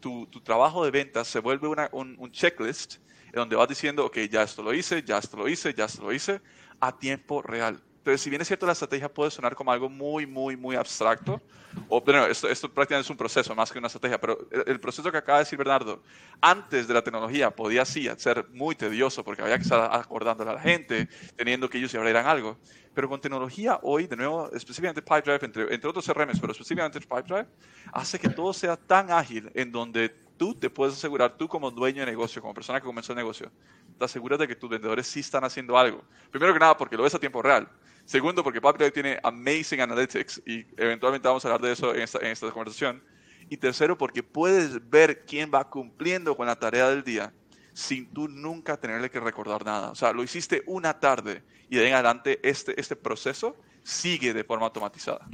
tu, 0.00 0.26
trabajo 0.42 0.84
de 0.84 0.90
ventas 0.90 1.28
se 1.28 1.40
vuelve 1.40 1.68
un, 1.92 2.30
checklist 2.32 2.96
en 3.26 3.32
donde 3.32 3.56
vas 3.56 3.68
diciendo, 3.68 4.04
ok, 4.06 4.18
ya 4.30 4.42
esto 4.42 4.62
lo 4.62 4.72
hice, 4.72 5.02
ya 5.02 5.18
esto 5.18 5.36
lo 5.36 5.48
hice, 5.48 5.74
ya 5.74 5.84
esto 5.84 6.02
lo 6.02 6.12
hice, 6.12 6.40
a 6.80 6.96
tiempo 6.96 7.42
real. 7.42 7.82
Entonces, 8.06 8.22
si 8.22 8.30
bien 8.30 8.40
es 8.40 8.46
cierto, 8.46 8.66
la 8.66 8.72
estrategia 8.72 9.12
puede 9.12 9.32
sonar 9.32 9.56
como 9.56 9.72
algo 9.72 9.88
muy, 9.88 10.26
muy, 10.26 10.56
muy 10.56 10.76
abstracto, 10.76 11.42
o 11.88 12.00
bueno, 12.00 12.24
esto, 12.26 12.48
esto 12.48 12.72
prácticamente 12.72 13.04
es 13.04 13.10
un 13.10 13.16
proceso 13.16 13.52
más 13.52 13.72
que 13.72 13.80
una 13.80 13.88
estrategia, 13.88 14.20
pero 14.20 14.46
el, 14.64 14.78
proceso 14.78 15.10
que 15.10 15.18
acaba 15.18 15.38
de 15.38 15.44
decir 15.44 15.58
Bernardo, 15.58 16.00
antes 16.40 16.86
de 16.86 16.94
la 16.94 17.02
tecnología 17.02 17.50
podía 17.50 17.84
sí 17.84 18.08
ser 18.16 18.46
muy 18.50 18.76
tedioso 18.76 19.24
porque 19.24 19.42
había 19.42 19.56
que 19.56 19.64
estar 19.64 19.92
acordándole 19.92 20.50
a 20.52 20.54
la 20.54 20.60
gente, 20.60 21.08
teniendo 21.34 21.68
que 21.68 21.78
ellos 21.78 21.90
se 21.90 21.98
abrieran 21.98 22.28
algo. 22.28 22.56
Pero 22.94 23.08
con 23.08 23.20
tecnología 23.20 23.80
hoy, 23.82 24.06
de 24.06 24.14
nuevo, 24.14 24.52
específicamente 24.52 25.02
Pipedrive, 25.02 25.44
entre, 25.44 25.74
entre 25.74 25.90
otros 25.90 26.06
CRMs, 26.06 26.38
pero 26.38 26.52
específicamente 26.52 27.00
Pipedrive, 27.00 27.48
hace 27.92 28.20
que 28.20 28.28
todo 28.28 28.52
sea 28.52 28.76
tan 28.76 29.10
ágil 29.10 29.50
en 29.54 29.72
donde 29.72 30.10
tú 30.36 30.54
te 30.54 30.70
puedes 30.70 30.94
asegurar, 30.94 31.36
tú 31.36 31.48
como 31.48 31.72
dueño 31.72 32.00
de 32.00 32.06
negocio, 32.06 32.40
como 32.40 32.54
persona 32.54 32.80
que 32.80 32.86
comenzó 32.86 33.12
el 33.12 33.16
negocio, 33.16 33.50
te 33.98 34.04
aseguras 34.04 34.38
de 34.38 34.46
que 34.46 34.54
tus 34.54 34.70
vendedores 34.70 35.08
sí 35.08 35.20
están 35.20 35.42
haciendo 35.42 35.76
algo. 35.76 36.04
Primero 36.30 36.52
que 36.52 36.60
nada, 36.60 36.76
porque 36.76 36.96
lo 36.96 37.02
ves 37.02 37.14
a 37.14 37.18
tiempo 37.18 37.42
real. 37.42 37.68
Segundo, 38.06 38.42
porque 38.42 38.60
Pipedrive 38.60 38.92
tiene 38.92 39.20
amazing 39.22 39.80
analytics 39.80 40.40
y 40.46 40.64
eventualmente 40.76 41.28
vamos 41.28 41.44
a 41.44 41.48
hablar 41.48 41.60
de 41.60 41.72
eso 41.72 41.94
en 41.94 42.02
esta, 42.02 42.18
en 42.20 42.28
esta 42.28 42.50
conversación. 42.50 43.02
Y 43.50 43.58
tercero, 43.58 43.98
porque 43.98 44.22
puedes 44.22 44.88
ver 44.88 45.24
quién 45.26 45.50
va 45.52 45.68
cumpliendo 45.68 46.36
con 46.36 46.46
la 46.46 46.56
tarea 46.56 46.88
del 46.88 47.04
día 47.04 47.32
sin 47.76 48.06
tú 48.06 48.26
nunca 48.26 48.78
tenerle 48.78 49.10
que 49.10 49.20
recordar 49.20 49.64
nada. 49.64 49.90
O 49.90 49.94
sea, 49.94 50.12
lo 50.12 50.22
hiciste 50.22 50.62
una 50.66 50.98
tarde 50.98 51.42
y 51.68 51.76
de 51.76 51.86
en 51.86 51.94
adelante 51.94 52.40
este, 52.42 52.80
este 52.80 52.96
proceso 52.96 53.54
sigue 53.82 54.32
de 54.32 54.44
forma 54.44 54.66
automatizada. 54.66 55.28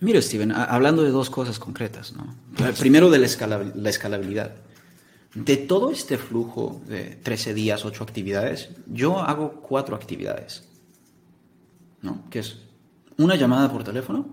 Mira, 0.00 0.22
Steven, 0.22 0.50
hablando 0.52 1.02
de 1.02 1.10
dos 1.10 1.28
cosas 1.30 1.58
concretas, 1.58 2.14
¿no? 2.14 2.34
Primero 2.78 3.10
de 3.10 3.18
la, 3.18 3.72
la 3.74 3.90
escalabilidad. 3.90 4.54
De 5.34 5.56
todo 5.56 5.90
este 5.90 6.16
flujo 6.16 6.80
de 6.86 7.16
13 7.16 7.54
días, 7.54 7.84
8 7.84 8.02
actividades, 8.02 8.70
yo 8.86 9.18
hago 9.18 9.60
cuatro 9.60 9.94
actividades, 9.96 10.68
¿no? 12.04 12.22
Que 12.30 12.40
es 12.40 12.58
una 13.16 13.34
llamada 13.34 13.72
por 13.72 13.82
teléfono, 13.82 14.26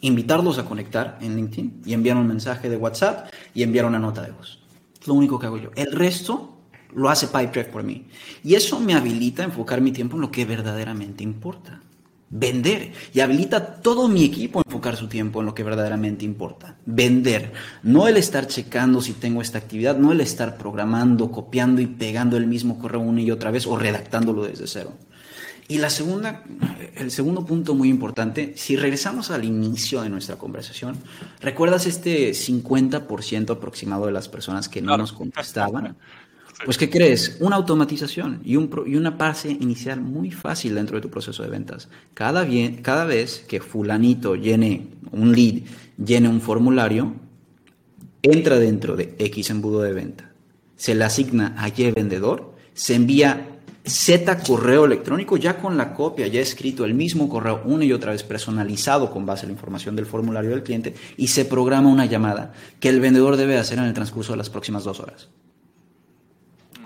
invitarlos 0.00 0.58
a 0.58 0.64
conectar 0.64 1.18
en 1.20 1.36
LinkedIn 1.36 1.82
y 1.84 1.92
enviar 1.92 2.16
un 2.16 2.26
mensaje 2.26 2.68
de 2.68 2.76
WhatsApp 2.76 3.28
y 3.54 3.62
enviar 3.62 3.84
una 3.84 3.98
nota 3.98 4.22
de 4.22 4.32
voz. 4.32 4.60
Lo 5.06 5.14
único 5.14 5.38
que 5.38 5.46
hago 5.46 5.58
yo. 5.58 5.70
El 5.76 5.92
resto 5.92 6.56
lo 6.94 7.08
hace 7.08 7.28
Pipedrive 7.28 7.70
por 7.70 7.84
mí. 7.84 8.06
Y 8.42 8.54
eso 8.54 8.80
me 8.80 8.94
habilita 8.94 9.42
a 9.42 9.46
enfocar 9.46 9.80
mi 9.80 9.92
tiempo 9.92 10.16
en 10.16 10.22
lo 10.22 10.30
que 10.30 10.44
verdaderamente 10.44 11.22
importa. 11.22 11.82
Vender. 12.28 12.92
Y 13.14 13.20
habilita 13.20 13.76
todo 13.76 14.08
mi 14.08 14.24
equipo 14.24 14.58
a 14.58 14.62
enfocar 14.66 14.96
su 14.96 15.06
tiempo 15.06 15.40
en 15.40 15.46
lo 15.46 15.54
que 15.54 15.62
verdaderamente 15.62 16.24
importa. 16.24 16.76
Vender. 16.84 17.52
No 17.84 18.08
el 18.08 18.16
estar 18.16 18.48
checando 18.48 19.00
si 19.00 19.12
tengo 19.12 19.42
esta 19.42 19.58
actividad, 19.58 19.96
no 19.96 20.10
el 20.10 20.20
estar 20.20 20.56
programando, 20.56 21.30
copiando 21.30 21.80
y 21.80 21.86
pegando 21.86 22.36
el 22.36 22.46
mismo 22.46 22.78
correo 22.78 23.00
una 23.00 23.20
y 23.20 23.30
otra 23.30 23.52
vez 23.52 23.66
o 23.66 23.76
redactándolo 23.76 24.44
desde 24.44 24.66
cero. 24.66 24.94
Y 25.68 25.78
la 25.78 25.90
segunda, 25.90 26.44
el 26.94 27.10
segundo 27.10 27.44
punto 27.44 27.74
muy 27.74 27.88
importante, 27.88 28.52
si 28.56 28.76
regresamos 28.76 29.30
al 29.30 29.44
inicio 29.44 30.02
de 30.02 30.08
nuestra 30.08 30.36
conversación, 30.36 30.96
¿recuerdas 31.40 31.86
este 31.86 32.30
50% 32.30 33.50
aproximado 33.50 34.06
de 34.06 34.12
las 34.12 34.28
personas 34.28 34.68
que 34.68 34.80
no 34.80 34.96
nos 34.96 35.12
contestaban? 35.12 35.96
Pues, 36.64 36.78
¿qué 36.78 36.88
crees? 36.88 37.36
Una 37.40 37.56
automatización 37.56 38.40
y, 38.42 38.56
un, 38.56 38.70
y 38.86 38.96
una 38.96 39.10
base 39.10 39.50
inicial 39.50 40.00
muy 40.00 40.30
fácil 40.30 40.74
dentro 40.74 40.96
de 40.96 41.02
tu 41.02 41.10
proceso 41.10 41.42
de 41.42 41.50
ventas. 41.50 41.90
Cada, 42.14 42.44
bien, 42.44 42.76
cada 42.76 43.04
vez 43.04 43.44
que 43.46 43.60
fulanito 43.60 44.36
llene 44.36 44.86
un 45.12 45.32
lead, 45.32 45.64
llene 46.02 46.30
un 46.30 46.40
formulario, 46.40 47.14
entra 48.22 48.58
dentro 48.58 48.96
de 48.96 49.14
X 49.18 49.50
embudo 49.50 49.82
de 49.82 49.92
venta. 49.92 50.32
Se 50.76 50.94
le 50.94 51.04
asigna 51.04 51.54
a 51.58 51.68
Y 51.68 51.90
vendedor, 51.90 52.54
se 52.72 52.94
envía 52.94 53.55
Z 53.86 54.38
correo 54.38 54.84
electrónico 54.84 55.36
ya 55.36 55.58
con 55.58 55.76
la 55.76 55.94
copia, 55.94 56.26
ya 56.26 56.40
escrito 56.40 56.84
el 56.84 56.94
mismo 56.94 57.28
correo 57.28 57.62
una 57.64 57.84
y 57.84 57.92
otra 57.92 58.12
vez 58.12 58.24
personalizado 58.24 59.10
con 59.12 59.24
base 59.24 59.44
a 59.44 59.46
la 59.46 59.52
información 59.52 59.94
del 59.94 60.06
formulario 60.06 60.50
del 60.50 60.64
cliente 60.64 60.94
y 61.16 61.28
se 61.28 61.44
programa 61.44 61.88
una 61.88 62.06
llamada 62.06 62.52
que 62.80 62.88
el 62.88 63.00
vendedor 63.00 63.36
debe 63.36 63.58
hacer 63.58 63.78
en 63.78 63.84
el 63.84 63.94
transcurso 63.94 64.32
de 64.32 64.38
las 64.38 64.50
próximas 64.50 64.82
dos 64.82 64.98
horas 64.98 65.28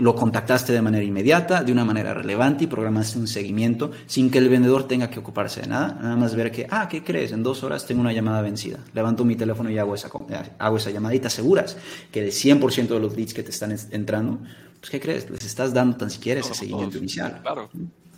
lo 0.00 0.14
contactaste 0.14 0.72
de 0.72 0.82
manera 0.82 1.04
inmediata, 1.04 1.62
de 1.62 1.72
una 1.72 1.84
manera 1.84 2.14
relevante 2.14 2.64
y 2.64 2.66
programaste 2.66 3.18
un 3.18 3.28
seguimiento 3.28 3.90
sin 4.06 4.30
que 4.30 4.38
el 4.38 4.48
vendedor 4.48 4.88
tenga 4.88 5.10
que 5.10 5.18
ocuparse 5.18 5.60
de 5.60 5.68
nada, 5.68 5.98
nada 6.00 6.16
más 6.16 6.34
ver 6.34 6.50
que, 6.50 6.66
ah, 6.70 6.88
¿qué 6.88 7.04
crees? 7.04 7.32
En 7.32 7.42
dos 7.42 7.62
horas 7.62 7.86
tengo 7.86 8.00
una 8.00 8.12
llamada 8.12 8.40
vencida. 8.42 8.78
Levanto 8.94 9.24
mi 9.24 9.36
teléfono 9.36 9.70
y 9.70 9.78
hago 9.78 9.94
esa, 9.94 10.10
hago 10.58 10.76
esa 10.76 10.90
llamada 10.90 11.14
y 11.14 11.20
te 11.20 11.26
aseguras 11.26 11.76
que 12.10 12.20
el 12.24 12.32
100% 12.32 12.88
de 12.88 13.00
los 13.00 13.14
leads 13.14 13.34
que 13.34 13.42
te 13.42 13.50
están 13.50 13.76
entrando, 13.90 14.38
pues 14.80 14.90
¿qué 14.90 15.00
crees? 15.00 15.30
Les 15.30 15.44
estás 15.44 15.72
dando 15.72 15.96
tan 15.96 16.10
siquiera 16.10 16.40
ese 16.40 16.54
seguimiento 16.54 16.98
inicial. 16.98 17.40
Claro, 17.42 17.70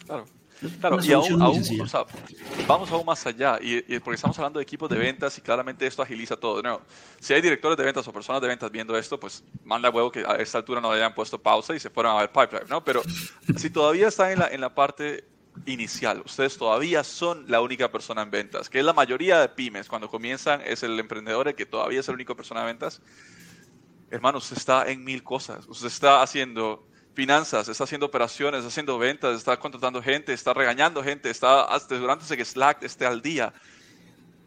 claro. 0.07 0.25
Claro, 0.81 0.99
y 1.03 1.13
aún, 1.13 1.43
aún 1.43 1.61
o 1.81 1.87
sea, 1.89 2.05
vamos 2.69 2.91
aún 2.93 3.05
más 3.05 3.27
allá, 3.27 3.59
y, 3.61 3.81
porque 3.99 4.15
estamos 4.15 4.39
hablando 4.39 4.61
de 4.61 4.63
equipos 4.63 4.89
de 4.89 4.97
ventas 4.97 5.37
y 5.37 5.41
claramente 5.41 5.85
esto 5.87 6.03
agiliza 6.03 6.37
todo. 6.37 6.63
No, 6.63 6.83
si 7.19 7.35
hay 7.35 7.43
directores 7.43 7.77
de 7.77 7.85
ventas 7.85 8.07
o 8.07 8.13
personas 8.13 8.41
de 8.41 8.47
ventas 8.47 8.71
viendo 8.71 8.97
esto, 8.97 9.19
pues 9.19 9.43
manda 9.65 9.91
huevo 9.91 10.13
que 10.13 10.25
a 10.25 10.37
esta 10.37 10.59
altura 10.59 10.81
no 10.81 10.93
hayan 10.93 11.15
puesto 11.15 11.37
pausa 11.41 11.75
y 11.75 11.81
se 11.81 11.91
fueran 11.91 12.17
a 12.17 12.21
ver 12.21 12.31
pipeline, 12.31 12.69
¿no? 12.69 12.85
Pero 12.85 13.03
si 13.57 13.71
todavía 13.71 14.09
están 14.09 14.31
en 14.31 14.39
la, 14.39 14.49
en 14.49 14.61
la 14.61 14.73
parte 14.73 15.25
inicial, 15.67 16.23
ustedes 16.25 16.57
todavía 16.57 17.03
son 17.03 17.45
la 17.49 17.61
única 17.61 17.91
persona 17.91 18.23
en 18.23 18.31
ventas, 18.31 18.71
que 18.71 18.79
es 18.79 18.85
la 18.85 18.93
mayoría 18.93 19.41
de 19.41 19.49
pymes, 19.49 19.89
cuando 19.89 20.09
comienzan 20.09 20.61
es 20.65 20.85
el 20.85 20.99
emprendedor 20.99 21.49
el 21.49 21.55
que 21.57 21.67
todavía 21.67 22.01
es 22.01 22.07
la 22.07 22.15
única 22.15 22.35
persona 22.35 22.61
en 22.61 22.67
ventas, 22.67 23.01
hermano, 24.13 24.39
usted 24.39 24.59
está 24.59 24.89
en 24.91 25.03
mil 25.03 25.23
cosas, 25.23 25.67
usted 25.67 25.87
está 25.87 26.23
haciendo 26.23 26.87
finanzas, 27.15 27.69
está 27.69 27.85
haciendo 27.85 28.07
operaciones, 28.07 28.59
está 28.59 28.69
haciendo 28.69 28.99
ventas, 28.99 29.37
está 29.37 29.59
contratando 29.59 30.03
gente, 30.03 30.33
está 30.33 30.53
regañando 30.53 31.03
gente, 31.03 31.31
está 31.31 31.65
asegurándose 31.65 32.37
que 32.37 32.45
Slack 32.45 32.83
esté 32.83 33.07
al 33.07 33.23
día. 33.23 33.53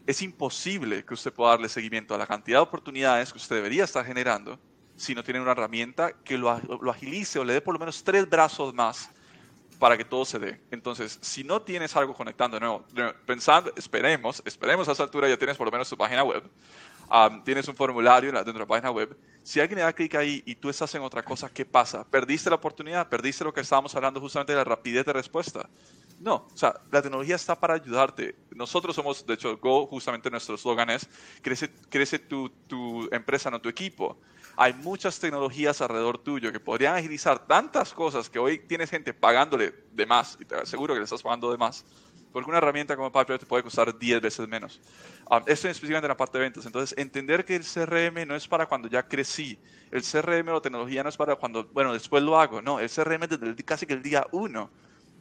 Es 0.06 0.22
imposible 0.22 1.04
que 1.04 1.14
usted 1.14 1.32
pueda 1.32 1.50
darle 1.50 1.68
seguimiento 1.68 2.14
a 2.14 2.18
la 2.18 2.26
cantidad 2.26 2.58
de 2.58 2.62
oportunidades 2.62 3.32
que 3.32 3.38
usted 3.38 3.56
debería 3.56 3.84
estar 3.84 4.04
generando 4.04 4.58
si 4.94 5.14
no 5.14 5.24
tiene 5.24 5.40
una 5.40 5.50
herramienta 5.50 6.12
que 6.12 6.38
lo, 6.38 6.48
agilice 6.88 7.40
o 7.40 7.44
le 7.44 7.54
dé 7.54 7.60
por 7.60 7.74
lo 7.74 7.80
menos 7.80 8.02
tres 8.04 8.28
brazos 8.28 8.72
más 8.72 9.10
para 9.80 9.98
que 9.98 10.04
todo 10.04 10.24
se 10.24 10.38
dé. 10.38 10.60
Entonces, 10.70 11.18
si 11.20 11.42
no 11.42 11.60
tienes 11.60 11.94
algo 11.96 12.14
conectando, 12.14 12.58
no, 12.60 12.84
pensando, 13.26 13.72
esperemos, 13.76 14.42
esperemos 14.46 14.88
a 14.88 14.92
esa 14.92 15.02
altura 15.02 15.28
ya 15.28 15.36
tienes 15.36 15.56
por 15.56 15.66
lo 15.66 15.72
menos 15.72 15.90
tu 15.90 15.96
página 15.96 16.22
web, 16.22 16.42
tienes 17.44 17.68
un 17.68 17.76
formulario 17.76 18.32
dentro 18.32 18.52
de 18.52 18.58
la 18.58 18.66
página 18.66 18.90
web. 18.90 19.16
Si 19.42 19.60
alguien 19.60 19.78
le 19.78 19.84
da 19.84 19.92
clic 19.92 20.14
ahí 20.16 20.42
y 20.44 20.56
tú 20.56 20.68
estás 20.68 20.94
en 20.94 21.02
otra 21.02 21.22
cosa, 21.22 21.48
¿qué 21.48 21.64
pasa? 21.64 22.04
¿Perdiste 22.04 22.50
la 22.50 22.56
oportunidad? 22.56 23.08
¿Perdiste 23.08 23.44
lo 23.44 23.52
que 23.52 23.60
estábamos 23.60 23.94
hablando 23.94 24.20
justamente 24.20 24.52
de 24.52 24.58
la 24.58 24.64
rapidez 24.64 25.06
de 25.06 25.12
respuesta? 25.12 25.68
No, 26.18 26.48
o 26.52 26.56
sea, 26.56 26.74
la 26.90 27.02
tecnología 27.02 27.36
está 27.36 27.54
para 27.58 27.74
ayudarte. 27.74 28.34
Nosotros 28.54 28.96
somos, 28.96 29.24
de 29.24 29.34
hecho, 29.34 29.56
Go, 29.58 29.86
justamente 29.86 30.30
nuestro 30.30 30.56
eslogan 30.56 30.90
es, 30.90 31.08
crece, 31.42 31.70
crece 31.88 32.18
tu, 32.18 32.48
tu 32.66 33.08
empresa, 33.12 33.50
no 33.50 33.60
tu 33.60 33.68
equipo 33.68 34.18
hay 34.56 34.72
muchas 34.72 35.18
tecnologías 35.18 35.80
alrededor 35.82 36.18
tuyo 36.18 36.50
que 36.50 36.58
podrían 36.58 36.96
agilizar 36.96 37.46
tantas 37.46 37.92
cosas 37.92 38.30
que 38.30 38.38
hoy 38.38 38.58
tienes 38.58 38.90
gente 38.90 39.12
pagándole 39.12 39.74
de 39.92 40.06
más, 40.06 40.38
y 40.40 40.46
te 40.46 40.56
aseguro 40.56 40.94
que 40.94 41.00
le 41.00 41.04
estás 41.04 41.22
pagando 41.22 41.50
de 41.50 41.58
más, 41.58 41.84
porque 42.36 42.50
una 42.50 42.58
herramienta 42.58 42.94
como 42.96 43.10
Pipeline 43.10 43.38
te 43.38 43.46
puede 43.46 43.62
costar 43.62 43.98
10 43.98 44.20
veces 44.20 44.46
menos. 44.46 44.78
Um, 45.30 45.38
esto 45.46 45.68
es 45.68 45.76
específicamente 45.76 46.04
en 46.04 46.10
la 46.10 46.18
parte 46.18 46.36
de 46.36 46.44
ventas. 46.44 46.66
Entonces, 46.66 46.94
entender 46.98 47.46
que 47.46 47.56
el 47.56 47.62
CRM 47.62 48.26
no 48.28 48.36
es 48.36 48.46
para 48.46 48.66
cuando 48.66 48.88
ya 48.88 49.02
crecí. 49.02 49.58
El 49.90 50.02
CRM 50.02 50.50
o 50.50 50.60
tecnología 50.60 51.02
no 51.02 51.08
es 51.08 51.16
para 51.16 51.34
cuando, 51.36 51.64
bueno, 51.72 51.94
después 51.94 52.22
lo 52.22 52.38
hago. 52.38 52.60
No, 52.60 52.78
el 52.78 52.90
CRM 52.90 53.22
es 53.22 53.40
desde 53.40 53.64
casi 53.64 53.86
que 53.86 53.94
el 53.94 54.02
día 54.02 54.26
uno. 54.32 54.70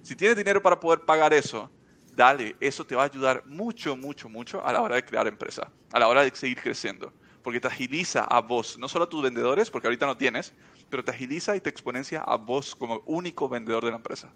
Si 0.02 0.14
tienes 0.18 0.36
dinero 0.36 0.62
para 0.62 0.78
poder 0.78 1.06
pagar 1.06 1.34
eso, 1.34 1.72
dale, 2.14 2.58
eso 2.60 2.86
te 2.86 2.98
va 2.98 3.04
a 3.04 3.06
ayudar 3.06 3.46
mucho, 3.46 3.96
mucho, 3.96 4.28
mucho 4.28 4.62
a 4.66 4.74
la 4.74 4.82
hora 4.82 4.96
de 4.96 5.06
crear 5.06 5.26
empresa, 5.26 5.72
a 5.94 6.00
la 6.00 6.10
hora 6.10 6.22
de 6.22 6.36
seguir 6.36 6.60
creciendo 6.62 7.14
porque 7.44 7.62
te 7.62 7.68
agiliza 7.68 8.24
a 8.24 8.42
vos, 8.42 8.78
no 8.78 8.90
solo 8.90 9.06
a 9.06 9.10
tus 9.10 9.22
vendedores, 9.22 9.70
porque 9.70 9.88
ahorita 9.88 10.08
no 10.08 10.18
tienes, 10.18 10.52
pero 10.90 11.04
te 11.04 11.12
agiliza 11.12 11.56
y 11.56 11.62
te 11.62 11.70
exponencia 11.70 12.22
a 12.22 12.38
vos 12.38 12.76
como 12.76 13.04
único 13.06 13.48
vendedor 13.48 13.86
de 13.86 13.92
la 13.92 13.98
empresa. 13.98 14.34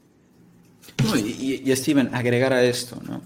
Y, 1.15 1.76
Steven, 1.76 2.13
agregar 2.13 2.54
a 2.54 2.63
esto, 2.63 3.02
¿no? 3.06 3.22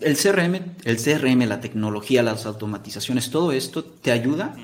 El 0.00 0.16
CRM, 0.16 0.54
el 0.84 0.96
CRM, 0.96 1.46
la 1.46 1.60
tecnología, 1.60 2.22
las 2.22 2.46
automatizaciones, 2.46 3.30
todo 3.30 3.52
esto 3.52 3.84
te 3.84 4.10
ayuda 4.10 4.56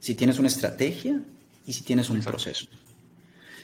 si 0.00 0.14
tienes 0.14 0.38
una 0.38 0.48
estrategia 0.48 1.20
y 1.66 1.72
si 1.72 1.82
tienes 1.82 2.10
un 2.10 2.20
proceso. 2.20 2.66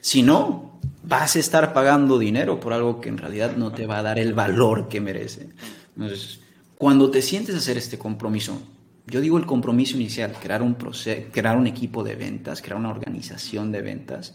Si 0.00 0.22
no, 0.22 0.78
vas 1.02 1.34
a 1.34 1.38
estar 1.40 1.72
pagando 1.72 2.18
dinero 2.18 2.60
por 2.60 2.72
algo 2.72 3.00
que 3.00 3.08
en 3.08 3.18
realidad 3.18 3.56
no 3.56 3.72
te 3.72 3.86
va 3.86 3.98
a 3.98 4.02
dar 4.02 4.18
el 4.18 4.34
valor 4.34 4.88
que 4.88 5.00
merece. 5.00 5.48
Entonces, 5.96 6.40
cuando 6.78 7.10
te 7.10 7.22
sientes 7.22 7.54
a 7.54 7.58
hacer 7.58 7.78
este 7.78 7.98
compromiso, 7.98 8.60
yo 9.06 9.20
digo 9.20 9.38
el 9.38 9.46
compromiso 9.46 9.96
inicial, 9.96 10.32
crear 10.40 10.62
un, 10.62 10.74
proceso, 10.74 11.28
crear 11.32 11.56
un 11.56 11.66
equipo 11.66 12.04
de 12.04 12.16
ventas, 12.16 12.60
crear 12.60 12.78
una 12.78 12.90
organización 12.90 13.72
de 13.72 13.82
ventas, 13.82 14.34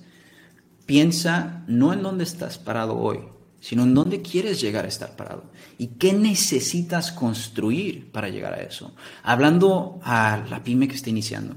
piensa 0.92 1.64
no 1.68 1.94
en 1.94 2.04
dónde 2.04 2.26
estás 2.26 2.58
parado 2.58 2.98
hoy, 2.98 3.20
sino 3.62 3.84
en 3.84 3.94
dónde 3.94 4.22
quieres 4.22 4.60
llegar 4.60 4.84
a 4.84 4.90
estar 4.90 5.16
parado 5.16 5.50
y 5.78 5.88
qué 5.88 6.12
necesitas 6.12 7.14
construir 7.14 8.12
para 8.12 8.28
llegar 8.28 8.54
a 8.54 8.62
eso. 8.62 8.94
Hablando 9.24 10.02
a 10.04 10.44
la 10.50 10.62
pyme 10.66 10.90
que 10.90 10.96
está 10.96 11.10
iniciando, 11.10 11.56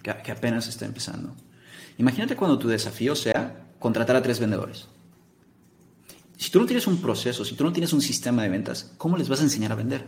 que, 0.00 0.14
que 0.22 0.30
apenas 0.30 0.68
está 0.68 0.86
empezando. 0.86 1.34
Imagínate 1.98 2.36
cuando 2.36 2.56
tu 2.56 2.68
desafío 2.68 3.16
sea 3.16 3.66
contratar 3.80 4.14
a 4.14 4.22
tres 4.22 4.38
vendedores. 4.38 4.86
Si 6.36 6.48
tú 6.52 6.60
no 6.60 6.66
tienes 6.66 6.86
un 6.86 6.98
proceso, 6.98 7.44
si 7.44 7.56
tú 7.56 7.64
no 7.64 7.72
tienes 7.72 7.92
un 7.92 8.00
sistema 8.00 8.44
de 8.44 8.48
ventas, 8.48 8.92
¿cómo 8.96 9.16
les 9.16 9.28
vas 9.28 9.40
a 9.40 9.42
enseñar 9.42 9.72
a 9.72 9.74
vender? 9.74 10.04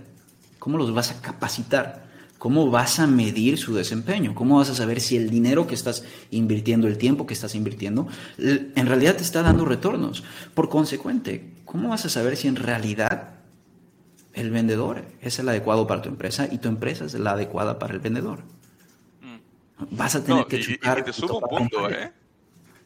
¿Cómo 0.61 0.79
los 0.79 0.95
vas 0.95 1.11
a 1.11 1.21
capacitar? 1.21 2.09
¿Cómo 2.41 2.71
vas 2.71 2.99
a 2.99 3.07
medir 3.07 3.59
su 3.59 3.75
desempeño? 3.75 4.35
¿Cómo 4.35 4.57
vas 4.57 4.71
a 4.71 4.75
saber 4.75 5.03
si 5.03 5.15
el 5.15 5.29
dinero 5.29 5.67
que 5.67 5.75
estás 5.75 6.07
invirtiendo, 6.31 6.89
el 6.89 6.97
tiempo 6.97 7.27
que 7.27 7.35
estás 7.35 7.55
invirtiendo, 7.55 8.09
en 8.39 8.87
realidad 8.87 9.17
te 9.17 9.23
está 9.23 9.43
dando 9.43 9.67
retornos? 9.67 10.25
Por 10.55 10.71
consecuente, 10.71 11.53
¿cómo 11.67 11.91
vas 11.91 12.07
a 12.07 12.09
saber 12.09 12.39
si 12.39 12.49
en 12.49 12.57
realidad 12.57 13.35
el 14.33 14.51
vendedor 14.51 15.05
es 15.21 15.39
el 15.39 15.51
adecuado 15.51 15.87
para 15.87 16.01
tu 16.01 16.09
empresa 16.09 16.49
y 16.51 16.57
tu 16.57 16.69
empresa 16.69 17.05
es 17.05 17.13
la 17.13 17.33
adecuada 17.33 17.79
para 17.79 17.93
el 17.93 18.01
vendedor? 18.01 18.39
Mm. 19.21 19.97
Vas 19.99 20.15
a 20.15 20.25
tener 20.25 20.47
que 20.47 20.57
y, 20.57 20.61
y 20.61 21.03
te 21.05 21.13
sumo 21.13 21.41
un 21.41 21.59
punto, 21.59 21.91
¿eh? 21.91 22.11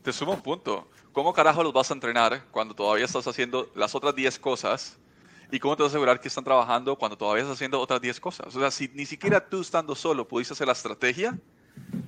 Te 0.02 0.12
sumo 0.12 0.32
un 0.32 0.42
punto. 0.42 0.88
¿Cómo 1.12 1.32
carajo 1.32 1.62
los 1.62 1.72
vas 1.72 1.92
a 1.92 1.94
entrenar 1.94 2.44
cuando 2.50 2.74
todavía 2.74 3.04
estás 3.04 3.28
haciendo 3.28 3.70
las 3.76 3.94
otras 3.94 4.16
10 4.16 4.36
cosas? 4.40 4.98
¿Y 5.54 5.60
cómo 5.60 5.76
te 5.76 5.84
vas 5.84 5.90
a 5.90 5.92
asegurar 5.92 6.20
que 6.20 6.26
están 6.26 6.42
trabajando 6.42 6.96
cuando 6.96 7.16
todavía 7.16 7.42
estás 7.42 7.54
haciendo 7.54 7.78
otras 7.78 8.00
10 8.00 8.18
cosas? 8.18 8.56
O 8.56 8.58
sea, 8.58 8.72
si 8.72 8.90
ni 8.92 9.06
siquiera 9.06 9.38
tú 9.38 9.60
estando 9.60 9.94
solo 9.94 10.26
pudiste 10.26 10.52
hacer 10.52 10.66
la 10.66 10.72
estrategia, 10.72 11.38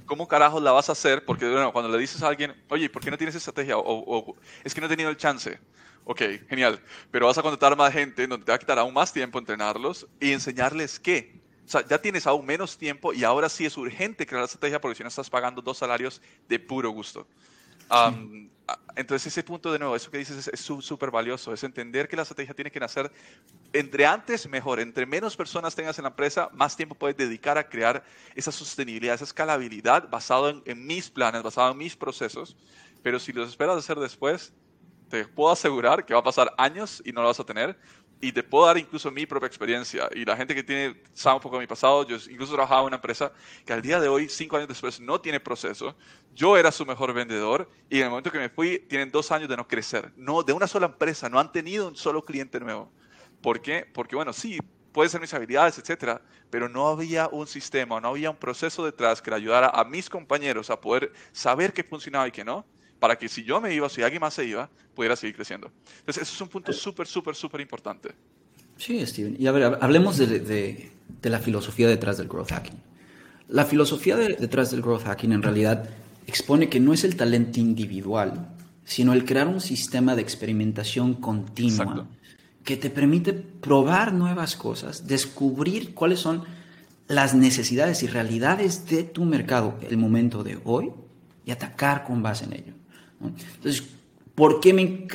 ¿cómo 0.05 0.27
carajo 0.27 0.59
la 0.59 0.73
vas 0.73 0.89
a 0.89 0.93
hacer? 0.93 1.25
Porque 1.25 1.49
bueno, 1.49 1.73
cuando 1.73 1.89
le 1.89 1.97
dices 1.97 2.21
a 2.25 2.27
alguien, 2.27 2.61
oye, 2.69 2.91
¿por 2.91 3.05
qué 3.05 3.09
no 3.09 3.17
tienes 3.17 3.37
estrategia? 3.37 3.79
O, 3.79 4.35
es 4.65 4.75
que 4.75 4.81
no 4.81 4.89
he 4.89 4.91
tenido 4.91 5.11
el 5.11 5.17
chance. 5.17 5.61
Ok, 6.03 6.23
genial. 6.49 6.83
Pero 7.13 7.27
vas 7.27 7.39
a 7.39 7.43
contratar 7.43 7.77
más 7.77 7.93
gente 7.93 8.27
donde 8.27 8.45
te 8.45 8.51
va 8.51 8.57
a 8.57 8.59
quitar 8.59 8.81
aún 8.81 8.93
más 8.93 9.13
tiempo 9.13 9.39
entrenarlos 9.39 10.09
y 10.19 10.33
enseñarles 10.33 10.99
qué. 10.99 11.41
O 11.65 11.69
sea, 11.69 11.87
ya 11.87 11.99
tienes 11.99 12.27
aún 12.27 12.45
menos 12.45 12.77
tiempo 12.77 13.13
y 13.13 13.23
ahora 13.23 13.49
sí 13.49 13.65
es 13.65 13.77
urgente 13.77 14.27
crear 14.27 14.41
la 14.41 14.47
estrategia 14.47 14.81
porque 14.81 14.97
si 14.97 15.05
no 15.05 15.09
estás 15.09 15.31
pagando 15.31 15.63
dos 15.63 15.79
salarios 15.79 16.21
de 16.49 16.59
puro 16.59 16.91
gusto 16.91 17.29
entonces 18.97 19.27
ese 19.33 19.43
punto 19.43 19.73
de 19.73 19.79
nuevo, 19.79 19.95
eso 19.95 20.11
que 20.11 20.19
dices 20.19 20.49
es 20.49 20.61
súper 20.61 21.11
valioso, 21.11 21.53
es 21.53 21.63
entender 21.63 22.09
que 22.09 22.17
la 22.17 22.23
estrategia 22.23 22.55
tiene 22.55 22.71
que 22.71 22.81
nacer 22.81 23.11
entre 23.73 24.07
antes 24.07 24.49
mejor, 24.49 24.81
entre 24.81 25.07
menos 25.07 25.37
personas 25.37 25.75
tengas 25.75 25.99
en 25.99 26.05
la 26.05 26.09
empresa, 26.11 26.49
más 26.53 26.77
tiempo 26.77 26.95
puedes 26.95 27.17
dedicar 27.17 27.59
a 27.59 27.69
crear 27.69 28.05
esa 28.35 28.51
sostenibilidad, 28.51 29.15
esa 29.15 29.25
escalabilidad 29.25 30.09
basado 30.09 30.49
en, 30.49 30.63
en 30.65 30.87
mis 30.87 31.11
planes, 31.11 31.43
basado 31.43 31.73
en 31.73 31.79
mis 31.79 31.95
procesos, 31.95 32.57
pero 33.03 33.21
si 33.21 33.33
los 33.33 33.51
esperas 33.51 33.77
hacer 33.77 33.99
después, 33.99 34.53
te 35.09 35.25
puedo 35.27 35.53
asegurar 35.53 36.05
que 36.05 36.15
va 36.15 36.21
a 36.21 36.25
pasar 36.25 36.53
años 36.59 37.03
y 37.05 37.13
no 37.13 37.23
lo 37.23 37.29
vas 37.29 37.41
a 37.41 37.45
tener, 37.45 37.79
y 38.21 38.33
te 38.33 38.43
puedo 38.43 38.67
dar 38.67 38.79
incluso 38.79 39.11
mi 39.11 39.27
propia 39.27 39.47
experiencia. 39.47 40.09
Y 40.15 40.25
la 40.25 40.37
gente 40.37 40.55
que 40.55 40.63
tiene, 40.63 41.03
sabe 41.13 41.37
un 41.37 41.43
poco 41.43 41.57
de 41.57 41.61
mi 41.63 41.67
pasado, 41.67 42.07
yo 42.07 42.17
incluso 42.31 42.55
trabajaba 42.55 42.81
en 42.83 42.87
una 42.89 42.97
empresa 42.97 43.33
que 43.65 43.73
al 43.73 43.83
día 43.83 44.01
de 44.01 44.09
hoy, 44.09 44.29
cinco 44.29 44.57
años 44.57 44.69
después, 44.69 45.01
no 45.01 45.21
tiene 45.21 45.39
proceso. 45.39 45.95
Yo 46.35 46.57
era 46.57 46.73
su 46.73 46.87
mejor 46.87 47.13
vendedor 47.13 47.69
y 47.91 47.99
en 47.99 48.05
el 48.05 48.11
momento 48.11 48.33
que 48.33 48.39
me 48.39 48.49
fui, 48.49 48.79
tienen 48.89 49.11
dos 49.11 49.31
años 49.33 49.49
de 49.49 49.57
no 49.57 49.69
crecer. 49.69 50.13
No, 50.17 50.43
de 50.43 50.53
una 50.53 50.67
sola 50.67 50.87
empresa, 50.87 51.29
no 51.29 51.39
han 51.39 51.53
tenido 51.53 51.89
un 51.89 51.97
solo 51.97 52.25
cliente 52.25 52.59
nuevo. 52.59 52.91
¿Por 53.43 53.61
qué? 53.61 53.87
Porque, 53.93 54.17
bueno, 54.17 54.33
sí, 54.33 54.59
pueden 54.93 55.11
ser 55.11 55.21
mis 55.21 55.35
habilidades, 55.35 55.79
etcétera, 55.79 56.23
pero 56.49 56.69
no 56.71 56.89
había 56.89 57.29
un 57.29 57.47
sistema, 57.47 58.01
no 58.01 58.09
había 58.09 58.31
un 58.31 58.37
proceso 58.37 58.85
detrás 58.85 59.21
que 59.21 59.31
le 59.31 59.37
ayudara 59.37 59.69
a 59.69 59.85
mis 59.85 60.09
compañeros 60.09 60.71
a 60.71 60.81
poder 60.81 61.13
saber 61.33 61.75
qué 61.75 61.85
funcionaba 61.85 62.27
y 62.29 62.33
qué 62.33 62.45
no 62.45 62.65
para 62.99 63.17
que 63.17 63.29
si 63.29 63.45
yo 63.45 63.61
me 63.61 63.75
iba, 63.75 63.89
si 63.89 64.03
alguien 64.03 64.21
más 64.21 64.35
se 64.35 64.45
iba, 64.45 64.71
pudiera 64.95 65.17
seguir 65.17 65.37
creciendo. 65.37 65.71
Entonces, 66.01 66.23
eso 66.23 66.35
es 66.35 66.41
un 66.41 66.49
punto 66.49 66.73
súper, 66.73 67.07
súper, 67.07 67.35
súper 67.35 67.61
importante. 67.61 68.11
Sí, 68.77 69.05
Steven. 69.07 69.37
Y 69.39 69.47
a 69.47 69.53
ver, 69.53 69.79
hablemos 69.81 70.19
de, 70.19 70.27
de, 70.27 70.93
de, 71.21 71.31
la 71.31 71.39
filosofía 71.39 71.89
detrás 71.89 72.19
del 72.19 72.29
growth 72.29 72.51
hacking. 72.51 72.81
La 73.49 73.65
filosofía 73.65 74.17
detrás 74.17 74.71
del 74.71 74.83
growth 74.83 75.05
hacking 75.05 75.33
en 75.33 75.43
realidad 75.43 75.89
expone 76.27 76.69
que 76.69 76.81
no 76.81 76.93
es 76.93 77.05
el 77.05 77.17
talento 77.17 77.61
individual, 77.61 78.49
sino 78.85 79.13
el 79.13 79.25
crear 79.25 79.49
un 79.49 79.61
sistema 79.61 80.15
de 80.15 80.23
experimentación 80.23 81.15
continua 81.15 82.07
que 82.65 82.77
te 82.77 82.91
permite 82.91 83.33
probar 83.33 84.13
nuevas 84.13 84.57
cosas, 84.57 85.07
descubrir 85.07 85.95
cuáles 85.95 86.19
son 86.19 86.43
las 87.07 87.35
necesidades 87.35 88.03
y 88.03 88.09
realidades 88.09 88.87
de 88.87 89.05
tu 89.05 89.25
mercado 89.25 89.79
el 89.89 89.97
momento 89.97 90.43
de 90.43 90.59
hoy 90.65 90.91
y 91.45 91.53
atacar 91.53 92.05
con 92.05 92.23
base 92.23 92.45
en 92.45 92.53
ello. 92.55 92.76
Entonces, 93.21 93.83
¿por 94.35 94.61
qué, 94.61 94.73
me, 94.73 95.07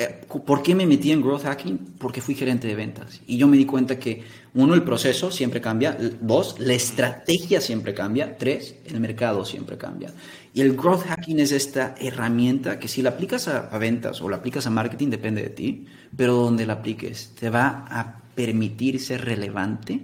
¿por 0.46 0.62
qué 0.64 0.76
me 0.76 0.86
metí 0.86 1.12
en 1.12 1.22
growth 1.22 1.44
hacking? 1.44 1.78
Porque 1.98 2.22
fui 2.22 2.36
gerente 2.36 2.68
de 2.68 2.76
ventas. 2.76 3.22
Y 3.28 3.38
yo 3.38 3.48
me 3.48 3.56
di 3.56 3.66
cuenta 3.66 3.98
que, 3.98 4.24
uno, 4.54 4.74
el 4.74 4.84
proceso 4.84 5.32
siempre 5.32 5.62
cambia. 5.62 5.98
Dos, 6.20 6.60
la 6.60 6.74
estrategia 6.74 7.62
siempre 7.62 7.94
cambia. 7.94 8.38
Tres, 8.38 8.76
el 8.86 9.00
mercado 9.00 9.46
siempre 9.46 9.78
cambia. 9.78 10.12
Y 10.54 10.62
el 10.62 10.76
growth 10.76 11.04
hacking 11.04 11.40
es 11.40 11.54
esta 11.54 11.96
herramienta 12.00 12.78
que 12.78 12.90
si 12.90 13.02
la 13.02 13.12
aplicas 13.12 13.48
a, 13.48 13.78
ventas 13.78 14.22
o 14.22 14.28
la 14.28 14.38
aplicas 14.38 14.68
a 14.68 14.70
marketing, 14.70 15.10
depende 15.10 15.44
de 15.44 15.50
ti, 15.50 15.86
pero 16.18 16.34
donde 16.34 16.66
la 16.66 16.74
apliques, 16.74 17.32
te 17.40 17.50
va 17.50 17.86
a 17.90 18.22
permitir 18.36 19.00
ser 19.00 19.24
relevante 19.24 20.02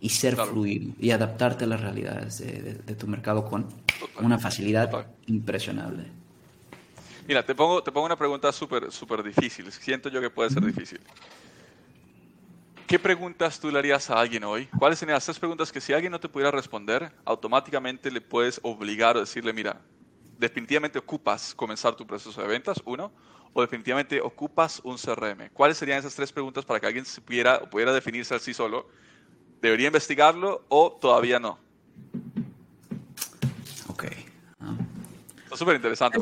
y 0.00 0.08
ser 0.08 0.36
fluido 0.36 0.94
y 0.98 1.10
adaptarte 1.10 1.64
a 1.64 1.66
las 1.66 1.80
realidades 1.80 2.38
de, 2.38 2.94
tu 2.94 3.06
mercado 3.06 3.44
con 3.44 3.66
una 4.20 4.38
facilidad 4.38 5.06
impresionante. 5.26 6.21
Mira, 7.26 7.44
te 7.44 7.54
pongo, 7.54 7.82
te 7.82 7.92
pongo 7.92 8.06
una 8.06 8.16
pregunta 8.16 8.50
súper 8.52 8.90
super 8.90 9.22
difícil. 9.22 9.70
Siento 9.70 10.08
yo 10.08 10.20
que 10.20 10.30
puede 10.30 10.50
ser 10.50 10.64
difícil. 10.64 11.00
¿Qué 12.86 12.98
preguntas 12.98 13.58
tú 13.58 13.70
le 13.70 13.78
harías 13.78 14.10
a 14.10 14.20
alguien 14.20 14.44
hoy? 14.44 14.66
¿Cuáles 14.78 14.98
serían 14.98 15.14
las 15.14 15.24
tres 15.24 15.38
preguntas 15.38 15.72
que 15.72 15.80
si 15.80 15.92
alguien 15.92 16.12
no 16.12 16.20
te 16.20 16.28
pudiera 16.28 16.50
responder, 16.50 17.10
automáticamente 17.24 18.10
le 18.10 18.20
puedes 18.20 18.60
obligar 18.62 19.16
o 19.16 19.20
decirle, 19.20 19.52
mira, 19.52 19.80
definitivamente 20.38 20.98
ocupas 20.98 21.54
comenzar 21.54 21.94
tu 21.94 22.06
proceso 22.06 22.42
de 22.42 22.48
ventas, 22.48 22.82
uno, 22.84 23.10
o 23.54 23.62
definitivamente 23.62 24.20
ocupas 24.20 24.80
un 24.84 24.98
CRM? 24.98 25.48
¿Cuáles 25.54 25.78
serían 25.78 26.00
esas 26.00 26.14
tres 26.14 26.32
preguntas 26.32 26.64
para 26.64 26.80
que 26.80 26.86
alguien 26.86 27.04
se 27.04 27.20
pudiera, 27.20 27.60
pudiera 27.60 27.92
definirse 27.92 28.34
así 28.34 28.52
solo? 28.52 28.88
¿Debería 29.62 29.86
investigarlo 29.86 30.64
o 30.68 30.92
todavía 31.00 31.38
no? 31.38 31.58
Ok. 33.88 34.04
Está 35.44 35.56
súper 35.56 35.76
interesante. 35.76 36.18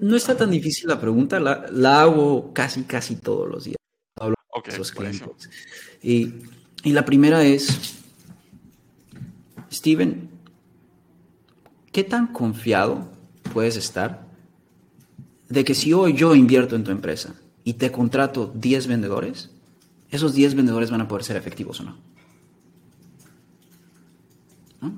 No 0.00 0.16
está 0.16 0.36
tan 0.36 0.50
difícil 0.50 0.88
la 0.88 1.00
pregunta, 1.00 1.38
la, 1.38 2.00
hago 2.00 2.52
casi, 2.52 2.82
casi 2.82 3.16
todos 3.16 3.48
los 3.48 3.64
días. 3.64 3.76
Hablo 4.20 4.34
okay, 4.52 4.74
Y 6.02 6.34
Y 6.82 6.92
la 6.92 7.04
primera 7.04 7.44
es, 7.44 7.94
Steven, 9.72 10.28
¿qué 11.92 12.02
tan 12.04 12.28
confiado 12.28 13.10
puedes 13.52 13.76
estar 13.76 14.26
de 15.48 15.64
que 15.64 15.74
si 15.74 15.92
hoy 15.92 16.14
yo 16.14 16.34
invierto 16.34 16.74
en 16.74 16.84
tu 16.84 16.90
empresa 16.90 17.34
y 17.62 17.74
te 17.74 17.92
contrato 17.92 18.52
10 18.54 18.88
vendedores, 18.88 19.50
esos 20.10 20.34
10 20.34 20.56
vendedores 20.56 20.90
van 20.90 21.00
a 21.00 21.08
poder 21.08 21.24
ser 21.24 21.36
efectivos 21.36 21.80
o 21.80 21.84
no? 21.84 21.96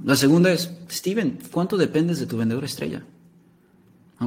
La 0.05 0.16
segunda 0.16 0.51
es, 0.51 0.73
Steven, 0.90 1.38
¿cuánto 1.53 1.77
dependes 1.77 2.19
de 2.19 2.27
tu 2.27 2.37
vendedor 2.37 2.64
estrella? 2.64 3.05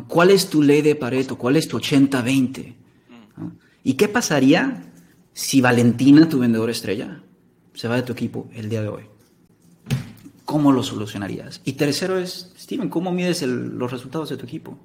¿Cuál 0.08 0.30
es 0.32 0.50
tu 0.50 0.62
ley 0.62 0.82
de 0.82 0.96
Pareto? 0.96 1.38
¿Cuál 1.38 1.56
es 1.56 1.68
tu 1.68 1.80
80-20? 1.80 2.76
¿Y 3.84 3.94
qué 3.94 4.08
pasaría 4.08 4.84
si 5.34 5.62
Valentina, 5.62 6.30
tu 6.30 6.40
vendedor 6.40 6.70
estrella, 6.70 7.24
se 7.74 7.88
va 7.88 7.96
de 7.96 8.04
tu 8.04 8.14
equipo 8.14 8.50
el 8.54 8.70
día 8.70 8.82
de 8.82 8.90
hoy? 8.90 9.04
¿Cómo 10.46 10.72
lo 10.72 10.84
solucionarías? 10.84 11.62
Y 11.64 11.74
tercero 11.74 12.18
es, 12.18 12.54
Steven, 12.58 12.90
¿cómo 12.90 13.12
mides 13.12 13.42
los 13.42 13.92
resultados 13.92 14.30
de 14.30 14.38
tu 14.38 14.46
equipo? 14.46 14.78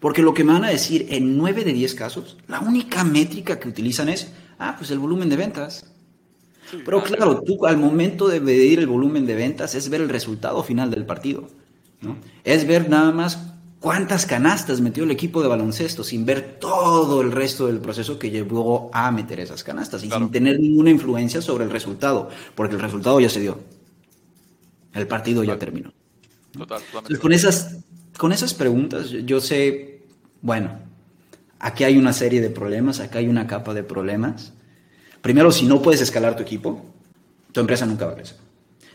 Porque 0.00 0.22
lo 0.22 0.34
que 0.34 0.44
me 0.44 0.52
van 0.52 0.64
a 0.64 0.70
decir 0.70 1.06
en 1.10 1.36
9 1.38 1.64
de 1.64 1.72
10 1.72 1.94
casos, 1.94 2.36
la 2.48 2.60
única 2.60 3.02
métrica 3.04 3.58
que 3.58 3.68
utilizan 3.68 4.08
es, 4.08 4.32
ah, 4.58 4.74
pues 4.76 4.90
el 4.90 4.98
volumen 4.98 5.28
de 5.28 5.36
ventas. 5.36 5.92
Pero 6.84 7.02
claro, 7.02 7.42
tú 7.42 7.64
al 7.66 7.76
momento 7.76 8.28
de 8.28 8.40
medir 8.40 8.80
el 8.80 8.88
volumen 8.88 9.26
de 9.26 9.36
ventas 9.36 9.74
es 9.74 9.88
ver 9.88 10.00
el 10.00 10.08
resultado 10.08 10.62
final 10.62 10.90
del 10.90 11.06
partido. 11.06 11.48
¿no? 12.00 12.16
Es 12.44 12.66
ver 12.66 12.90
nada 12.90 13.12
más 13.12 13.55
cuántas 13.80 14.26
canastas 14.26 14.80
metió 14.80 15.04
el 15.04 15.10
equipo 15.10 15.42
de 15.42 15.48
baloncesto 15.48 16.04
sin 16.04 16.24
ver 16.24 16.58
todo 16.60 17.20
el 17.20 17.32
resto 17.32 17.66
del 17.66 17.78
proceso 17.78 18.18
que 18.18 18.30
llevó 18.30 18.90
a 18.92 19.10
meter 19.10 19.40
esas 19.40 19.62
canastas 19.62 20.02
y 20.04 20.10
sin 20.10 20.30
tener 20.30 20.60
ninguna 20.60 20.90
influencia 20.90 21.42
sobre 21.42 21.64
el 21.64 21.70
resultado, 21.70 22.28
porque 22.54 22.74
el 22.74 22.80
resultado 22.80 23.20
ya 23.20 23.28
se 23.28 23.40
dio. 23.40 23.58
El 24.92 25.06
partido 25.06 25.44
ya 25.44 25.58
terminó. 25.58 25.92
Total, 26.56 26.80
con 27.20 27.32
esas, 27.32 27.76
con 28.16 28.32
esas 28.32 28.54
preguntas 28.54 29.10
yo 29.10 29.40
sé, 29.40 30.06
bueno, 30.40 30.78
aquí 31.58 31.84
hay 31.84 31.98
una 31.98 32.12
serie 32.12 32.40
de 32.40 32.50
problemas, 32.50 33.00
aquí 33.00 33.18
hay 33.18 33.28
una 33.28 33.46
capa 33.46 33.74
de 33.74 33.82
problemas 33.82 34.54
Primero, 35.26 35.50
si 35.50 35.66
no 35.66 35.82
puedes 35.82 36.00
escalar 36.00 36.36
tu 36.36 36.44
equipo, 36.44 36.84
tu 37.50 37.58
empresa 37.58 37.84
nunca 37.84 38.06
va 38.06 38.12
a 38.12 38.14
crecer. 38.14 38.36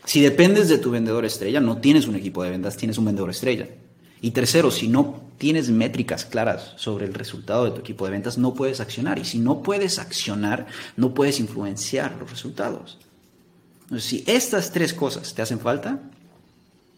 Si 0.06 0.22
dependes 0.22 0.66
de 0.70 0.78
tu 0.78 0.90
vendedor 0.90 1.26
estrella, 1.26 1.60
no 1.60 1.76
tienes 1.76 2.06
un 2.06 2.16
equipo 2.16 2.42
de 2.42 2.48
ventas, 2.48 2.74
tienes 2.74 2.96
un 2.96 3.04
vendedor 3.04 3.28
estrella. 3.28 3.68
Y 4.22 4.30
tercero, 4.30 4.70
si 4.70 4.86
no 4.86 5.20
tienes 5.36 5.68
métricas 5.68 6.24
claras 6.24 6.74
sobre 6.76 7.04
el 7.04 7.12
resultado 7.12 7.64
de 7.64 7.72
tu 7.72 7.80
equipo 7.80 8.04
de 8.04 8.12
ventas, 8.12 8.38
no 8.38 8.54
puedes 8.54 8.80
accionar. 8.80 9.18
Y 9.18 9.24
si 9.24 9.40
no 9.40 9.62
puedes 9.62 9.98
accionar, 9.98 10.68
no 10.96 11.12
puedes 11.12 11.40
influenciar 11.40 12.16
los 12.20 12.30
resultados. 12.30 12.98
Entonces, 13.82 14.08
si 14.08 14.24
estas 14.28 14.70
tres 14.70 14.94
cosas 14.94 15.34
te 15.34 15.42
hacen 15.42 15.58
falta, 15.58 15.98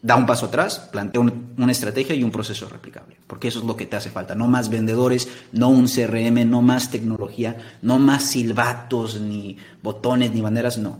da 0.02 0.16
un 0.16 0.26
paso 0.26 0.46
atrás, 0.46 0.80
plantea 0.92 1.22
una 1.22 1.72
estrategia 1.72 2.14
y 2.14 2.22
un 2.22 2.30
proceso 2.30 2.68
replicable, 2.68 3.16
porque 3.26 3.48
eso 3.48 3.60
es 3.60 3.64
lo 3.64 3.74
que 3.74 3.87
te 3.87 3.96
hace 3.96 4.10
falta, 4.10 4.34
no 4.34 4.46
más 4.46 4.68
vendedores, 4.68 5.26
no 5.52 5.70
un 5.70 5.88
CRM, 5.88 6.46
no 6.48 6.60
más 6.60 6.90
tecnología, 6.90 7.56
no 7.80 7.98
más 7.98 8.24
silbatos, 8.24 9.18
ni 9.18 9.56
botones, 9.82 10.32
ni 10.32 10.42
banderas, 10.42 10.76
no, 10.76 10.98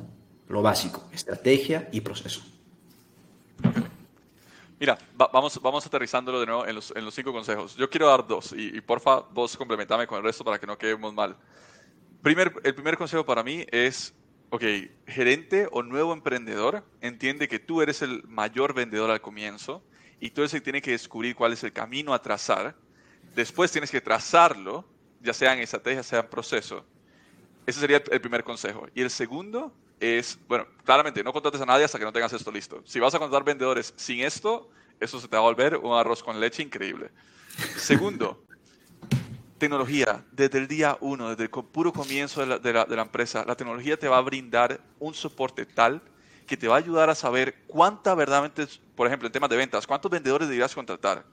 lo 0.48 0.62
básico, 0.62 1.04
estrategia 1.12 1.90
y 1.92 2.00
proceso. 2.00 2.40
Mira, 4.85 4.99
vamos, 5.14 5.59
vamos 5.62 5.87
aterrizándolo 5.87 6.40
de 6.40 6.44
nuevo 6.44 6.66
en 6.66 6.75
los, 6.75 7.14
cinco 7.14 7.33
consejos. 7.33 7.75
Yo 7.75 7.88
quiero 7.88 8.07
dar 8.07 8.27
dos 8.27 8.53
y, 8.53 8.77
y 8.77 8.83
porfa, 8.83 9.20
vos 9.20 9.57
complementame 9.57 10.07
con 10.07 10.18
el 10.18 10.25
resto 10.25 10.44
para 10.44 10.59
que 10.59 10.66
no 10.66 10.77
quedemos 10.77 11.14
mal. 11.14 11.38
Primer, 12.20 12.53
el 12.62 12.75
primer 12.75 12.99
consejo 12.99 13.25
para 13.25 13.42
mí 13.42 13.64
es 13.70 14.12
ok, 14.51 14.62
gerente 15.07 15.68
o 15.73 15.83
nuevo 15.83 16.12
emprendedor 16.12 16.85
entiende 17.01 17.49
que 17.49 17.59
tú 17.59 17.81
eres 17.81 18.03
el 18.03 18.25
mayor 18.25 18.75
vendedor 18.75 19.11
al 19.11 19.23
comienzo 19.23 19.83
y 20.20 20.29
tú 20.29 20.42
eres 20.42 20.53
que 20.53 20.61
tiene 20.61 20.83
que 20.83 20.90
descubrir 20.90 21.35
cuál 21.35 21.55
es 21.55 21.64
el 21.64 21.73
camino 21.73 22.12
a 22.12 22.20
trazar. 22.20 22.77
Después 23.35 23.73
tienes 23.73 23.90
que 23.90 24.03
trazarlo, 24.03 24.85
ya 25.23 25.33
sea 25.33 25.55
en 25.55 25.61
estrategia, 25.61 26.03
sea 26.03 26.20
en 26.20 26.29
proceso. 26.29 26.85
Ese 27.64 27.81
sería 27.81 28.03
el 28.11 28.20
primer 28.20 28.44
consejo. 28.44 28.87
Y 28.94 29.01
el 29.01 29.09
segundo 29.09 29.73
es, 30.00 30.38
bueno, 30.48 30.66
claramente 30.85 31.22
no 31.22 31.33
contrates 31.33 31.61
a 31.61 31.66
nadie 31.66 31.85
hasta 31.85 31.98
que 31.98 32.04
no 32.04 32.12
tengas 32.12 32.33
esto 32.33 32.50
listo. 32.50 32.83
Si 32.85 33.00
vas 33.00 33.14
a 33.14 33.18
contratar 33.18 33.44
vendedores 33.44 33.92
sin 33.96 34.20
esto, 34.20 34.70
eso 35.00 35.20
se 35.20 35.28
te 35.28 35.37
va 35.37 35.42
a 35.42 35.46
volver 35.46 35.76
un 35.76 35.94
arroz 35.96 36.22
con 36.22 36.38
leche 36.40 36.62
increíble. 36.62 37.11
Segundo, 37.76 38.42
tecnología, 39.59 40.24
desde 40.33 40.59
el 40.59 40.68
día 40.68 40.96
uno, 41.00 41.30
desde 41.30 41.44
el 41.44 41.50
puro 41.50 41.92
comienzo 41.92 42.40
de 42.40 42.46
la, 42.46 42.59
de, 42.59 42.96
la, 42.96 43.02
empresa, 43.02 43.44
la 43.46 43.57
tecnología 43.57 43.98
te 43.98 44.09
va 44.09 44.18
a 44.18 44.20
brindar 44.20 44.80
un 44.98 45.14
soporte 45.14 45.66
tal 45.66 46.02
que 46.46 46.57
te 46.57 46.68
va 46.68 46.74
a 46.74 46.78
ayudar 46.78 47.09
a 47.09 47.14
saber 47.14 47.62
cuánta 47.66 48.14
verdaderamente, 48.14 48.66
por 48.94 49.07
ejemplo, 49.07 49.26
en 49.26 49.33
temas 49.33 49.48
de 49.48 49.57
ventas, 49.57 49.87
cuántos 49.87 50.11
vendedores 50.11 50.48
deberías 50.48 50.74
contratar. 50.74 51.24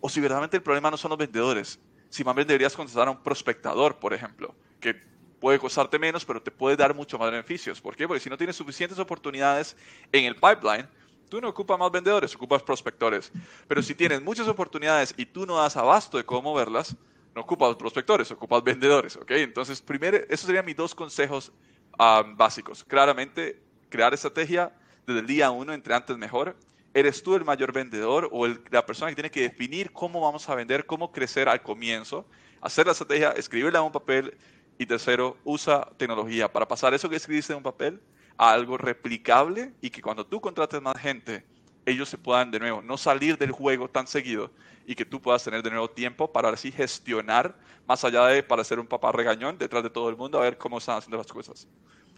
O 0.00 0.08
si 0.08 0.20
verdaderamente 0.20 0.56
el 0.56 0.62
problema 0.62 0.90
no 0.90 0.96
son 0.96 1.08
los 1.10 1.18
vendedores, 1.18 1.78
si 2.10 2.24
más 2.24 2.34
bien 2.34 2.46
deberías 2.46 2.74
contratar 2.74 3.08
a 3.08 3.10
un 3.12 3.22
prospectador, 3.22 3.98
por 3.98 4.12
ejemplo, 4.12 4.54
que 4.80 5.00
puede 5.40 5.58
costarte 5.58 5.98
menos, 5.98 6.24
pero 6.24 6.42
te 6.42 6.50
puede 6.50 6.76
dar 6.76 6.94
mucho 6.94 7.18
más 7.18 7.30
beneficios. 7.30 7.80
¿Por 7.80 7.96
qué? 7.96 8.06
Porque 8.06 8.20
si 8.20 8.30
no 8.30 8.36
tienes 8.36 8.56
suficientes 8.56 8.98
oportunidades 8.98 9.76
en 10.12 10.24
el 10.24 10.34
pipeline, 10.34 10.88
tú 11.28 11.40
no 11.40 11.48
ocupas 11.48 11.78
más 11.78 11.90
vendedores, 11.90 12.34
ocupas 12.34 12.62
prospectores. 12.62 13.30
Pero 13.66 13.82
si 13.82 13.94
tienes 13.94 14.22
muchas 14.22 14.48
oportunidades 14.48 15.14
y 15.16 15.26
tú 15.26 15.46
no 15.46 15.56
das 15.56 15.76
abasto 15.76 16.16
de 16.16 16.24
cómo 16.24 16.54
verlas, 16.54 16.96
no 17.34 17.42
ocupas 17.42 17.76
prospectores, 17.76 18.30
ocupas 18.30 18.62
vendedores, 18.62 19.16
¿ok? 19.16 19.30
Entonces, 19.32 19.80
primero, 19.80 20.18
esos 20.28 20.46
serían 20.46 20.64
mis 20.64 20.76
dos 20.76 20.94
consejos 20.94 21.52
um, 21.98 22.36
básicos. 22.36 22.82
Claramente, 22.84 23.60
crear 23.88 24.12
estrategia 24.14 24.72
desde 25.06 25.20
el 25.20 25.26
día 25.26 25.50
uno, 25.50 25.72
entre 25.72 25.94
antes 25.94 26.16
mejor. 26.16 26.56
¿Eres 26.94 27.22
tú 27.22 27.34
el 27.36 27.44
mayor 27.44 27.72
vendedor 27.72 28.28
o 28.32 28.46
la 28.46 28.84
persona 28.84 29.10
que 29.10 29.14
tiene 29.14 29.30
que 29.30 29.42
definir 29.42 29.92
cómo 29.92 30.20
vamos 30.20 30.48
a 30.48 30.54
vender, 30.54 30.86
cómo 30.86 31.12
crecer 31.12 31.48
al 31.48 31.62
comienzo? 31.62 32.26
Hacer 32.60 32.86
la 32.86 32.92
estrategia, 32.92 33.30
escribirla 33.32 33.78
en 33.78 33.84
un 33.84 33.92
papel 33.92 34.36
y 34.78 34.86
tercero, 34.86 35.36
usa 35.44 35.88
tecnología 35.96 36.50
para 36.50 36.66
pasar 36.66 36.94
eso 36.94 37.08
que 37.08 37.16
escribiste 37.16 37.52
en 37.52 37.58
un 37.58 37.62
papel 37.64 38.00
a 38.36 38.52
algo 38.52 38.78
replicable 38.78 39.72
y 39.82 39.90
que 39.90 40.00
cuando 40.00 40.24
tú 40.24 40.40
contrates 40.40 40.80
más 40.80 40.96
gente, 40.96 41.44
ellos 41.84 42.08
se 42.08 42.16
puedan 42.16 42.50
de 42.50 42.60
nuevo 42.60 42.80
no 42.80 42.96
salir 42.96 43.36
del 43.36 43.50
juego 43.50 43.88
tan 43.88 44.06
seguido 44.06 44.50
y 44.86 44.94
que 44.94 45.04
tú 45.04 45.20
puedas 45.20 45.42
tener 45.42 45.62
de 45.62 45.70
nuevo 45.70 45.90
tiempo 45.90 46.30
para 46.32 46.48
así 46.50 46.70
gestionar, 46.70 47.56
más 47.86 48.04
allá 48.04 48.26
de 48.26 48.42
para 48.42 48.62
ser 48.64 48.78
un 48.78 48.86
papá 48.86 49.12
regañón 49.12 49.58
detrás 49.58 49.82
de 49.82 49.90
todo 49.90 50.08
el 50.08 50.16
mundo, 50.16 50.38
a 50.38 50.42
ver 50.42 50.56
cómo 50.56 50.78
están 50.78 50.96
haciendo 50.96 51.18
las 51.18 51.26
cosas. 51.26 51.66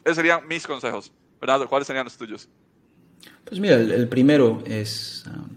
Esos 0.04 0.16
serían 0.16 0.46
mis 0.46 0.66
consejos. 0.66 1.10
Bernardo, 1.40 1.68
¿cuáles 1.68 1.86
serían 1.86 2.04
los 2.04 2.16
tuyos? 2.16 2.48
Pues 3.44 3.60
mira, 3.60 3.76
el, 3.76 4.08
primero 4.08 4.62
es, 4.66 5.24
um, 5.26 5.48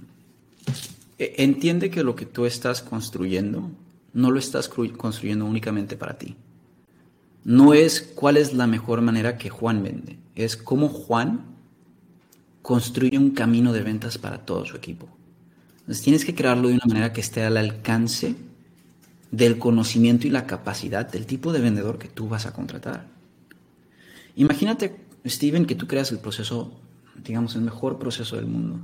e, 1.19 1.35
entiende 1.37 1.91
que 1.91 2.03
lo 2.03 2.15
que 2.15 2.25
tú 2.25 2.45
estás 2.45 2.81
construyendo 2.81 3.69
no 4.13 4.31
lo 4.31 4.39
estás 4.39 4.69
construyendo 4.69 5.45
únicamente 5.45 5.97
para 5.97 6.17
ti. 6.17 6.35
No 7.43 7.73
es 7.73 8.01
cuál 8.01 8.37
es 8.37 8.53
la 8.53 8.67
mejor 8.67 9.01
manera 9.01 9.37
que 9.37 9.49
Juan 9.49 9.83
vende, 9.83 10.17
es 10.35 10.55
cómo 10.55 10.87
Juan 10.87 11.45
construye 12.61 13.17
un 13.17 13.31
camino 13.31 13.73
de 13.73 13.81
ventas 13.81 14.17
para 14.17 14.45
todo 14.45 14.65
su 14.65 14.77
equipo. 14.77 15.09
Entonces 15.81 16.03
tienes 16.03 16.23
que 16.23 16.33
crearlo 16.33 16.69
de 16.69 16.75
una 16.75 16.85
manera 16.85 17.11
que 17.11 17.19
esté 17.19 17.43
al 17.43 17.57
alcance 17.57 18.35
del 19.31 19.59
conocimiento 19.59 20.27
y 20.27 20.29
la 20.29 20.47
capacidad 20.47 21.11
del 21.11 21.25
tipo 21.25 21.51
de 21.51 21.59
vendedor 21.59 21.97
que 21.97 22.07
tú 22.07 22.29
vas 22.29 22.45
a 22.45 22.53
contratar. 22.53 23.07
Imagínate, 24.35 24.95
Steven, 25.25 25.65
que 25.65 25.75
tú 25.75 25.87
creas 25.87 26.11
el 26.11 26.19
proceso, 26.19 26.71
digamos, 27.23 27.55
el 27.55 27.61
mejor 27.61 27.99
proceso 27.99 28.37
del 28.37 28.45
mundo. 28.45 28.79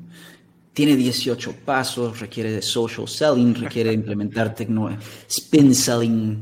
Tiene 0.73 0.95
18 0.95 1.55
pasos, 1.65 2.19
requiere 2.19 2.51
de 2.51 2.61
social 2.61 3.07
selling, 3.07 3.55
requiere 3.55 3.93
implementar 3.93 4.55
spin 5.27 5.73
selling, 5.73 6.41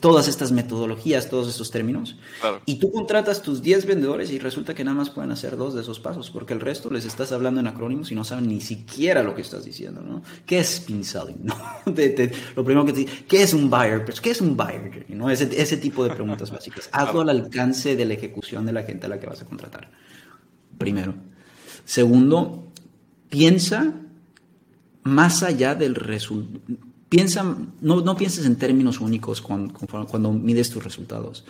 todas 0.00 0.26
estas 0.26 0.50
metodologías, 0.50 1.28
todos 1.28 1.48
estos 1.48 1.70
términos. 1.70 2.16
Y 2.66 2.80
tú 2.80 2.90
contratas 2.90 3.42
tus 3.42 3.62
10 3.62 3.86
vendedores 3.86 4.30
y 4.30 4.38
resulta 4.38 4.74
que 4.74 4.82
nada 4.82 4.96
más 4.96 5.10
pueden 5.10 5.30
hacer 5.30 5.56
dos 5.56 5.74
de 5.74 5.82
esos 5.82 6.00
pasos, 6.00 6.30
porque 6.30 6.52
el 6.52 6.60
resto 6.60 6.90
les 6.90 7.04
estás 7.04 7.30
hablando 7.30 7.60
en 7.60 7.68
acrónimos 7.68 8.10
y 8.10 8.16
no 8.16 8.24
saben 8.24 8.48
ni 8.48 8.60
siquiera 8.60 9.22
lo 9.22 9.34
que 9.34 9.42
estás 9.42 9.64
diciendo, 9.64 10.00
¿no? 10.02 10.22
¿Qué 10.44 10.58
es 10.58 10.74
spin 10.74 11.04
selling? 11.04 11.38
¿no? 11.44 11.54
lo 12.56 12.64
primero 12.64 12.84
que 12.84 12.92
te 12.92 13.04
¿qué 13.04 13.42
es 13.42 13.54
un 13.54 13.70
buyer? 13.70 14.04
Pues, 14.04 14.20
¿Qué 14.20 14.30
es 14.30 14.40
un 14.40 14.56
buyer? 14.56 15.06
¿no? 15.08 15.30
Ese, 15.30 15.48
ese 15.60 15.76
tipo 15.76 16.02
de 16.02 16.10
preguntas 16.10 16.50
básicas. 16.50 16.88
Hazlo 16.92 17.20
al 17.20 17.30
alcance 17.30 17.94
de 17.94 18.04
la 18.04 18.14
ejecución 18.14 18.66
de 18.66 18.72
la 18.72 18.82
gente 18.82 19.06
a 19.06 19.08
la 19.08 19.20
que 19.20 19.26
vas 19.26 19.42
a 19.42 19.44
contratar. 19.44 19.90
Primero. 20.76 21.14
Segundo, 21.84 22.72
piensa 23.28 23.94
más 25.04 25.42
allá 25.42 25.74
del 25.76 25.94
resultado 25.94 26.89
Piensa, 27.10 27.44
no, 27.80 28.00
no 28.00 28.16
pienses 28.16 28.46
en 28.46 28.56
términos 28.56 29.00
únicos 29.00 29.42
cuando, 29.42 29.74
cuando 29.74 30.32
mides 30.32 30.70
tus 30.70 30.82
resultados. 30.82 31.44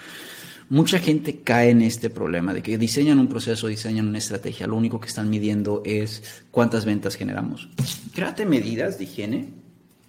Mucha 0.69 0.99
gente 0.99 1.41
cae 1.43 1.71
en 1.71 1.83
este 1.83 2.11
problema 2.11 2.55
de 2.55 2.63
que 2.63 2.79
diseñan 2.79 3.19
un 3.19 3.29
proceso, 3.29 3.69
diseñan 3.69 4.09
una 4.09 4.19
estrategia, 4.19 4.67
lo 4.67 4.77
único 4.77 5.01
que 5.01 5.09
están 5.09 5.29
midiendo 5.29 5.83
es 5.85 6.43
cuántas 6.51 6.85
ventas 6.85 7.15
generamos. 7.15 7.69
Créate 8.15 8.47
medidas 8.47 8.99
de 8.99 9.05
higiene 9.05 9.49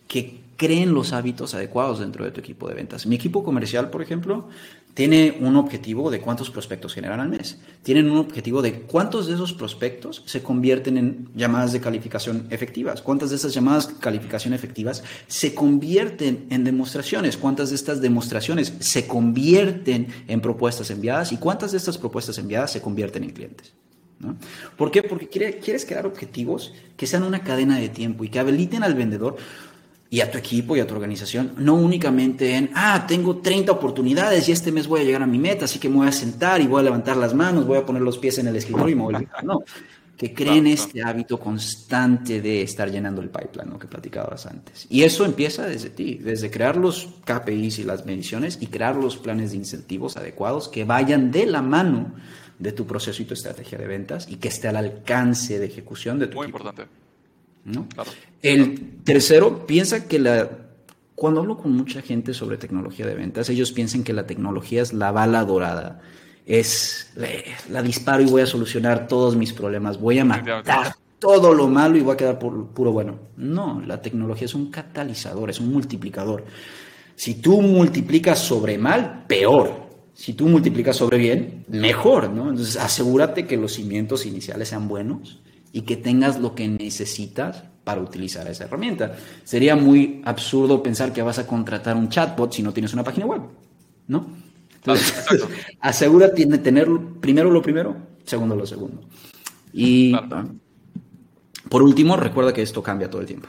que, 0.08 0.42
creen 0.62 0.94
los 0.94 1.12
hábitos 1.12 1.56
adecuados 1.56 1.98
dentro 1.98 2.24
de 2.24 2.30
tu 2.30 2.40
equipo 2.40 2.70
de 2.70 2.76
ventas. 2.76 3.08
Mi 3.08 3.16
equipo 3.16 3.44
comercial, 3.44 3.90
por 3.90 4.04
ejemplo, 4.04 4.48
tiene 4.94 5.38
un 5.40 5.56
objetivo 5.56 6.12
de 6.12 6.20
cuántos 6.20 6.50
prospectos 6.50 6.94
generan 6.94 7.20
al 7.20 7.30
mes. 7.30 7.60
Tienen 7.84 8.10
un 8.12 8.18
objetivo 8.18 8.62
de 8.62 8.82
cuántos 8.82 9.28
de 9.28 9.36
esos 9.36 9.54
prospectos 9.54 10.24
se 10.26 10.44
convierten 10.44 10.98
en 10.98 11.30
llamadas 11.34 11.72
de 11.72 11.80
calificación 11.80 12.48
efectivas. 12.50 13.02
Cuántas 13.02 13.30
de 13.30 13.38
esas 13.38 13.54
llamadas 13.54 13.88
de 13.88 13.94
calificación 13.96 14.54
efectivas 14.54 15.04
se 15.28 15.56
convierten 15.56 16.48
en 16.50 16.64
demostraciones. 16.64 17.38
Cuántas 17.38 17.70
de 17.70 17.76
estas 17.76 18.02
demostraciones 18.02 18.74
se 18.80 19.08
convierten 19.08 20.08
en 20.28 20.42
propuestas 20.42 20.90
enviadas 20.92 21.32
y 21.32 21.38
cuántas 21.38 21.72
de 21.72 21.78
estas 21.78 21.98
propuestas 21.98 22.38
enviadas 22.38 22.72
se 22.72 22.82
convierten 22.82 23.24
en 23.24 23.32
clientes. 23.32 23.74
¿Por 24.78 24.92
qué? 24.92 25.04
Porque 25.04 25.28
quieres 25.28 25.86
crear 25.86 26.06
objetivos 26.06 26.74
que 26.96 27.08
sean 27.08 27.24
una 27.24 27.44
cadena 27.44 27.80
de 27.80 27.90
tiempo 27.90 28.24
y 28.24 28.30
que 28.30 28.40
habiliten 28.40 28.84
al 28.84 28.94
vendedor 28.94 29.38
y 30.14 30.20
a 30.20 30.30
tu 30.30 30.38
equipo 30.38 30.76
y 30.76 30.82
a 30.82 30.86
tu 30.86 30.94
organización, 30.94 31.54
no 31.58 31.76
únicamente 31.76 32.54
en, 32.58 32.70
ah, 32.76 33.06
tengo 33.08 33.38
30 33.38 33.72
oportunidades 33.72 34.50
y 34.50 34.52
este 34.52 34.70
mes 34.70 34.86
voy 34.86 35.00
a 35.00 35.04
llegar 35.06 35.24
a 35.24 35.26
mi 35.26 35.40
meta, 35.40 35.64
así 35.64 35.80
que 35.80 35.88
me 35.88 35.96
voy 35.96 36.08
a 36.08 36.12
sentar 36.12 36.60
y 36.60 36.68
voy 36.68 36.82
a 36.82 36.84
levantar 36.84 37.16
las 37.16 37.34
manos, 37.34 37.66
voy 37.66 37.78
a 37.78 37.86
poner 37.86 38.02
los 38.02 38.18
pies 38.18 38.38
en 38.38 38.48
el 38.48 38.58
escritorio 38.58 38.90
y 38.90 38.96
me 38.96 39.04
voy 39.04 39.16
a... 39.16 39.42
No, 39.42 39.64
que 40.18 40.34
creen 40.34 40.68
este 40.68 41.02
hábito 41.02 41.40
constante 41.40 42.42
de 42.42 42.62
estar 42.62 42.92
llenando 42.92 43.22
el 43.22 43.30
pipeline, 43.30 43.70
¿no? 43.70 43.80
que 43.80 43.88
platicabas 43.88 44.46
antes. 44.48 44.86
Y 44.90 45.04
eso 45.04 45.24
empieza 45.24 45.66
desde 45.66 45.90
ti, 45.90 46.16
desde 46.16 46.52
crear 46.52 46.76
los 46.76 47.08
KPIs 47.24 47.80
y 47.80 47.84
las 47.86 48.06
mediciones 48.06 48.58
y 48.60 48.68
crear 48.68 48.98
los 48.98 49.16
planes 49.16 49.52
de 49.52 49.58
incentivos 49.58 50.18
adecuados 50.18 50.68
que 50.68 50.84
vayan 50.84 51.32
de 51.32 51.46
la 51.46 51.62
mano 51.62 52.14
de 52.60 52.74
tu 52.74 52.86
proceso 52.86 53.22
y 53.22 53.26
tu 53.26 53.34
estrategia 53.34 53.78
de 53.78 53.88
ventas 53.88 54.28
y 54.30 54.36
que 54.36 54.50
esté 54.50 54.68
al 54.68 54.76
alcance 54.76 55.58
de 55.58 55.68
ejecución 55.68 56.20
de 56.20 56.28
tu 56.28 56.36
Muy 56.36 56.48
importante. 56.48 57.01
¿No? 57.66 57.88
El 58.42 59.02
tercero, 59.04 59.66
piensa 59.66 60.08
que 60.08 60.20
la... 60.20 60.50
Cuando 61.16 61.42
hablo 61.42 61.58
con 61.58 61.74
mucha 61.74 62.02
gente 62.02 62.34
sobre 62.34 62.58
tecnología 62.58 63.06
de 63.06 63.14
ventas, 63.14 63.50
ellos 63.50 63.72
piensan 63.72 64.04
que 64.04 64.14
la 64.14 64.26
tecnología 64.26 64.82
es 64.82 64.92
la 64.92 65.12
bala 65.12 65.44
dorada. 65.46 66.02
Es 66.48 67.14
la 67.70 67.84
disparo 67.84 68.24
y 68.24 68.26
voy 68.26 68.42
a 68.42 68.48
solucionar 68.48 69.08
todos 69.08 69.36
mis 69.36 69.54
problemas. 69.54 70.00
Voy 70.00 70.18
a 70.18 70.26
matar 70.26 70.96
todo 71.20 71.54
lo 71.54 71.68
malo 71.68 71.98
y 71.98 72.02
voy 72.02 72.16
a 72.16 72.18
quedar 72.18 72.40
por 72.40 72.70
puro 72.70 72.92
bueno. 72.92 73.20
No, 73.38 73.84
la 73.86 74.02
tecnología 74.02 74.46
es 74.46 74.56
un 74.56 74.72
catalizador, 74.72 75.52
es 75.52 75.60
un 75.60 75.72
multiplicador. 75.72 76.46
Si 77.16 77.36
tú 77.36 77.62
multiplicas 77.62 78.40
sobre 78.40 78.80
mal, 78.80 79.26
peor. 79.28 79.92
Si 80.16 80.34
tú 80.34 80.48
multiplicas 80.48 80.96
sobre 80.96 81.20
bien, 81.20 81.66
mejor, 81.68 82.32
¿no? 82.32 82.50
Entonces 82.50 82.78
asegúrate 82.78 83.46
que 83.46 83.58
los 83.58 83.74
cimientos 83.74 84.26
iniciales 84.26 84.70
sean 84.70 84.88
buenos 84.88 85.41
y 85.72 85.82
que 85.82 85.98
tengas 85.98 86.40
lo 86.40 86.56
que 86.56 86.68
necesitas 86.68 87.64
para 87.84 88.02
utilizar 88.02 88.48
esa 88.48 88.66
herramienta. 88.66 89.16
Sería 89.44 89.76
muy 89.76 90.22
absurdo 90.26 90.84
pensar 90.84 91.14
que 91.14 91.22
vas 91.22 91.40
a 91.40 91.48
contratar 91.48 91.96
un 91.96 92.10
chatbot 92.10 92.54
si 92.54 92.62
no 92.62 92.74
tienes 92.74 92.94
una 92.94 93.04
página 93.04 93.26
web, 93.26 93.42
¿no? 94.08 94.28
Entonces, 94.76 95.14
asegúrate 95.80 96.46
de 96.46 96.58
tener 96.58 96.88
primero 97.20 97.50
lo 97.50 97.62
primero, 97.62 97.96
segundo 98.26 98.56
lo 98.56 98.66
segundo. 98.66 99.02
Y 99.74 100.14
por 101.70 101.84
último, 101.84 102.18
recuerda 102.18 102.54
que 102.54 102.62
esto 102.62 102.84
cambia 102.84 103.10
todo 103.10 103.22
el 103.22 103.28
tiempo 103.28 103.48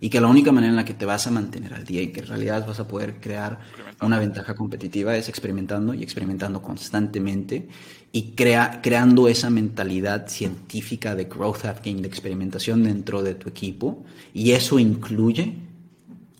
y 0.00 0.10
que 0.10 0.20
la 0.20 0.28
única 0.28 0.52
manera 0.52 0.70
en 0.70 0.76
la 0.76 0.84
que 0.84 0.94
te 0.94 1.04
vas 1.04 1.26
a 1.26 1.30
mantener 1.30 1.74
al 1.74 1.84
día 1.84 2.02
y 2.02 2.08
que 2.08 2.20
en 2.20 2.26
realidad 2.26 2.66
vas 2.66 2.78
a 2.78 2.86
poder 2.86 3.20
crear 3.20 3.58
una 4.00 4.18
ventaja 4.18 4.54
competitiva 4.54 5.16
es 5.16 5.28
experimentando 5.28 5.92
y 5.92 6.02
experimentando 6.02 6.62
constantemente 6.62 7.68
y 8.12 8.32
crea, 8.32 8.80
creando 8.80 9.28
esa 9.28 9.50
mentalidad 9.50 10.28
científica 10.28 11.14
de 11.14 11.24
growth 11.24 11.62
hacking, 11.62 12.02
de 12.02 12.08
experimentación 12.08 12.84
dentro 12.84 13.22
de 13.22 13.34
tu 13.34 13.48
equipo 13.48 14.04
y 14.32 14.52
eso 14.52 14.78
incluye 14.78 15.56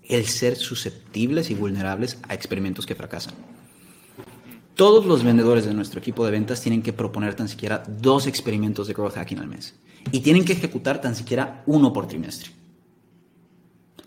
el 0.08 0.26
ser 0.26 0.56
susceptibles 0.56 1.50
y 1.50 1.54
vulnerables 1.54 2.18
a 2.28 2.34
experimentos 2.34 2.86
que 2.86 2.94
fracasan. 2.94 3.34
Todos 4.74 5.04
los 5.04 5.24
vendedores 5.24 5.66
de 5.66 5.74
nuestro 5.74 5.98
equipo 5.98 6.24
de 6.24 6.30
ventas 6.30 6.60
tienen 6.60 6.82
que 6.82 6.92
proponer 6.92 7.34
tan 7.34 7.48
siquiera 7.48 7.82
dos 8.00 8.28
experimentos 8.28 8.86
de 8.86 8.94
growth 8.94 9.14
hacking 9.14 9.40
al 9.40 9.48
mes 9.48 9.74
y 10.12 10.20
tienen 10.20 10.44
que 10.44 10.52
ejecutar 10.52 11.00
tan 11.00 11.16
siquiera 11.16 11.64
uno 11.66 11.92
por 11.92 12.06
trimestre. 12.06 12.57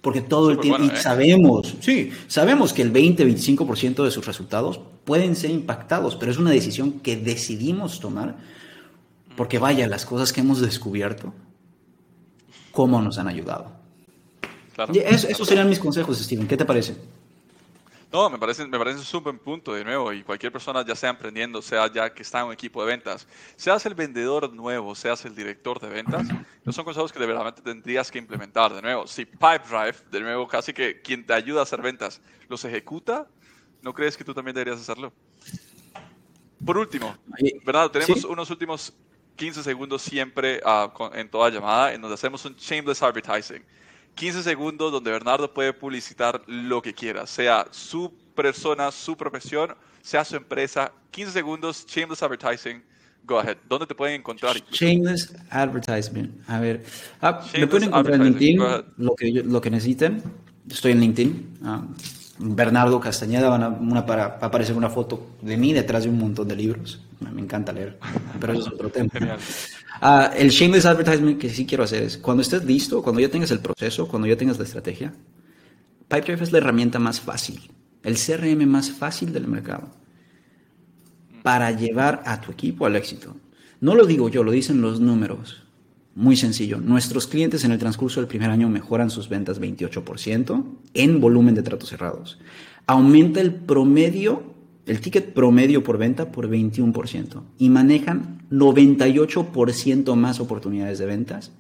Porque 0.02 0.22
todo 0.22 0.50
el 0.50 0.60
tiempo, 0.60 0.84
y 0.84 0.88
¿eh? 0.88 0.96
sabemos, 0.96 1.76
sí, 1.80 2.10
sabemos 2.28 2.74
que 2.74 2.82
el 2.82 2.92
20-25% 2.92 4.04
de 4.04 4.10
sus 4.10 4.26
resultados 4.26 4.80
pueden 5.06 5.36
ser 5.36 5.52
impactados, 5.52 6.16
pero 6.16 6.32
es 6.32 6.40
una 6.40 6.50
decisión 6.50 7.00
que 7.02 7.16
decidimos 7.16 8.00
tomar 8.00 8.36
porque 9.36 9.60
vaya, 9.60 9.88
las 9.88 10.06
cosas 10.06 10.34
que 10.34 10.42
hemos 10.42 10.62
descubierto, 10.62 11.34
cómo 12.72 13.02
nos 13.02 13.18
han 13.18 13.28
ayudado. 13.28 13.72
esos 14.94 15.48
serían 15.48 15.70
mis 15.70 15.80
consejos, 15.80 16.20
Steven. 16.20 16.48
¿Qué 16.48 16.58
te 16.58 16.66
parece? 16.66 16.96
No, 18.12 18.30
me 18.30 18.38
parece, 18.38 18.68
me 18.68 18.78
parece 18.78 19.00
un 19.00 19.06
súper 19.06 19.38
punto 19.40 19.74
de 19.74 19.86
nuevo 19.86 20.12
y 20.12 20.22
cualquier 20.22 20.52
persona 20.52 20.86
ya 20.86 20.96
sea 20.96 21.12
emprendiendo, 21.12 21.62
sea 21.62 21.90
ya 21.92 22.14
que 22.14 22.24
está 22.24 22.42
en 22.42 22.48
un 22.48 22.54
equipo 22.54 22.84
de 22.84 22.88
ventas, 22.88 23.26
seas 23.56 23.86
el 23.86 23.96
vendedor 23.96 24.52
nuevo, 24.52 24.94
seas 24.96 25.24
el 25.24 25.34
director 25.34 25.80
de 25.80 25.88
ventas, 25.88 26.28
no 26.66 26.74
son 26.74 26.84
consejos 26.84 27.14
que 27.14 27.20
de 27.20 27.26
verdad 27.26 27.54
tendrías 27.54 28.12
que 28.12 28.20
implementar 28.20 28.74
de 28.74 28.82
nuevo. 28.82 29.08
Si 29.08 29.24
Pipedrive, 29.24 29.96
de 30.12 30.20
nuevo, 30.20 30.46
casi 30.46 30.74
que 30.74 31.02
quien 31.02 31.26
te 31.26 31.34
ayuda 31.34 31.62
a 31.62 31.64
hacer 31.64 31.82
ventas, 31.82 32.20
los 32.50 32.66
ejecuta, 32.66 33.30
¿no 33.82 33.94
crees 33.94 34.18
que 34.18 34.26
tú 34.26 34.34
también 34.34 34.56
deberías 34.56 34.82
hacerlo? 34.82 35.14
Por 36.66 36.78
último, 36.78 37.16
Bernardo, 37.64 37.92
tenemos 37.92 38.26
unos 38.26 38.50
últimos 38.50 38.94
15 39.38 39.64
segundos 39.64 40.02
siempre 40.02 40.62
uh, 40.66 41.10
en 41.14 41.30
toda 41.30 41.50
llamada 41.50 41.94
en 41.94 42.02
donde 42.02 42.16
hacemos 42.16 42.44
un 42.44 42.56
shameless 42.56 43.02
advertising. 43.02 43.64
15 44.16 44.44
segundos 44.44 44.92
donde 44.92 45.12
Bernardo 45.12 45.52
puede 45.54 45.74
publicitar 45.74 46.42
lo 46.48 46.82
que 46.82 46.94
quiera, 46.94 47.26
sea 47.26 47.68
su 47.72 48.12
persona, 48.36 48.92
su 48.92 49.16
profesión, 49.16 49.76
sea 50.02 50.26
su 50.26 50.36
empresa. 50.36 50.92
15 51.12 51.32
segundos, 51.32 51.86
shameless 51.88 52.24
advertising. 52.24 52.84
Go 53.24 53.40
ahead. 53.40 53.58
¿Dónde 53.70 53.86
te 53.86 53.94
pueden 53.94 54.20
encontrar? 54.20 54.56
Shameless 54.72 55.34
advertisement. 55.50 56.32
A 56.50 56.60
ver, 56.60 56.84
ah, 57.22 57.46
me 57.58 57.68
pueden 57.68 57.90
encontrar 57.90 58.16
en 58.16 58.24
LinkedIn, 58.26 58.60
lo 58.98 59.16
que, 59.16 59.32
lo 59.32 59.62
que 59.62 59.70
necesiten. 59.70 60.24
Estoy 60.70 60.94
en 60.94 61.00
LinkedIn. 61.02 61.60
Ah, 61.64 61.84
Bernardo 62.44 63.00
Castañeda, 63.00 63.50
van 63.50 64.06
para, 64.06 64.28
va 64.30 64.40
a 64.42 64.46
aparecer 64.46 64.76
una 64.76 64.90
foto 64.90 65.36
de 65.42 65.58
mí 65.58 65.74
detrás 65.74 66.04
de 66.04 66.10
un 66.10 66.18
montón 66.18 66.48
de 66.48 66.56
libros. 66.56 67.00
Me 67.20 67.42
encanta 67.42 67.72
leer, 67.72 68.00
pero 68.40 68.54
eso 68.54 68.64
es 68.64 68.68
otro 68.68 68.90
tema. 68.90 69.12
Uh, 70.02 70.36
el 70.36 70.50
shameless 70.50 70.86
advertisement 70.86 71.40
que 71.40 71.50
sí 71.50 71.66
quiero 71.68 71.84
hacer 71.84 72.02
es, 72.04 72.18
cuando 72.18 72.42
estés 72.42 72.66
listo, 72.66 73.04
cuando 73.04 73.22
ya 73.22 73.30
tengas 73.30 73.52
el 73.52 73.60
proceso, 73.60 74.08
cuando 74.08 74.28
ya 74.28 74.36
tengas 74.36 74.58
la 74.58 74.64
estrategia, 74.64 75.14
Pipedrive 76.08 76.44
es 76.44 76.52
la 76.52 76.58
herramienta 76.58 76.98
más 76.98 77.22
fácil, 77.22 77.72
el 78.02 78.16
CRM 78.16 78.66
más 78.66 78.90
fácil 78.90 79.32
del 79.32 79.48
mercado 79.48 79.90
para 81.44 81.72
llevar 81.72 82.24
a 82.26 82.42
tu 82.42 82.52
equipo 82.52 82.86
al 82.86 82.96
éxito. 82.96 83.36
No 83.80 83.96
lo 83.96 84.06
digo 84.06 84.30
yo, 84.30 84.44
lo 84.44 84.52
dicen 84.52 84.82
los 84.82 85.00
números. 85.00 85.64
Muy 86.14 86.36
sencillo. 86.36 86.80
Nuestros 86.80 87.26
clientes 87.26 87.64
en 87.64 87.72
el 87.72 87.80
transcurso 87.80 88.20
del 88.20 88.28
primer 88.28 88.50
año 88.50 88.68
mejoran 88.68 89.10
sus 89.10 89.30
ventas 89.30 89.62
28% 89.62 90.66
en 90.94 91.22
volumen 91.22 91.56
de 91.56 91.64
tratos 91.64 91.90
cerrados. 91.90 92.38
Aumenta 92.86 93.40
el 93.40 93.54
promedio, 93.54 94.44
el 94.86 95.00
ticket 95.00 95.34
promedio 95.34 95.84
por 95.84 95.98
venta 95.98 96.32
por 96.32 96.50
21% 96.50 97.44
y 97.58 97.70
manejan 97.70 98.42
98% 98.52 100.16
más 100.16 100.42
oportunidades 100.42 101.00
de 101.00 101.06
ventas 101.06 101.52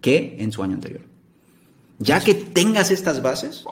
que 0.00 0.36
en 0.38 0.52
su 0.52 0.62
año 0.62 0.74
anterior. 0.74 1.02
Ya 1.98 2.20
que 2.20 2.34
tengas 2.34 2.92
estas 2.92 3.20
bases, 3.22 3.64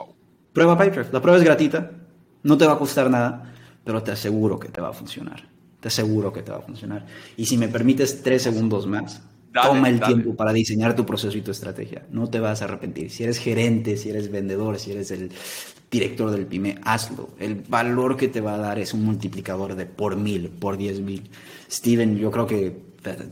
prueba 0.51 0.77
Pipedrive. 0.77 1.09
La 1.13 1.21
prueba 1.21 1.37
es 1.37 1.45
gratuita, 1.45 1.91
no 2.43 2.57
te 2.57 2.65
va 2.65 2.73
a 2.73 2.77
costar 2.77 3.09
nada, 3.09 3.53
pero 3.85 4.03
te 4.03 4.11
aseguro 4.11 4.59
que 4.59 4.67
te 4.67 4.81
va 4.81 4.89
a 4.89 4.93
funcionar. 4.93 5.47
Te 5.79 5.87
aseguro 5.87 6.33
que 6.33 6.41
te 6.41 6.51
va 6.51 6.57
a 6.57 6.61
funcionar. 6.61 7.05
Y 7.37 7.45
si 7.45 7.57
me 7.57 7.69
permites 7.69 8.21
tres 8.21 8.41
segundos 8.41 8.85
más, 8.85 9.21
Toma 9.53 9.89
el 9.89 9.99
tiempo 9.99 10.35
para 10.35 10.53
diseñar 10.53 10.95
tu 10.95 11.05
proceso 11.05 11.37
y 11.37 11.41
tu 11.41 11.51
estrategia. 11.51 12.05
No 12.11 12.29
te 12.29 12.39
vas 12.39 12.61
a 12.61 12.65
arrepentir. 12.65 13.09
Si 13.09 13.23
eres 13.23 13.39
gerente, 13.39 13.97
si 13.97 14.09
eres 14.09 14.31
vendedor, 14.31 14.77
si 14.77 14.91
eres 14.91 15.11
el 15.11 15.31
director 15.89 16.31
del 16.31 16.45
PyME, 16.45 16.79
hazlo. 16.83 17.29
El 17.39 17.55
valor 17.55 18.17
que 18.17 18.27
te 18.27 18.41
va 18.41 18.55
a 18.55 18.57
dar 18.57 18.77
es 18.77 18.93
un 18.93 19.03
multiplicador 19.03 19.75
de 19.75 19.85
por 19.85 20.15
mil, 20.15 20.49
por 20.49 20.77
diez 20.77 20.99
mil. 20.99 21.29
Steven, 21.71 22.17
yo 22.17 22.29
creo 22.31 22.45
que 22.45 22.77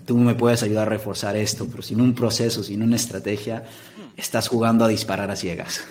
tú 0.06 0.18
me 0.18 0.36
puedes 0.36 0.64
ayudar 0.64 0.88
a 0.88 0.90
reforzar 0.90 1.36
esto, 1.36 1.68
pero 1.70 1.84
sin 1.84 2.02
un 2.02 2.16
proceso, 2.16 2.64
sin 2.64 2.82
una 2.82 2.96
estrategia, 2.96 3.64
estás 4.16 4.48
jugando 4.48 4.86
a 4.86 4.88
disparar 4.88 5.30
a 5.30 5.36
ciegas 5.36 5.86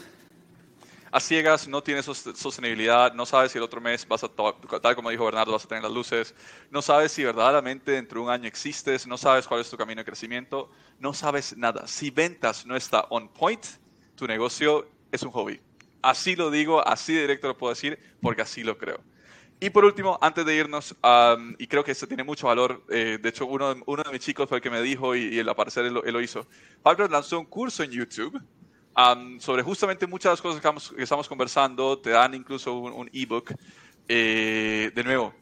a 1.15 1.21
ciegas, 1.21 1.69
no 1.69 1.81
tienes 1.81 2.07
sostenibilidad, 2.07 3.15
no 3.15 3.25
sabes 3.25 3.53
si 3.53 3.59
el 3.59 3.63
otro 3.63 3.81
mes 3.81 4.05
vas 4.09 4.25
a, 4.25 4.29
tal 4.29 4.97
como 4.97 5.11
dijo 5.11 5.25
Bernardo, 5.25 5.53
vas 5.53 5.65
a 5.65 5.69
tener 5.69 5.85
las 5.85 5.93
luces, 5.93 6.35
no 6.73 6.83
sabes 6.83 7.13
si 7.13 7.23
verdaderamente 7.23 7.93
dentro 7.93 8.19
de 8.19 8.27
un 8.27 8.33
año 8.33 8.49
existes, 8.49 9.07
no 9.07 9.17
sabes 9.17 9.47
cuál 9.47 9.61
es 9.61 9.71
tu 9.71 9.77
camino 9.77 10.01
de 10.01 10.05
crecimiento, 10.05 10.73
no 10.99 11.15
sabes 11.15 11.57
nada. 11.57 11.87
Si 11.87 12.11
ventas 12.11 12.67
no 12.67 12.75
está 12.75 13.07
on 13.11 13.29
point, 13.29 13.65
tu 14.17 14.27
negocio 14.27 14.89
es 15.13 15.23
un 15.23 15.31
hobby. 15.31 15.61
Así 16.03 16.35
lo 16.35 16.51
digo, 16.51 16.85
así 16.85 17.15
de 17.15 17.21
directo 17.21 17.47
lo 17.47 17.57
puedo 17.57 17.73
decir, 17.73 17.97
porque 18.21 18.43
así 18.43 18.65
lo 18.65 18.77
creo. 18.77 18.99
Y 19.61 19.71
por 19.71 19.85
último, 19.85 20.19
antes 20.21 20.45
de 20.45 20.57
irnos, 20.57 20.97
y 21.59 21.67
creo 21.69 21.85
que 21.85 21.93
esto 21.93 22.09
tiene 22.09 22.25
mucho 22.25 22.49
valor, 22.49 22.83
eh, 22.89 23.19
de 23.23 23.29
hecho 23.29 23.47
uno, 23.47 23.73
de 23.73 24.11
mis 24.11 24.21
chicos 24.21 24.49
fue 24.49 24.59
el 24.59 24.63
que 24.63 24.69
me 24.69 24.83
dijo 24.83 25.15
y, 25.15 25.39
el 25.39 25.49
aparecer 25.49 25.85
él, 25.85 25.95
lo 25.95 26.21
hizo, 26.21 26.45
Pablo 26.83 27.07
lanzó 27.07 27.39
un 27.39 27.47
curso 27.47 27.85
en 27.85 27.93
YouTube 27.93 28.43
sobre 29.39 29.63
justamente 29.63 30.07
muchas 30.07 30.25
de 30.25 30.33
las 30.33 30.43
cosas 30.43 30.61
que, 30.95 31.03
estamos, 31.03 31.29
conversando. 31.29 31.99
Te 31.99 32.11
dan 32.11 32.35
incluso 32.35 32.75
un, 32.75 33.11
ebook. 33.13 33.53
Eh, 34.07 34.93
de 34.95 35.05
nuevo, 35.05 35.35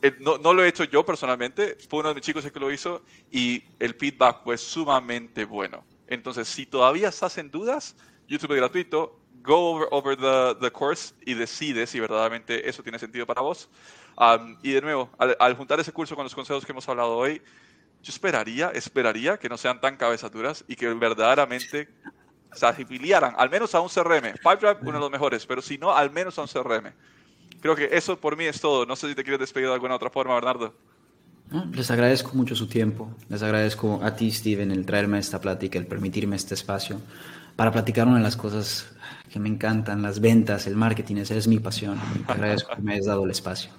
eh, 0.00 0.16
no, 0.20 0.38
no, 0.38 0.54
lo 0.54 0.64
he 0.64 0.68
hecho 0.68 0.84
yo 0.84 1.04
personalmente, 1.04 1.76
fue 1.88 2.00
uno 2.00 2.10
de 2.10 2.14
mis 2.14 2.24
chicos 2.24 2.44
el 2.44 2.52
que 2.52 2.60
lo 2.60 2.72
hizo 2.72 3.02
y 3.30 3.62
el 3.78 3.94
feedback 3.94 4.44
fue 4.44 4.56
sumamente 4.56 5.44
bueno. 5.44 5.84
Entonces, 6.06 6.48
si 6.48 6.64
todavía 6.66 7.08
estás 7.08 7.36
en 7.36 7.50
dudas, 7.50 7.96
YouTube 8.28 8.52
es 8.52 8.58
gratuito, 8.58 9.18
go 9.42 9.74
over, 9.74 9.88
over 9.90 10.16
the, 10.16 10.60
the, 10.60 10.70
course 10.70 11.14
y 11.24 11.34
decide 11.34 11.86
si 11.86 11.98
verdaderamente 11.98 12.68
eso 12.68 12.82
tiene 12.82 12.98
sentido 12.98 13.26
para 13.26 13.40
vos. 13.40 13.68
y 14.62 14.72
de 14.72 14.80
nuevo, 14.80 15.10
al, 15.18 15.54
juntar 15.54 15.80
ese 15.80 15.92
curso 15.92 16.14
con 16.14 16.24
los 16.24 16.34
consejos 16.34 16.64
que 16.64 16.72
hemos 16.72 16.88
hablado 16.88 17.16
hoy, 17.16 17.42
yo 18.02 18.10
esperaría, 18.10 18.70
esperaría 18.70 19.38
que 19.38 19.48
no 19.48 19.56
sean 19.56 19.80
tan 19.80 19.96
cabezaduras 19.96 20.64
y 20.68 20.76
que 20.76 20.88
verdaderamente 20.94 21.88
se 22.52 22.66
afiliaran 22.66 23.34
al 23.36 23.50
menos 23.50 23.74
a 23.74 23.80
un 23.80 23.88
CRM. 23.88 24.32
Pipedrive, 24.34 24.78
uno 24.82 24.92
de 24.92 25.00
los 25.00 25.10
mejores, 25.10 25.46
pero 25.46 25.62
si 25.62 25.78
no, 25.78 25.94
al 25.94 26.10
menos 26.10 26.38
a 26.38 26.42
un 26.42 26.48
CRM. 26.48 26.92
Creo 27.60 27.74
que 27.74 27.88
eso 27.92 28.18
por 28.18 28.36
mí 28.36 28.44
es 28.44 28.60
todo. 28.60 28.86
No 28.86 28.96
sé 28.96 29.08
si 29.08 29.14
te 29.14 29.22
quieres 29.22 29.40
despedir 29.40 29.68
de 29.68 29.74
alguna 29.74 29.94
otra 29.96 30.10
forma, 30.10 30.34
Bernardo. 30.34 30.74
les 31.72 31.90
agradezco 31.90 32.32
mucho 32.34 32.54
su 32.54 32.68
tiempo. 32.68 33.10
Les 33.28 33.42
agradezco 33.42 34.00
a 34.02 34.14
ti, 34.14 34.30
Steven, 34.30 34.70
el 34.70 34.86
traerme 34.86 35.18
esta 35.18 35.40
plática, 35.40 35.78
el 35.78 35.86
permitirme 35.86 36.36
este 36.36 36.54
espacio 36.54 37.00
para 37.56 37.72
platicar 37.72 38.06
una 38.06 38.18
de 38.18 38.22
las 38.22 38.36
cosas 38.36 38.88
que 39.32 39.40
me 39.40 39.48
encantan, 39.48 40.00
las 40.00 40.20
ventas, 40.20 40.66
el 40.68 40.76
marketing. 40.76 41.16
Esa 41.16 41.34
es 41.34 41.48
mi 41.48 41.58
pasión. 41.58 42.00
Te 42.26 42.32
agradezco 42.32 42.74
que 42.74 42.82
me 42.82 42.92
hayas 42.92 43.06
dado 43.06 43.24
el 43.24 43.30
espacio. 43.32 43.70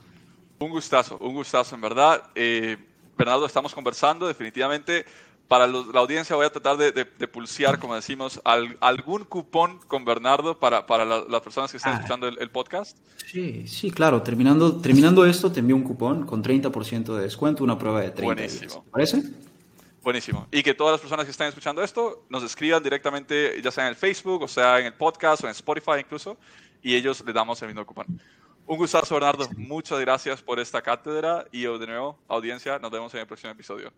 Un 0.59 0.71
gustazo, 0.71 1.17
un 1.19 1.33
gustazo, 1.33 1.75
en 1.75 1.81
verdad. 1.81 2.23
Eh, 2.35 2.77
Bernardo, 3.17 3.45
estamos 3.45 3.73
conversando. 3.73 4.27
Definitivamente 4.27 5.05
para 5.49 5.65
la 5.65 5.99
audiencia 5.99 6.35
voy 6.35 6.45
a 6.45 6.51
tratar 6.51 6.77
de, 6.77 6.91
de, 6.91 7.27
pulsear, 7.27 7.79
como 7.79 7.95
decimos, 7.95 8.39
algún 8.43 9.25
cupón 9.25 9.79
con 9.87 10.05
Bernardo 10.05 10.59
para, 10.59 10.85
para 10.85 11.03
las 11.03 11.41
personas 11.41 11.71
que 11.71 11.77
están 11.77 11.93
ah. 11.93 11.95
escuchando 11.95 12.27
el, 12.27 12.49
podcast. 12.51 12.95
Sí, 13.25 13.67
sí, 13.67 13.89
claro. 13.89 14.21
Terminando, 14.21 14.79
terminando 14.79 15.25
esto, 15.25 15.51
te 15.51 15.61
envío 15.61 15.75
un 15.75 15.81
cupón 15.81 16.27
con 16.27 16.43
30% 16.43 17.15
de 17.15 17.23
descuento, 17.23 17.63
una 17.63 17.79
prueba 17.79 17.99
de 18.01 18.11
30 18.11 18.25
Buenísimo. 18.25 18.85
¿Parece? 18.91 19.23
Buenísimo. 20.03 20.47
Y 20.51 20.61
que 20.61 20.75
todas 20.75 20.91
las 20.91 21.01
personas 21.01 21.25
que 21.25 21.31
están 21.31 21.47
escuchando 21.47 21.81
esto 21.81 22.25
nos 22.29 22.43
escriban 22.43 22.83
directamente, 22.83 23.59
ya 23.63 23.71
sea 23.71 23.85
en 23.85 23.89
el 23.89 23.95
Facebook, 23.95 24.43
o 24.43 24.47
sea 24.47 24.79
en 24.79 24.85
el 24.85 24.93
podcast, 24.93 25.43
o 25.43 25.47
en 25.47 25.51
Spotify 25.51 25.99
incluso, 26.01 26.37
y 26.83 26.93
ellos 26.93 27.23
les 27.25 27.33
damos 27.33 27.59
el 27.63 27.69
mismo 27.69 27.83
cupón. 27.87 28.05
Un 28.67 28.77
gustazo, 28.77 29.15
Bernardo. 29.15 29.49
Muchas 29.57 29.99
gracias 29.99 30.43
por 30.43 30.59
esta 30.59 30.79
cátedra 30.83 31.47
y 31.51 31.63
de 31.63 31.87
nuevo, 31.87 32.19
audiencia, 32.27 32.77
nos 32.77 32.91
vemos 32.91 33.11
en 33.15 33.21
el 33.21 33.25
próximo 33.25 33.51
episodio. 33.51 33.91